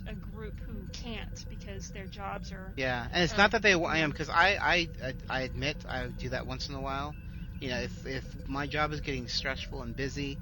a 0.07 0.15
group 0.15 0.61
who 0.65 0.87
can't 0.93 1.45
because 1.49 1.89
their 1.91 2.07
jobs 2.07 2.51
are. 2.51 2.75
Yeah, 2.75 3.07
and 3.11 3.23
it's 3.23 3.35
Um, 3.35 3.37
not 3.37 3.51
that 3.51 3.61
they 3.63 3.73
I 3.73 3.99
am 3.99 4.09
because 4.11 4.29
I, 4.29 4.57
I 4.61 4.89
I 5.03 5.15
I 5.29 5.41
admit 5.41 5.85
I 5.87 6.07
do 6.07 6.29
that 6.29 6.47
once 6.47 6.69
in 6.69 6.75
a 6.75 6.81
while. 6.81 7.17
You 7.59 7.69
know, 7.69 7.79
if 7.79 8.05
if 8.05 8.35
my 8.47 8.67
job 8.67 8.91
is 8.93 9.01
getting 9.01 9.27
stressful 9.27 9.81
and 9.83 9.95
busy, 9.95 10.39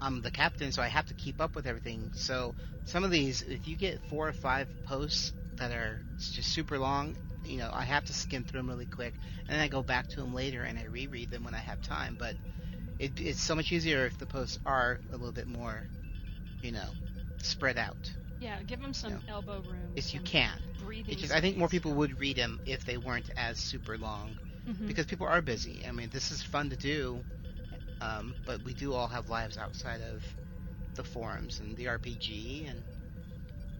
I'm 0.00 0.22
the 0.22 0.30
captain, 0.30 0.72
so 0.72 0.82
I 0.82 0.88
have 0.88 1.06
to 1.06 1.14
keep 1.14 1.40
up 1.40 1.56
with 1.56 1.66
everything. 1.66 2.12
So 2.14 2.56
some 2.84 3.04
of 3.04 3.10
these, 3.10 3.42
if 3.42 3.66
you 3.66 3.76
get 3.76 4.02
four 4.04 4.28
or 4.28 4.32
five 4.32 4.68
posts 4.84 5.32
that 5.56 5.72
are 5.72 6.04
just 6.32 6.50
super 6.50 6.78
long, 6.78 7.16
you 7.44 7.58
know, 7.58 7.70
I 7.72 7.84
have 7.84 8.04
to 8.06 8.14
skim 8.14 8.44
through 8.44 8.60
them 8.60 8.68
really 8.68 8.86
quick, 8.86 9.14
and 9.48 9.54
then 9.56 9.62
I 9.62 9.68
go 9.68 9.82
back 9.82 10.08
to 10.08 10.20
them 10.20 10.34
later 10.34 10.62
and 10.64 10.78
I 10.78 10.84
reread 10.84 11.30
them 11.30 11.44
when 11.44 11.54
I 11.54 11.58
have 11.60 11.80
time. 11.80 12.16
But 12.18 12.36
it, 12.98 13.20
it's 13.20 13.40
so 13.40 13.54
much 13.54 13.72
easier 13.72 14.06
if 14.06 14.18
the 14.18 14.26
posts 14.26 14.58
are 14.66 15.00
a 15.10 15.16
little 15.16 15.32
bit 15.32 15.48
more, 15.48 15.88
you 16.62 16.72
know, 16.72 16.90
spread 17.42 17.78
out. 17.78 18.12
Yeah, 18.40 18.62
give 18.62 18.80
them 18.80 18.92
some 18.94 19.20
elbow 19.28 19.60
room. 19.60 19.92
If 19.96 20.14
you 20.14 20.20
can. 20.20 20.52
breathing. 20.84 21.16
Just, 21.18 21.32
I 21.32 21.40
think 21.40 21.56
more 21.56 21.68
people 21.68 21.94
would 21.94 22.20
read 22.20 22.36
them 22.36 22.60
if 22.66 22.84
they 22.84 22.96
weren't 22.98 23.30
as 23.36 23.58
super 23.58 23.96
long 23.98 24.36
Mhm. 24.68 24.86
because 24.88 25.06
people 25.06 25.26
are 25.26 25.42
busy. 25.42 25.84
I 25.86 25.92
mean, 25.92 26.10
this 26.10 26.30
is 26.30 26.42
fun 26.42 26.70
to 26.70 26.76
do, 26.76 27.24
um, 28.00 28.34
but 28.44 28.62
we 28.64 28.74
do 28.74 28.92
all 28.94 29.08
have 29.08 29.28
lives 29.28 29.56
outside 29.56 30.00
of 30.02 30.24
the 30.96 31.04
forums 31.04 31.60
and 31.60 31.76
the 31.76 31.88
RPG, 31.88 32.64
and 32.66 32.84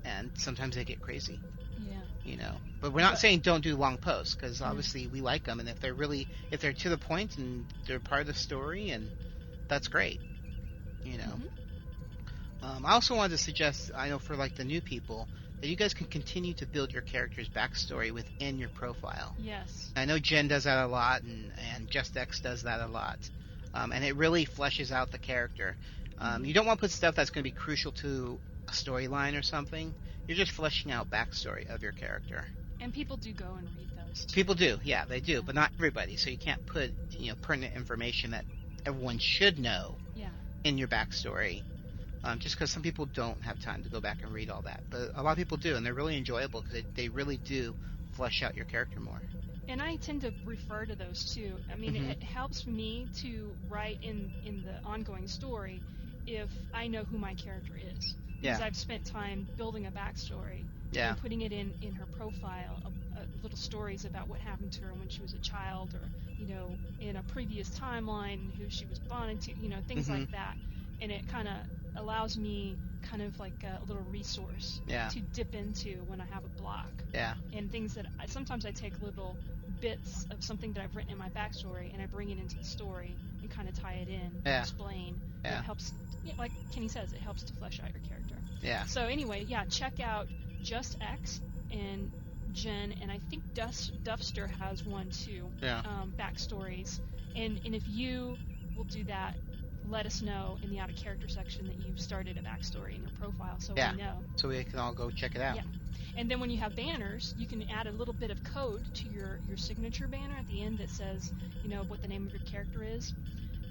and 0.04 0.30
sometimes 0.36 0.74
they 0.76 0.84
get 0.84 1.00
crazy. 1.00 1.42
You 2.26 2.36
know. 2.36 2.60
But 2.80 2.92
we're 2.92 3.00
not 3.00 3.18
saying 3.18 3.40
don't 3.40 3.62
do 3.62 3.76
long 3.76 3.98
posts 3.98 4.34
because 4.34 4.60
Mhm. 4.60 4.66
obviously 4.66 5.06
we 5.06 5.20
like 5.20 5.44
them, 5.44 5.60
and 5.60 5.68
if 5.68 5.80
they're 5.80 5.94
really 5.94 6.28
if 6.50 6.60
they're 6.60 6.72
to 6.74 6.88
the 6.90 6.98
point 6.98 7.38
and 7.38 7.66
they're 7.86 8.00
part 8.00 8.22
of 8.22 8.26
the 8.26 8.34
story, 8.34 8.90
and 8.90 9.10
that's 9.68 9.88
great, 9.88 10.20
you 11.04 11.18
know. 11.18 11.38
Mhm. 11.38 11.48
Um, 12.62 12.86
I 12.86 12.92
also 12.92 13.14
wanted 13.14 13.30
to 13.30 13.38
suggest, 13.38 13.90
I 13.94 14.08
know 14.08 14.18
for 14.18 14.36
like 14.36 14.54
the 14.54 14.64
new 14.64 14.80
people, 14.80 15.28
that 15.60 15.68
you 15.68 15.76
guys 15.76 15.94
can 15.94 16.06
continue 16.06 16.54
to 16.54 16.66
build 16.66 16.92
your 16.92 17.02
character's 17.02 17.48
backstory 17.48 18.10
within 18.12 18.58
your 18.58 18.68
profile. 18.70 19.34
Yes. 19.38 19.92
I 19.96 20.04
know 20.04 20.18
Jen 20.18 20.48
does 20.48 20.64
that 20.64 20.84
a 20.84 20.86
lot, 20.86 21.22
and, 21.22 21.52
and 21.72 21.90
JustX 21.90 22.42
does 22.42 22.62
that 22.62 22.80
a 22.80 22.86
lot. 22.86 23.30
Um, 23.74 23.92
and 23.92 24.04
it 24.04 24.16
really 24.16 24.46
fleshes 24.46 24.90
out 24.90 25.10
the 25.10 25.18
character. 25.18 25.76
Um, 26.18 26.44
you 26.44 26.54
don't 26.54 26.66
want 26.66 26.78
to 26.78 26.84
put 26.84 26.90
stuff 26.90 27.14
that's 27.14 27.30
going 27.30 27.42
to 27.42 27.48
be 27.48 27.52
crucial 27.52 27.92
to 27.92 28.40
a 28.68 28.72
storyline 28.72 29.38
or 29.38 29.42
something. 29.42 29.94
You're 30.26 30.36
just 30.36 30.52
fleshing 30.52 30.92
out 30.92 31.10
backstory 31.10 31.66
of 31.66 31.82
your 31.82 31.92
character. 31.92 32.46
And 32.80 32.92
people 32.92 33.16
do 33.16 33.32
go 33.32 33.54
and 33.54 33.68
read 33.76 33.88
those. 33.96 34.24
Too. 34.26 34.34
People 34.34 34.54
do, 34.54 34.78
yeah, 34.82 35.04
they 35.06 35.20
do, 35.20 35.42
but 35.42 35.54
not 35.54 35.70
everybody. 35.78 36.16
So 36.16 36.30
you 36.30 36.38
can't 36.38 36.64
put 36.66 36.92
you 37.12 37.30
know 37.30 37.36
pertinent 37.42 37.74
information 37.74 38.30
that 38.32 38.44
everyone 38.84 39.18
should 39.18 39.58
know 39.58 39.98
Yeah. 40.14 40.30
in 40.64 40.78
your 40.78 40.88
backstory. 40.88 41.62
Um, 42.24 42.38
just 42.38 42.56
because 42.56 42.70
some 42.70 42.82
people 42.82 43.06
don't 43.06 43.42
have 43.42 43.58
time 43.60 43.82
to 43.84 43.88
go 43.88 44.00
back 44.00 44.22
and 44.22 44.32
read 44.32 44.50
all 44.50 44.62
that, 44.62 44.82
but 44.90 45.10
a 45.14 45.22
lot 45.22 45.30
of 45.32 45.36
people 45.38 45.56
do, 45.58 45.76
and 45.76 45.86
they're 45.86 45.94
really 45.94 46.16
enjoyable 46.16 46.60
because 46.60 46.82
they, 46.94 47.02
they 47.04 47.08
really 47.08 47.38
do 47.38 47.76
flesh 48.12 48.42
out 48.42 48.56
your 48.56 48.64
character 48.64 49.00
more. 49.00 49.22
And 49.68 49.80
I 49.80 49.96
tend 49.96 50.22
to 50.22 50.32
refer 50.44 50.86
to 50.86 50.96
those 50.96 51.24
too. 51.32 51.60
I 51.70 51.76
mean, 51.76 51.94
Mhm. 51.94 52.10
it, 52.10 52.22
helps 52.22 52.66
me 52.66 53.08
to 53.22 53.56
write 53.68 53.98
in 54.02 54.32
in 54.42 54.62
the 54.62 54.80
ongoing 54.84 55.26
story 55.28 55.82
if 56.26 56.50
I 56.72 56.88
know 56.88 57.04
who 57.04 57.18
my 57.18 57.34
character 57.34 57.76
is. 57.76 58.16
Because 58.40 58.60
Yeah. 58.60 58.60
I've 58.60 58.76
spent 58.76 59.04
time 59.04 59.50
building 59.56 59.86
a 59.86 59.92
backstory 59.92 60.68
Yeah, 60.90 61.04
and 61.04 61.16
putting 61.16 61.42
it 61.42 61.52
in 61.52 61.74
in 61.80 61.94
her 61.94 62.06
profile, 62.06 62.80
uh, 62.84 63.20
uh, 63.20 63.26
little 63.42 63.56
stories 63.58 64.04
about 64.04 64.28
what 64.28 64.40
happened 64.40 64.72
to 64.72 64.84
her 64.84 64.94
when 64.94 65.08
she 65.08 65.22
was 65.22 65.34
a 65.34 65.38
child, 65.40 65.94
or 65.94 66.10
you 66.36 66.46
know, 66.46 66.80
in 66.98 67.16
a 67.16 67.22
previous 67.24 67.70
timeline, 67.70 68.54
who 68.56 68.68
she 68.70 68.86
was 68.86 69.00
bonded 69.00 69.40
to, 69.42 69.54
you 69.60 69.68
know, 69.68 69.80
things 69.82 70.08
Mhm. 70.08 70.10
like 70.10 70.28
that. 70.32 70.56
And 71.00 71.12
it 71.12 71.26
kind 71.26 71.48
of 71.48 71.64
allows 71.94 72.36
me 72.36 72.78
kind 73.02 73.22
of 73.22 73.38
like 73.38 73.54
a 73.64 73.80
little 73.84 74.02
resource 74.02 74.82
yeah, 74.86 75.10
to 75.10 75.22
dip 75.22 75.54
into 75.54 76.04
when 76.04 76.20
I 76.20 76.24
have 76.26 76.44
a 76.44 76.48
block 76.50 77.04
yeah, 77.12 77.36
and 77.52 77.70
things 77.70 77.94
that 77.94 78.06
I, 78.18 78.26
sometimes 78.26 78.64
I 78.64 78.72
take 78.72 79.00
little 79.00 79.38
bits 79.80 80.26
of 80.30 80.42
something 80.42 80.72
that 80.74 80.82
I've 80.82 80.94
written 80.96 81.12
in 81.12 81.18
my 81.18 81.30
backstory 81.30 81.90
and 81.92 82.02
I 82.02 82.06
bring 82.06 82.30
it 82.30 82.38
into 82.38 82.56
the 82.58 82.64
story 82.64 83.20
and 83.42 83.50
kind 83.50 83.68
of 83.68 83.74
tie 83.74 83.94
it 83.96 84.08
in, 84.08 84.40
and 84.46 84.56
Yeah. 84.56 84.56
explain. 84.56 85.20
Yeah. 85.44 85.60
It 85.60 85.62
helps, 85.62 85.92
yeah, 86.26 86.34
like 86.38 86.52
Kenny 86.72 86.88
says, 86.88 87.12
it 87.12 87.20
helps 87.20 87.42
to 87.44 87.52
flesh 87.54 87.80
out 87.82 87.90
your 87.92 88.02
character. 88.08 88.36
yeah. 88.62 88.84
So 88.84 89.02
anyway, 89.06 89.44
yeah, 89.48 89.64
check 89.64 90.00
out 90.00 90.26
Just 90.62 90.96
X 91.00 91.40
and 91.70 92.10
Jen, 92.52 92.94
and 93.02 93.10
I 93.10 93.20
think 93.30 93.42
Dust, 93.54 93.92
Duffster 94.04 94.48
has 94.58 94.84
one 94.84 95.10
too. 95.10 95.50
Yeah. 95.62 95.80
Um, 95.84 96.14
backstories, 96.18 97.00
and 97.34 97.60
and 97.64 97.74
if 97.74 97.82
you 97.88 98.36
will 98.76 98.84
do 98.84 99.04
that. 99.04 99.34
Let 99.88 100.04
us 100.04 100.20
know 100.20 100.58
in 100.64 100.70
the 100.70 100.80
out 100.80 100.90
of 100.90 100.96
character 100.96 101.28
section 101.28 101.64
that 101.68 101.86
you've 101.86 102.00
started 102.00 102.36
a 102.36 102.40
backstory 102.42 102.96
in 102.96 103.02
your 103.02 103.10
profile, 103.20 103.54
so 103.60 103.72
Yeah. 103.76 103.92
we 103.92 103.98
know. 103.98 104.14
So 104.34 104.48
we 104.48 104.64
can 104.64 104.80
all 104.80 104.92
go 104.92 105.10
check 105.12 105.36
it 105.36 105.40
out. 105.40 105.54
Yeah. 105.54 105.62
And 106.16 106.28
then 106.28 106.40
when 106.40 106.50
you 106.50 106.58
have 106.58 106.74
banners, 106.74 107.36
you 107.38 107.46
can 107.46 107.62
add 107.70 107.86
a 107.86 107.92
little 107.92 108.12
bit 108.12 108.32
of 108.32 108.42
code 108.42 108.82
to 108.94 109.08
your, 109.08 109.38
your 109.46 109.56
signature 109.56 110.08
banner 110.08 110.34
at 110.36 110.48
the 110.48 110.60
end 110.64 110.78
that 110.78 110.90
says, 110.90 111.32
you 111.62 111.68
know, 111.70 111.84
what 111.84 112.02
the 112.02 112.08
name 112.08 112.26
of 112.26 112.32
your 112.32 112.42
character 112.50 112.82
is. 112.82 113.14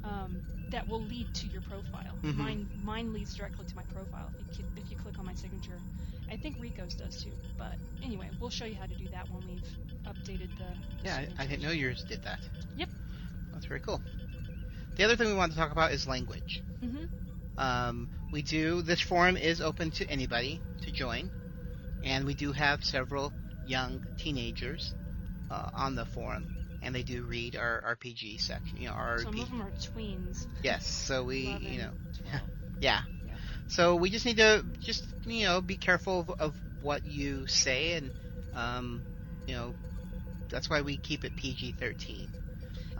Um, 0.06 0.42
that 0.70 0.88
will 0.88 1.02
lead 1.02 1.34
to 1.34 1.48
your 1.48 1.62
profile. 1.62 2.18
Mhm. 2.24 2.38
Mine 2.38 2.70
mine 2.84 3.14
leads 3.14 3.36
directly 3.36 3.66
to 3.66 3.76
my 3.76 3.84
profile 3.84 4.32
if 4.52 4.60
you, 4.60 4.66
if 4.78 4.90
you 4.92 4.98
click 4.98 5.18
on 5.20 5.26
my 5.26 5.34
signature. 5.34 5.80
I 6.30 6.38
think 6.38 6.58
Rico's 6.60 6.96
does 6.96 7.24
too. 7.24 7.32
But 7.58 7.76
anyway, 8.04 8.30
we'll 8.40 8.50
show 8.50 8.66
you 8.66 8.76
how 8.76 8.88
to 8.88 8.96
do 8.96 9.08
that 9.10 9.30
when 9.30 9.48
we've 9.48 9.70
updated 10.06 10.50
the. 10.58 10.66
the 11.02 11.06
Yeah, 11.06 11.26
I, 11.38 11.44
I 11.44 11.48
didn't 11.48 11.64
know 11.64 11.72
yours 11.72 12.04
did 12.04 12.24
that. 12.24 12.40
Yep. 12.78 12.90
That's 13.54 13.66
very 13.66 13.80
cool. 13.80 14.02
The 14.96 15.04
other 15.04 15.16
thing 15.16 15.28
we 15.28 15.36
wanted 15.36 15.54
to 15.54 15.60
talk 15.60 15.72
about 15.72 15.92
is 15.92 16.08
language. 16.08 16.62
Mm-hmm. 16.84 17.60
Um, 17.60 18.10
we 18.32 18.42
do 18.42 18.82
this 18.82 19.02
forum 19.02 19.38
is 19.38 19.62
open 19.62 19.92
to 19.92 20.10
anybody 20.10 20.62
to 20.84 20.92
join, 20.92 21.30
and 22.04 22.26
we 22.26 22.34
do 22.34 22.52
have 22.52 22.84
several 22.84 23.32
young 23.66 24.06
teenagers 24.18 24.94
uh, 25.50 25.70
on 25.74 25.96
the 25.96 26.06
forum, 26.06 26.55
and 26.86 26.96
they 26.96 27.04
do 27.04 27.24
read 27.24 27.56
our 27.56 27.82
RPG 27.98 28.38
section. 28.40 28.80
You 28.80 28.88
know, 28.90 28.94
our 28.94 29.20
Some 29.20 29.34
RPG. 29.34 29.42
of 29.44 29.50
them 29.50 29.62
are 29.62 29.72
tweens. 29.72 30.46
Yes, 30.64 30.86
so 30.86 31.24
we 31.26 31.46
11, 31.48 31.74
you 31.74 31.78
know 31.80 31.92
yeah. 32.80 33.02
Yeah. 33.26 33.34
So 33.68 33.96
we 33.96 34.10
just 34.10 34.26
need 34.26 34.38
to 34.38 34.64
just 34.80 35.04
you 35.26 35.46
know 35.46 35.62
be 35.62 35.78
careful 35.78 36.22
of, 36.22 36.30
of 36.40 36.62
what 36.82 37.06
you 37.06 37.48
say, 37.48 37.94
and 37.94 38.12
um, 38.54 39.04
you 39.48 39.56
know 39.56 39.76
that's 40.50 40.70
why 40.70 40.82
we 40.82 40.98
keep 40.98 41.26
it 41.26 41.36
PG 41.36 41.74
thirteen. 41.80 42.30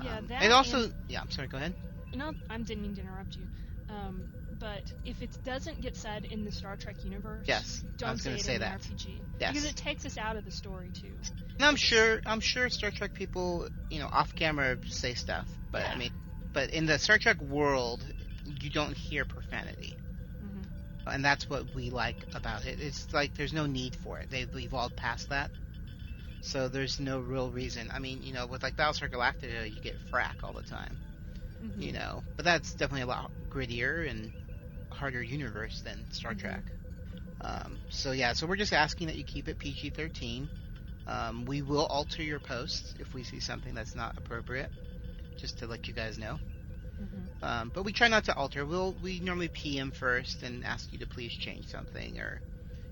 Yeah, 0.02 0.18
um, 0.18 0.28
that 0.28 0.42
and 0.44 0.54
also 0.54 0.84
and- 0.84 0.94
yeah. 1.08 1.22
I'm 1.22 1.30
sorry. 1.30 1.48
Go 1.48 1.58
ahead. 1.58 1.76
No, 2.16 2.34
I 2.50 2.58
didn't 2.58 2.82
mean 2.82 2.96
to 2.96 3.02
interrupt 3.02 3.38
you. 3.38 3.48
Um, 3.90 4.26
but 4.60 4.92
if 5.04 5.22
it 5.22 5.38
doesn't 5.44 5.82
get 5.82 5.96
said 5.96 6.26
in 6.26 6.44
the 6.44 6.52
Star 6.52 6.76
Trek 6.78 7.04
universe, 7.04 7.48
Yes, 7.48 7.84
don't 7.98 8.12
I 8.12 8.16
say 8.18 8.40
it 8.40 8.46
say 8.46 8.54
in 8.54 8.60
that. 8.60 8.70
the 8.70 8.76
RPG. 8.76 9.22
Yes. 9.40 9.54
Because 9.54 9.66
it 9.66 9.76
takes 9.76 10.06
us 10.06 10.18
out 10.18 10.38
of 10.38 10.46
the 10.46 10.52
story 10.52 10.92
too. 10.92 11.16
And 11.58 11.66
I'm 11.66 11.76
sure 11.76 12.22
I'm 12.26 12.40
sure 12.42 12.70
Star 12.70 12.92
Trek 12.92 13.14
people, 13.14 13.68
you 13.90 14.00
know, 14.00 14.10
off 14.12 14.36
camera 14.36 14.78
say 14.88 15.14
stuff, 15.14 15.48
but 15.72 15.90
I 15.92 15.96
Yeah. 15.96 16.00
mean, 16.00 16.12
but 16.54 16.70
in 16.72 16.86
the 16.86 17.00
Star 17.00 17.18
Trek 17.18 17.42
world, 17.42 18.04
you 18.46 18.70
don't 18.70 18.96
hear 18.98 19.26
profanity, 19.26 19.98
hmm 20.42 20.64
and 21.08 21.24
that's 21.24 21.50
what 21.50 21.74
we 21.74 21.90
like 21.90 22.26
about 22.34 22.66
it. 22.66 22.80
It's 22.80 23.12
like 23.14 23.34
there's 23.36 23.54
no 23.54 23.66
need 23.66 23.96
for 23.96 24.20
it. 24.20 24.30
They've 24.30 24.54
evolved 24.56 24.96
past 24.96 25.30
that, 25.30 25.52
so 26.42 26.68
there's 26.70 27.00
no 27.00 27.20
real 27.20 27.52
reason. 27.52 27.90
I 27.94 28.00
mean, 28.00 28.22
you 28.24 28.34
know, 28.34 28.48
with 28.48 28.64
like 28.64 28.76
Battlestar 28.76 29.10
Galactica, 29.12 29.72
you 29.72 29.80
get 29.82 30.00
frack 30.12 30.44
all 30.44 30.54
the 30.54 30.64
time, 30.64 31.00
hmm 31.62 31.90
you 31.90 31.94
know, 31.94 32.24
but 32.38 32.46
that's 32.46 32.76
definitely 32.76 33.04
a 33.04 33.08
lot 33.08 33.32
grittier 33.50 34.10
and 34.10 34.34
harder 34.96 35.24
universe 35.24 35.82
than 35.82 36.08
Star 36.12 36.34
Mhm. 36.34 36.40
Trek. 36.40 36.74
Um, 37.42 37.82
so 37.90 38.12
yeah, 38.12 38.34
so 38.34 38.48
we're 38.48 38.56
just 38.58 38.74
asking 38.74 39.08
that 39.08 39.18
you 39.18 39.26
keep 39.26 39.48
it 39.50 39.60
PG-13. 39.60 40.52
Um, 41.08 41.46
we 41.46 41.62
will 41.62 41.86
alter 41.88 42.24
your 42.24 42.40
posts 42.40 42.94
if 43.00 43.14
we 43.14 43.24
see 43.24 43.40
something 43.40 43.74
that's 43.76 43.96
not 43.96 44.14
appropriate, 44.18 44.72
just 45.38 45.60
to 45.60 45.68
let 45.68 45.88
you 45.88 45.94
guys 45.94 46.18
know. 46.18 46.42
Mhm. 47.00 47.32
Um, 47.42 47.70
but 47.72 47.84
we 47.84 47.94
try 47.94 48.08
not 48.08 48.26
to 48.26 48.36
alter. 48.36 48.66
We'll 48.66 48.94
we 49.00 49.20
normally 49.20 49.50
PM 49.50 49.92
first 49.92 50.44
and 50.44 50.64
ask 50.66 50.92
you 50.92 51.00
to 51.00 51.08
please 51.08 51.34
change 51.34 51.68
something, 51.68 52.20
or 52.20 52.42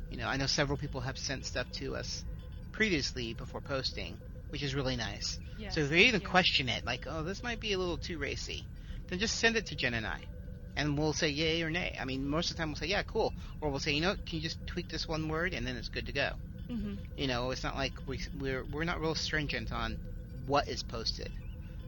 you 0.10 0.18
know, 0.18 0.28
I 0.28 0.38
know 0.38 0.48
several 0.48 0.78
people 0.78 1.02
have 1.02 1.18
sent 1.18 1.46
stuff 1.46 1.70
to 1.74 1.96
us 1.96 2.26
previously 2.72 3.34
before 3.34 3.62
posting, 3.62 4.22
which 4.50 4.64
is 4.64 4.76
really 4.76 4.96
nice. 4.98 5.40
So 5.68 5.82
if 5.82 5.90
they 5.90 6.04
even 6.04 6.22
question 6.22 6.70
it, 6.70 6.86
like, 6.86 7.06
oh, 7.08 7.24
this 7.24 7.44
might 7.44 7.60
be 7.60 7.74
a 7.74 7.80
little 7.80 7.98
too 8.00 8.20
racy, 8.20 8.70
then 9.08 9.20
just 9.20 9.38
send 9.38 9.56
it 9.58 9.68
to 9.68 9.76
Jen 9.76 9.94
and 9.96 10.06
I, 10.08 10.30
and 10.76 10.98
we'll 10.98 11.14
say 11.14 11.30
yay 11.30 11.62
or 11.64 11.70
nay. 11.70 11.96
I 12.00 12.06
mean, 12.06 12.28
most 12.28 12.50
of 12.52 12.58
the 12.58 12.62
time 12.62 12.70
we'll 12.70 12.76
say 12.76 12.88
yeah, 12.88 13.04
cool, 13.04 13.36
or 13.62 13.70
we'll 13.70 13.80
say, 13.80 13.94
you 13.94 14.02
know, 14.02 14.10
what, 14.12 14.26
can 14.26 14.38
you 14.38 14.44
just 14.44 14.66
tweak 14.68 14.90
this 14.90 15.08
one 15.08 15.28
word, 15.30 15.54
and 15.54 15.66
then 15.68 15.76
it's 15.78 15.90
good 15.90 16.06
to 16.08 16.14
go. 16.14 16.32
Mhm. 16.70 17.00
You 17.16 17.28
know, 17.28 17.52
it's 17.52 17.64
not 17.64 17.76
like 17.76 17.94
we 18.08 18.20
we're 18.34 18.66
we're 18.66 18.84
not 18.86 19.00
real 19.02 19.16
stringent 19.16 19.72
on 19.72 20.00
what 20.46 20.68
is 20.68 20.84
posted, 20.84 21.32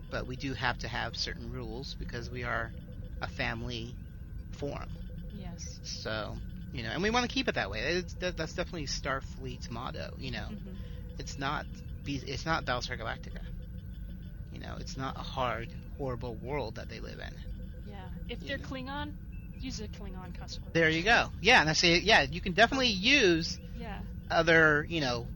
but 0.10 0.28
we 0.28 0.36
do 0.38 0.54
have 0.54 0.78
to 0.80 0.88
have 0.88 1.16
certain 1.16 1.50
rules 1.52 1.96
because 2.00 2.30
we 2.30 2.44
are 2.44 2.74
a 3.22 3.28
family 3.28 3.98
forum. 4.52 4.90
Yes. 5.32 5.80
So 5.84 6.38
you 6.72 6.84
know, 6.84 6.90
and 6.92 7.02
we 7.04 7.10
want 7.10 7.24
to 7.30 7.34
keep 7.34 7.48
it 7.48 7.56
that 7.56 7.70
way. 7.72 7.82
It's, 7.98 8.14
that, 8.16 8.38
that's 8.38 8.54
definitely 8.54 8.88
Starfleet's 8.88 9.70
motto. 9.70 10.16
You 10.18 10.32
know, 10.32 10.50
Mhm. 10.52 10.76
it's 11.18 11.38
not 11.38 11.68
it's 12.06 12.46
not 12.46 12.66
Battlestar 12.66 12.98
Galactica. 13.00 13.42
You 14.52 14.60
know, 14.60 14.78
it's 14.80 14.98
not 14.98 15.18
a 15.18 15.24
hard, 15.24 15.76
horrible 15.98 16.38
world 16.38 16.76
that 16.76 16.90
they 16.90 17.00
live 17.00 17.20
in. 17.20 17.40
If 18.28 18.40
they're. 18.42 18.58
Klingon, 18.58 19.12
use 19.60 19.80
a 19.80 19.88
Klingon 19.88 20.34
cuss 20.38 20.60
word. 20.64 20.74
There 20.74 20.90
you 20.90 21.04
go. 21.04 21.30
Yeah, 21.42 21.62
and 21.62 21.70
I 21.70 21.74
say, 21.74 22.00
yeah, 22.00 22.24
you 22.24 22.42
can 22.42 22.54
definitely 22.54 22.90
use 22.90 23.60
Yeah. 23.80 24.00
other, 24.30 24.86
you 24.90 25.02
know, 25.02 25.28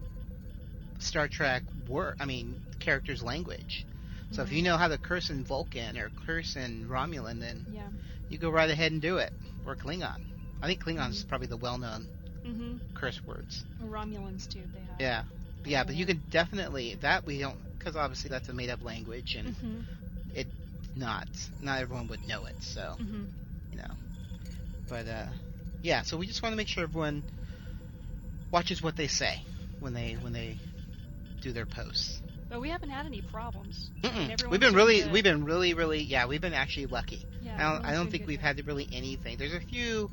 Star 1.00 1.28
Trek 1.28 1.64
word. 1.88 2.16
I 2.20 2.26
mean, 2.26 2.60
characters' 2.80 3.24
language. 3.24 3.86
So 4.32 4.44
if 4.44 4.50
Mhm. 4.50 4.58
you 4.58 4.62
know 4.64 4.78
how 4.78 4.88
to 4.88 4.98
curse 4.98 5.30
in 5.30 5.44
Vulcan 5.44 5.98
or 5.98 6.10
curse 6.26 6.56
in 6.56 6.88
Romulan, 6.88 7.40
then 7.40 7.66
Yeah. 7.72 7.90
you 8.30 8.38
go 8.38 8.50
right 8.50 8.70
ahead 8.70 8.92
and 8.92 9.02
do 9.02 9.18
it. 9.18 9.34
Or 9.66 9.76
Klingon. 9.76 10.22
I 10.62 10.68
think 10.68 10.84
Klingon 10.84 11.12
is 11.12 11.24
Mhm. 11.24 11.28
probably 11.30 11.48
the 11.48 11.58
well-known 11.58 12.08
Mhm. 12.46 12.80
curse 12.94 13.26
words. 13.26 13.64
Romulans 13.82 14.48
too. 14.48 14.64
They 14.74 14.80
have. 14.80 15.00
Yeah, 15.00 15.24
yeah, 15.66 15.84
but 15.84 15.96
you 15.96 16.06
can 16.06 16.22
definitely 16.32 16.96
that 16.96 17.26
we 17.26 17.40
don't 17.40 17.58
because 17.78 17.96
obviously 17.96 18.30
that's 18.30 18.50
a 18.50 18.54
made-up 18.54 18.84
language 18.84 19.36
and 19.36 19.56
Mhm. 19.56 19.82
it's 19.82 19.99
not 21.00 21.28
not 21.62 21.80
everyone 21.82 22.08
would 22.08 22.28
know 22.28 22.46
it. 22.46 22.56
So 22.62 22.96
Mhm. 23.00 23.28
you 23.72 23.78
know, 23.78 23.94
but 24.90 25.08
uh, 25.08 25.28
yeah. 25.82 26.04
So 26.04 26.18
we 26.18 26.28
just 26.28 26.44
want 26.44 26.54
to 26.54 26.58
make 26.58 26.68
sure 26.68 26.84
everyone 26.84 27.24
watches 28.52 28.82
what 28.82 28.96
they 28.96 29.08
say 29.08 29.40
when 29.80 29.94
they 29.94 30.14
when 30.22 30.34
they 30.34 30.58
do 31.42 31.52
their 31.52 31.66
posts. 31.66 32.22
But 32.50 32.62
we 32.62 32.70
haven't 32.70 32.90
had 32.90 33.06
any 33.06 33.22
problems. 33.22 33.90
We've 34.50 34.60
been 34.60 34.74
really, 34.74 35.02
good. 35.02 35.12
we've 35.12 35.24
been 35.24 35.46
really, 35.46 35.74
really, 35.74 36.02
yeah, 36.02 36.26
we've 36.26 36.42
been 36.42 36.54
actually 36.54 36.88
lucky. 36.88 37.22
Yeah. 37.42 37.56
I 37.58 37.74
don't, 37.74 37.86
I 37.86 37.94
don't 37.94 38.10
think 38.10 38.26
we've 38.28 38.40
had 38.42 38.66
really 38.66 38.88
anything. 38.92 39.38
There's 39.38 39.54
a 39.54 39.60
few 39.60 40.10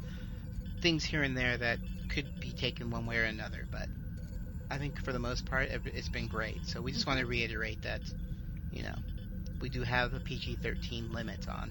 things 0.83 1.05
here 1.05 1.23
and 1.23 1.37
there 1.37 1.57
that 1.57 1.79
could 2.11 2.27
be 2.41 2.53
taken 2.53 2.91
one 2.91 3.07
way 3.07 3.17
or 3.17 3.25
another, 3.25 3.65
but 3.71 3.89
I 4.71 4.79
think 4.79 4.99
for 5.03 5.13
the 5.13 5.19
most 5.19 5.47
part, 5.47 5.69
it's 5.87 6.09
been 6.09 6.27
great. 6.27 6.67
So 6.67 6.81
we 6.83 6.93
just 6.93 7.07
want 7.07 7.21
to 7.21 7.27
reiterate 7.27 7.83
that, 7.83 8.01
you 8.73 8.83
know, 8.83 8.95
we 9.61 9.69
do 9.69 9.83
have 9.83 10.15
a 10.15 10.21
PG-13 10.21 11.13
limit 11.13 11.49
on 11.49 11.71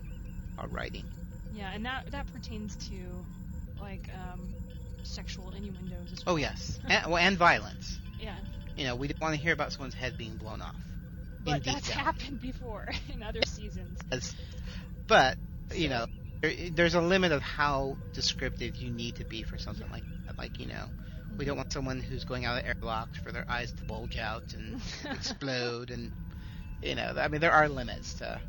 our 0.57 0.67
writing. 0.67 1.05
Yeah, 1.53 1.71
and 1.73 1.85
that 1.85 2.11
that 2.11 2.31
pertains 2.33 2.75
to 2.89 2.95
like 3.79 4.09
um, 4.13 4.53
sexual 5.03 5.51
innuendos 5.51 6.11
as 6.11 6.25
well. 6.25 6.35
Oh 6.35 6.37
yes, 6.37 6.79
and, 6.89 7.11
well, 7.11 7.17
and 7.17 7.37
violence. 7.37 7.99
Yeah. 8.19 8.35
You 8.75 8.85
know, 8.85 8.95
we 8.95 9.07
don't 9.07 9.21
want 9.21 9.35
to 9.35 9.41
hear 9.41 9.53
about 9.53 9.71
someone's 9.71 9.93
head 9.93 10.17
being 10.17 10.35
blown 10.35 10.61
off. 10.61 10.75
But 11.45 11.63
that's 11.63 11.87
detail. 11.87 12.03
happened 12.03 12.41
before 12.41 12.87
in 13.13 13.23
other 13.23 13.41
seasons. 13.45 13.99
As- 14.11 14.35
but 15.07 15.37
you 15.73 15.89
know, 15.89 16.07
there, 16.41 16.51
there's 16.71 16.95
a 16.95 17.01
limit 17.01 17.31
of 17.31 17.41
how 17.41 17.97
descriptive 18.13 18.75
you 18.77 18.91
need 18.91 19.15
to 19.15 19.25
be 19.25 19.43
for 19.43 19.57
something 19.57 19.89
like 19.91 20.03
that. 20.25 20.37
Like 20.37 20.59
you 20.59 20.65
know, 20.67 20.85
we 21.37 21.45
don't 21.45 21.57
want 21.57 21.71
someone 21.71 21.99
who's 22.01 22.23
going 22.23 22.45
out 22.45 22.57
of 22.57 22.65
airlock 22.65 23.09
for 23.23 23.31
their 23.31 23.49
eyes 23.49 23.71
to 23.73 23.83
bulge 23.83 24.17
out 24.17 24.53
and 24.53 24.81
explode, 25.05 25.91
and 25.91 26.11
you 26.85 26.95
know, 26.95 27.15
I 27.17 27.27
mean, 27.27 27.41
there 27.41 27.51
are 27.53 27.69
limits 27.69 28.15
to 28.15 28.41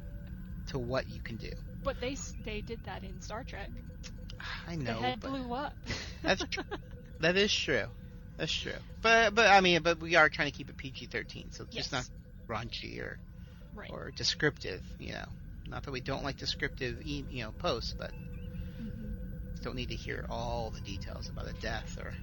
to 0.69 0.79
what 0.79 1.09
you 1.09 1.21
can 1.21 1.37
do. 1.37 1.51
But 1.85 2.01
they 2.01 2.17
they 2.45 2.63
did 2.63 2.83
that 2.85 3.05
in 3.05 3.21
Star 3.21 3.45
Trek. 3.45 3.71
I 4.67 4.77
know. 4.77 4.93
the 4.95 4.95
head 4.95 5.21
blew 5.21 5.53
up. 5.55 5.77
That's 6.23 6.45
tr- 6.51 6.61
that 7.21 7.37
is 7.37 7.53
true. 7.55 7.87
That's 8.39 8.53
true. 8.53 8.79
But 9.03 9.35
but 9.35 9.47
I 9.49 9.61
mean, 9.61 9.83
but 9.83 10.01
we 10.01 10.17
are 10.17 10.29
trying 10.31 10.49
to 10.49 10.57
keep 10.57 10.71
it 10.71 10.77
PG-13, 10.77 11.53
so 11.53 11.65
it's 11.65 11.75
Yes. 11.75 11.91
just 11.91 11.93
not 11.93 12.09
raunchy 12.51 13.01
or 13.01 13.21
right. 13.75 13.91
or 13.91 14.13
descriptive. 14.13 14.85
You 14.99 15.13
know, 15.15 15.27
not 15.67 15.85
that 15.85 15.93
we 15.93 16.01
don't 16.01 16.25
like 16.25 16.37
descriptive, 16.37 17.01
e- 17.03 17.27
you 17.31 17.45
know, 17.45 17.53
posts, 17.53 17.95
but 17.99 18.13
Mhm. 18.79 19.17
don't 19.63 19.77
need 19.77 19.89
to 19.91 19.97
hear 19.97 20.27
all 20.29 20.71
the 20.71 20.81
details 20.81 21.29
about 21.29 21.49
a 21.49 21.55
death 21.55 21.99
or. 22.01 22.15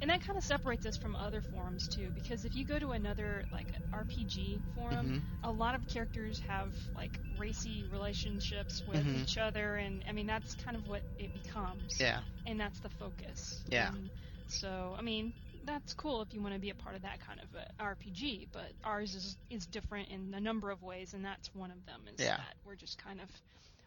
And 0.00 0.10
that 0.10 0.20
kind 0.20 0.36
of 0.36 0.44
separates 0.44 0.86
us 0.86 0.96
from 0.96 1.16
other 1.16 1.40
forums 1.42 1.88
too, 1.88 2.10
because 2.12 2.44
if 2.44 2.54
you 2.54 2.64
go 2.64 2.78
to 2.78 2.90
another 2.92 3.44
like 3.50 3.72
RPG 3.92 4.60
forum, 4.74 5.12
Mhm. 5.12 5.24
a 5.42 5.50
lot 5.50 5.74
of 5.74 5.86
characters 5.86 6.38
have 6.40 6.74
like 6.94 7.20
racy 7.36 7.84
relationships 7.86 8.82
with 8.86 9.04
Mhm. 9.04 9.14
each 9.14 9.36
other, 9.38 9.76
and 9.76 10.04
I 10.08 10.12
mean 10.12 10.26
that's 10.26 10.54
kind 10.54 10.76
of 10.76 10.86
what 10.86 11.02
it 11.18 11.32
becomes. 11.32 12.00
yeah, 12.00 12.22
And 12.46 12.60
that's 12.60 12.80
the 12.80 12.90
focus. 12.90 13.64
Yeah. 13.68 13.90
And 13.90 14.10
so 14.46 14.94
I 14.98 15.02
mean 15.02 15.34
that's 15.64 15.94
cool 15.94 16.22
if 16.22 16.32
you 16.32 16.40
want 16.42 16.54
to 16.54 16.60
be 16.60 16.70
a 16.70 16.74
part 16.74 16.94
of 16.96 17.02
that 17.02 17.20
kind 17.20 17.40
of 17.40 17.54
a 17.54 17.66
RPG, 17.82 18.48
but 18.52 18.72
ours 18.84 19.14
is 19.14 19.36
is 19.50 19.66
different 19.66 20.08
in 20.10 20.32
a 20.34 20.40
number 20.40 20.70
of 20.70 20.82
ways, 20.82 21.14
and 21.14 21.24
that's 21.24 21.52
one 21.54 21.70
of 21.70 21.84
them. 21.86 22.06
Is 22.08 22.18
Yeah. 22.18 22.36
that 22.36 22.56
we're 22.64 22.76
just 22.76 22.98
kind 22.98 23.20
of 23.20 23.30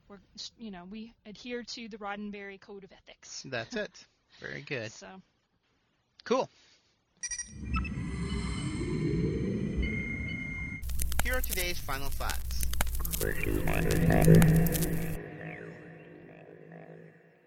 we're 0.09 0.20
you 0.57 0.72
know 0.72 0.86
we 0.86 1.14
adhere 1.26 1.64
to 1.64 1.88
the 1.89 1.97
Roddenberry 1.97 2.59
Code 2.59 2.84
of 2.84 2.91
Ethics. 2.91 3.45
that's 3.45 3.76
it. 3.76 4.05
Very 4.39 4.62
good. 4.62 4.91
So 4.99 5.07
Cool. 6.24 6.49
Here 11.24 11.36
are 11.36 11.41
today's 11.41 11.80
final 11.80 12.09
thoughts. 12.09 12.61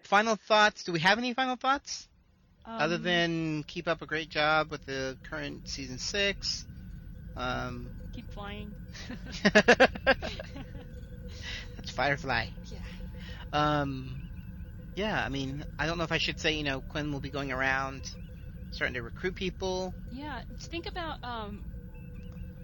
Final 0.03 0.35
thoughts. 0.35 0.83
Do 0.83 0.91
we 0.91 0.99
have 0.99 1.17
any 1.17 1.33
final 1.33 1.55
thoughts? 1.55 2.07
Other 2.65 2.95
um, 2.95 3.03
than 3.03 3.63
keep 3.63 3.87
up 3.87 4.01
a 4.01 4.05
great 4.05 4.29
job 4.29 4.71
with 4.71 4.85
the 4.85 5.17
current 5.29 5.67
season 5.67 5.97
six. 5.97 6.65
Um, 7.37 7.89
keep 8.13 8.29
flying. 8.31 8.73
that's 9.43 10.21
Firefly. 11.91 12.47
Yeah. 12.71 12.79
Um, 13.53 14.29
yeah, 14.95 15.23
I 15.23 15.29
mean, 15.29 15.63
I 15.77 15.85
don't 15.85 15.97
know 15.97 16.03
if 16.03 16.11
I 16.11 16.17
should 16.17 16.39
say, 16.39 16.53
you 16.53 16.63
know, 16.63 16.81
Quinn 16.81 17.11
will 17.11 17.19
be 17.19 17.29
going 17.29 17.51
around 17.51 18.09
starting 18.75 18.93
to 18.95 19.01
recruit 19.01 19.35
people. 19.35 19.93
Yeah, 20.11 20.41
think 20.59 20.85
about 20.85 21.23
um, 21.23 21.63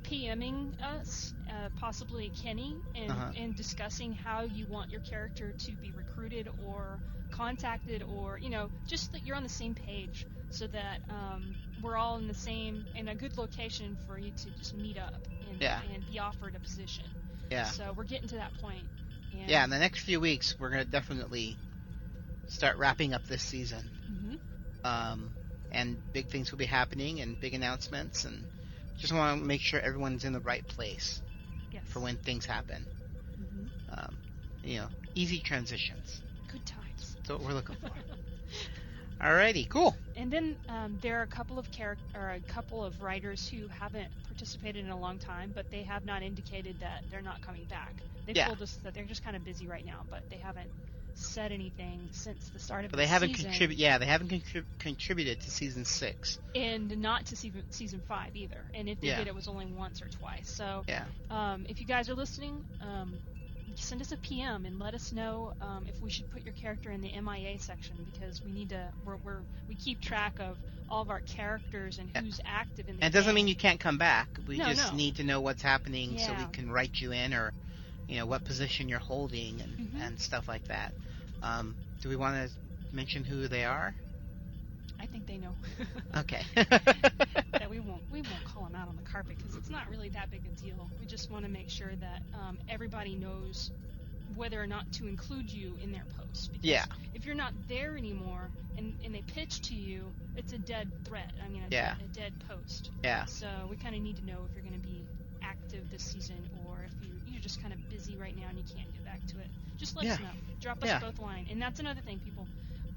PMing 0.03 0.73
us, 0.83 1.33
uh, 1.49 1.69
possibly 1.79 2.29
Kenny, 2.43 2.75
and, 2.95 3.11
Uh-huh. 3.11 3.31
and 3.37 3.55
discussing 3.55 4.13
how 4.13 4.41
you 4.41 4.65
want 4.67 4.91
your 4.91 4.99
character 5.01 5.53
to 5.57 5.71
be 5.81 5.91
recruited 5.91 6.49
or 6.67 6.99
contacted, 7.31 8.03
or 8.03 8.37
you 8.39 8.49
know, 8.49 8.69
just 8.87 9.11
that 9.13 9.25
you're 9.25 9.37
on 9.37 9.43
the 9.43 9.49
same 9.49 9.73
page, 9.73 10.25
so 10.49 10.67
that 10.67 10.99
um, 11.09 11.55
we're 11.81 11.95
all 11.95 12.17
in 12.17 12.27
the 12.27 12.33
same 12.33 12.85
in 12.95 13.07
a 13.07 13.15
good 13.15 13.37
location 13.37 13.97
for 14.05 14.19
you 14.19 14.31
to 14.31 14.49
just 14.59 14.75
meet 14.75 14.97
up 14.97 15.15
and, 15.49 15.61
Yeah. 15.61 15.79
and 15.93 16.05
be 16.11 16.19
offered 16.19 16.53
a 16.55 16.59
position. 16.59 17.05
Yeah. 17.49 17.63
So 17.65 17.93
we're 17.95 18.03
getting 18.03 18.27
to 18.29 18.35
that 18.35 18.53
point. 18.59 18.83
And, 19.39 19.49
Yeah, 19.49 19.63
in 19.63 19.69
the 19.69 19.79
next 19.79 20.01
few 20.01 20.19
weeks, 20.19 20.55
we're 20.59 20.71
going 20.71 20.83
to 20.83 20.91
definitely 20.91 21.55
start 22.47 22.75
wrapping 22.77 23.13
up 23.13 23.25
this 23.27 23.43
season. 23.43 23.89
Mhm. 24.11 24.39
Um, 24.83 25.31
and 25.71 25.97
big 26.13 26.27
things 26.29 26.51
will 26.51 26.57
be 26.59 26.65
happening 26.65 27.21
and 27.21 27.39
big 27.39 27.53
announcements. 27.53 28.25
And 28.25 28.45
just 28.97 29.13
want 29.13 29.39
to 29.39 29.45
make 29.45 29.61
sure 29.61 29.79
everyone's 29.79 30.23
in 30.25 30.33
the 30.33 30.39
right 30.41 30.65
place 30.67 31.21
Yes. 31.71 31.83
for 31.85 31.99
when 32.01 32.17
things 32.17 32.45
happen. 32.45 32.87
Mhm. 33.39 33.69
Um, 33.89 34.17
you 34.63 34.77
know, 34.79 34.89
easy 35.15 35.39
transitions. 35.41 36.21
Good 36.47 36.65
times. 36.65 37.15
That's 37.17 37.29
what 37.29 37.41
we're 37.41 37.53
looking 37.53 37.77
for. 37.77 37.91
Alrighty, 39.21 39.67
cool. 39.69 39.95
And 40.15 40.31
then 40.31 40.57
um, 40.67 40.97
there 41.01 41.19
are 41.19 41.23
a 41.23 41.27
couple 41.27 41.57
of 41.59 41.69
charac- 41.71 41.97
or 42.15 42.31
a 42.31 42.41
couple 42.41 42.83
of 42.83 43.01
writers 43.01 43.47
who 43.47 43.67
haven't 43.67 44.09
participated 44.23 44.83
in 44.83 44.91
a 44.91 44.99
long 44.99 45.19
time, 45.19 45.51
but 45.53 45.69
they 45.71 45.83
have 45.83 46.05
not 46.05 46.23
indicated 46.23 46.79
that 46.79 47.03
they're 47.09 47.21
not 47.21 47.41
coming 47.41 47.65
back. 47.65 48.03
They've 48.25 48.35
Yeah. 48.35 48.45
told 48.45 48.61
us 48.61 48.77
that 48.83 48.93
they're 48.93 49.05
just 49.05 49.23
kind 49.23 49.35
of 49.35 49.43
busy 49.43 49.67
right 49.67 49.85
now, 49.85 50.05
but 50.09 50.23
they 50.29 50.37
haven't 50.37 50.71
said 51.15 51.51
anything 51.51 52.09
since 52.11 52.49
the 52.49 52.59
start 52.59 52.85
of 52.85 52.91
But 52.91 52.97
the 52.97 53.03
they 53.03 53.07
haven't 53.07 53.33
contributed. 53.35 53.77
Yeah, 53.79 53.97
they 53.97 54.05
haven't 54.05 54.29
contrib- 54.29 54.65
contributed 54.79 55.39
to 55.41 55.51
season 55.51 55.85
six. 55.85 56.39
and 56.55 56.97
not 56.97 57.25
to 57.27 57.35
season 57.35 57.63
season 57.69 58.01
five 58.07 58.35
either. 58.35 58.63
And 58.73 58.89
if 58.89 58.99
they 58.99 59.07
Yeah. 59.07 59.17
did, 59.17 59.27
it 59.27 59.35
was 59.35 59.47
only 59.47 59.65
once 59.67 60.01
or 60.01 60.07
twice. 60.09 60.49
So 60.49 60.83
Yeah. 60.87 61.05
um, 61.29 61.65
if 61.69 61.79
you 61.79 61.85
guys 61.87 62.09
are 62.09 62.15
listening, 62.15 62.63
um, 62.81 63.19
send 63.75 64.01
us 64.01 64.11
a 64.11 64.17
PM 64.17 64.65
and 64.65 64.79
let 64.79 64.93
us 64.93 65.11
know 65.13 65.53
um, 65.61 65.85
if 65.87 66.01
we 66.01 66.09
should 66.09 66.29
put 66.29 66.43
your 66.43 66.53
character 66.53 66.91
in 66.91 67.01
the 67.01 67.09
MIA 67.21 67.57
section 67.59 67.95
because 68.05 68.41
we 68.43 68.51
need 68.51 68.69
to. 68.69 68.91
We're, 69.05 69.17
we're 69.17 69.41
we 69.67 69.75
keep 69.75 70.01
track 70.01 70.39
of 70.39 70.57
all 70.89 71.01
of 71.01 71.09
our 71.09 71.21
characters 71.21 71.97
and 71.99 72.09
Yeah. 72.13 72.21
who's 72.21 72.39
active 72.45 72.89
in 72.89 72.97
the. 72.97 73.05
And 73.05 73.13
it 73.13 73.17
doesn't 73.17 73.33
mean 73.33 73.47
you 73.47 73.55
can't 73.55 73.79
come 73.79 73.97
back. 73.97 74.27
We 74.47 74.57
No, 74.57 74.65
just 74.73 74.91
no. 74.91 74.97
need 74.97 75.15
to 75.17 75.23
know 75.23 75.39
what's 75.41 75.61
happening 75.61 76.17
so 76.17 76.33
we 76.33 76.45
can 76.51 76.69
write 76.71 76.99
you 76.99 77.11
in 77.13 77.33
or, 77.33 77.53
you 78.07 78.17
know, 78.17 78.25
what 78.25 78.43
position 78.43 78.89
you're 78.89 78.99
holding 78.99 79.61
and, 79.61 79.79
Mhm. 79.79 80.01
and 80.01 80.19
stuff 80.19 80.47
like 80.47 80.65
that. 80.67 80.93
Um, 81.41 81.77
do 82.01 82.09
we 82.09 82.15
want 82.15 82.35
to 82.49 82.55
mention 82.91 83.23
who 83.23 83.47
they 83.47 83.65
are? 83.65 83.95
I 84.99 85.05
think 85.07 85.25
they 85.27 85.37
know. 85.37 85.57
Okay. 86.15 86.43
that 87.57 87.69
we 87.69 87.79
won't 87.79 88.03
we 88.09 88.21
won't 88.21 88.43
call 88.43 88.63
them 88.63 88.75
out 88.75 88.87
on 88.87 88.95
the 88.95 89.01
carpet 89.03 89.37
because 89.37 89.55
it's 89.55 89.69
not 89.69 89.89
really 89.89 90.09
that 90.09 90.29
big 90.29 90.45
a 90.45 90.49
deal. 90.51 90.91
We 90.99 91.05
just 91.05 91.29
want 91.29 91.45
to 91.45 91.51
make 91.51 91.69
sure 91.69 91.95
that 91.95 92.21
um, 92.33 92.59
everybody 92.67 93.15
knows 93.15 93.71
whether 94.33 94.61
or 94.61 94.67
not 94.67 94.89
to 94.93 95.07
include 95.07 95.51
you 95.51 95.75
in 95.77 95.91
their 95.91 96.05
post. 96.05 96.51
Because 96.51 96.61
Yeah. 96.67 96.85
If 97.13 97.25
you're 97.25 97.35
not 97.35 97.53
there 97.67 97.97
anymore 97.97 98.51
and, 98.75 98.95
and 99.03 99.13
they 99.13 99.21
pitch 99.21 99.61
to 99.63 99.75
you, 99.75 100.13
it's 100.35 100.53
a 100.53 100.57
dead 100.59 100.91
threat. 101.05 101.33
I 101.43 101.47
mean, 101.49 101.63
a, 101.63 101.69
Yeah. 101.69 101.95
dead, 101.95 102.01
a 102.03 102.07
dead 102.07 102.39
post. 102.39 102.91
yeah. 103.03 103.25
So 103.25 103.67
we 103.69 103.75
kind 103.77 103.95
of 103.95 104.01
need 104.01 104.17
to 104.17 104.25
know 104.25 104.43
if 104.45 104.55
you're 104.55 104.63
going 104.63 104.73
to 104.73 104.79
be 104.79 105.07
active 105.41 105.89
this 105.89 106.03
season 106.03 106.47
or 106.53 106.83
if 106.85 106.93
you, 107.01 107.10
you're 107.31 107.41
just 107.41 107.61
kind 107.61 107.73
of 107.73 107.89
busy 107.89 108.15
right 108.17 108.35
now 108.35 108.47
and 108.49 108.57
you 108.57 108.63
can't 108.75 108.91
get 108.93 109.05
back 109.05 109.25
to 109.27 109.39
it. 109.39 109.47
Just 109.77 109.95
let 109.95 110.05
us 110.05 110.19
know. 110.19 110.25
Drop 110.59 110.77
us 110.83 110.87
Yeah. 110.89 110.99
both 110.99 111.17
a 111.19 111.21
line. 111.21 111.47
And 111.49 111.61
that's 111.61 111.79
another 111.79 112.01
thing, 112.01 112.19
people. 112.23 112.47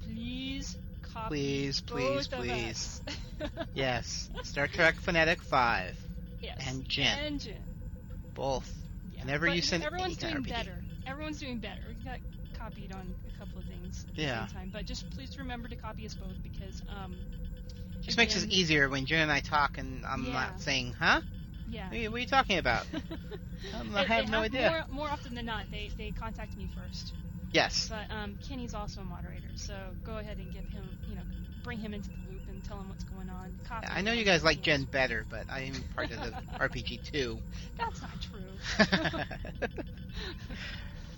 Please 0.03 0.77
copy 1.13 1.29
Please, 1.29 1.81
please, 1.81 2.27
both 2.27 2.39
of 2.39 2.45
please. 2.45 3.01
Yes. 3.73 4.29
Star 4.43 4.67
Trek 4.67 4.95
Phonetic 5.01 5.41
5. 5.41 5.95
Yes. 6.41 6.57
And 6.67 6.87
Jen. 6.87 7.17
And 7.19 7.39
Jen. 7.39 7.53
Both. 8.33 8.71
Yeah. 9.13 9.21
Whenever 9.23 9.47
But 9.47 9.55
you 9.55 9.61
send 9.61 9.83
everyone's 9.83 10.17
doing 10.17 10.35
RPG. 10.43 10.49
better. 10.49 10.75
Everyone's 11.07 11.39
doing 11.39 11.59
better. 11.59 11.81
We 11.87 12.03
got 12.05 12.19
copied 12.57 12.91
on 12.93 13.13
a 13.33 13.39
couple 13.39 13.59
of 13.59 13.65
things 13.65 14.05
at 14.09 14.17
Yeah. 14.17 14.41
the 14.41 14.47
same 14.47 14.55
time. 14.57 14.69
But 14.73 14.85
just 14.85 15.09
please 15.11 15.37
remember 15.37 15.67
to 15.67 15.75
copy 15.75 16.05
us 16.05 16.13
both 16.13 16.41
because 16.43 16.81
um 16.89 17.15
Just 18.01 18.17
makes 18.17 18.35
it 18.41 18.49
easier 18.51 18.87
when 18.89 19.05
Jen 19.07 19.21
and 19.23 19.31
I 19.31 19.39
talk 19.39 19.77
and 19.79 20.05
I'm 20.05 20.25
Yeah. 20.25 20.33
not 20.33 20.61
saying, 20.61 20.93
huh? 20.99 21.21
Yeah. 21.67 21.87
What 21.87 21.93
are 21.93 21.97
you, 21.99 22.11
what 22.11 22.17
are 22.17 22.19
you 22.21 22.27
talking 22.27 22.57
about? 22.57 22.85
Um, 23.73 23.95
I 23.95 24.01
It- 24.01 24.07
have 24.09 24.25
it 24.25 24.29
no 24.29 24.39
idea. 24.41 24.69
More, 24.89 25.05
more 25.05 25.09
often 25.09 25.33
than 25.33 25.45
not, 25.47 25.63
they, 25.71 25.89
they 25.97 26.11
contact 26.11 26.55
me 26.55 26.69
first. 26.75 27.13
Yes. 27.51 27.89
But 27.89 28.13
um, 28.15 28.37
Kenny's 28.47 28.75
also 28.75 29.01
a 29.01 29.03
moderator, 29.03 29.47
so 29.55 29.73
go 30.05 30.17
ahead 30.19 30.37
and 30.37 30.53
give 30.53 30.65
him, 30.65 30.87
you 31.09 31.15
know, 31.15 31.21
bring 31.63 31.79
him 31.79 31.91
into 31.95 32.09
the 32.09 32.15
loop 32.29 32.41
and 32.47 32.63
tell 32.63 32.77
him 32.79 32.89
what's 32.89 33.03
going 33.05 33.27
on. 33.27 33.57
Copy 33.67 33.87
I 33.89 34.01
know 34.01 34.11
you 34.11 34.23
guys 34.23 34.43
like. 34.43 34.61
Jen 34.61 34.83
better, 34.83 35.25
but 35.31 35.45
I 35.49 35.61
am 35.61 35.73
part 35.95 36.11
of 36.11 36.19
the 36.19 36.31
RPG 36.59 37.11
too. 37.11 37.39
That's 37.77 38.01
not 38.01 38.11
true. 38.21 39.21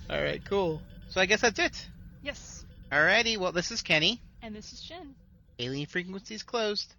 All 0.10 0.22
right, 0.24 0.42
cool. 0.46 0.82
So 1.10 1.20
I 1.20 1.26
guess 1.26 1.42
that's 1.42 1.60
it. 1.60 1.88
yes. 2.24 2.64
Alrighty, 2.92 3.38
well, 3.38 3.52
this 3.52 3.72
is 3.72 3.82
Kenny. 3.82 4.22
And 4.42 4.56
this 4.56 4.72
is 4.72 4.80
Jen. 4.82 5.16
Hailing 5.60 5.86
frequencies 5.86 6.44
closed. 6.44 6.94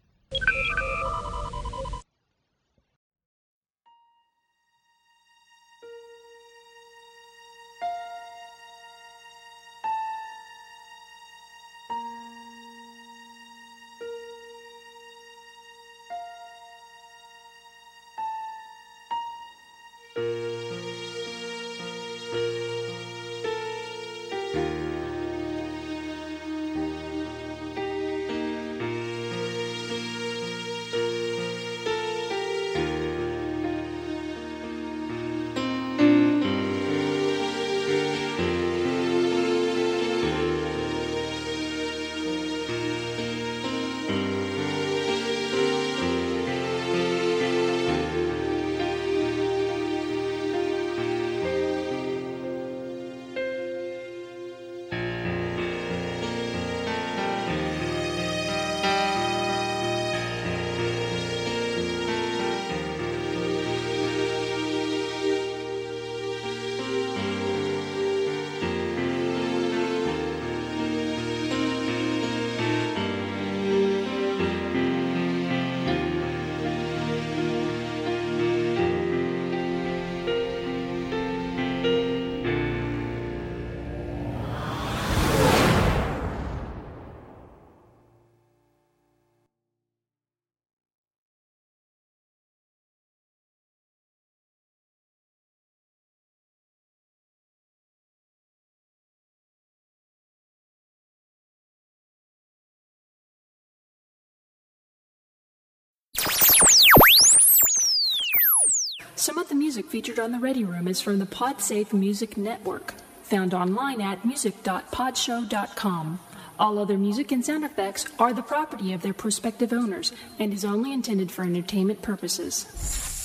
Some 109.29 109.37
of 109.37 109.51
the 109.51 109.55
music 109.55 109.91
featured 109.91 110.19
on 110.19 110.33
the 110.33 110.39
Ready 110.39 110.65
Room 110.65 110.89
is 110.89 111.03
from 111.03 111.19
the 111.19 111.27
PodSafe 111.27 111.93
Music 111.93 112.39
Network, 112.39 112.95
found 113.25 113.53
online 113.53 114.01
at 114.01 114.25
music.podshow.com. 114.25 116.21
All 116.59 116.79
other 116.79 116.97
music 116.97 117.31
and 117.31 117.45
sound 117.45 117.63
effects 117.63 118.07
are 118.19 118.33
the 118.33 118.41
property 118.41 118.95
of 118.95 119.03
their 119.03 119.13
prospective 119.13 119.71
owners 119.71 120.15
and 120.39 120.55
is 120.55 120.65
only 120.65 120.95
intended 120.95 121.31
for 121.31 121.43
entertainment 121.43 122.01
purposes. 122.01 123.18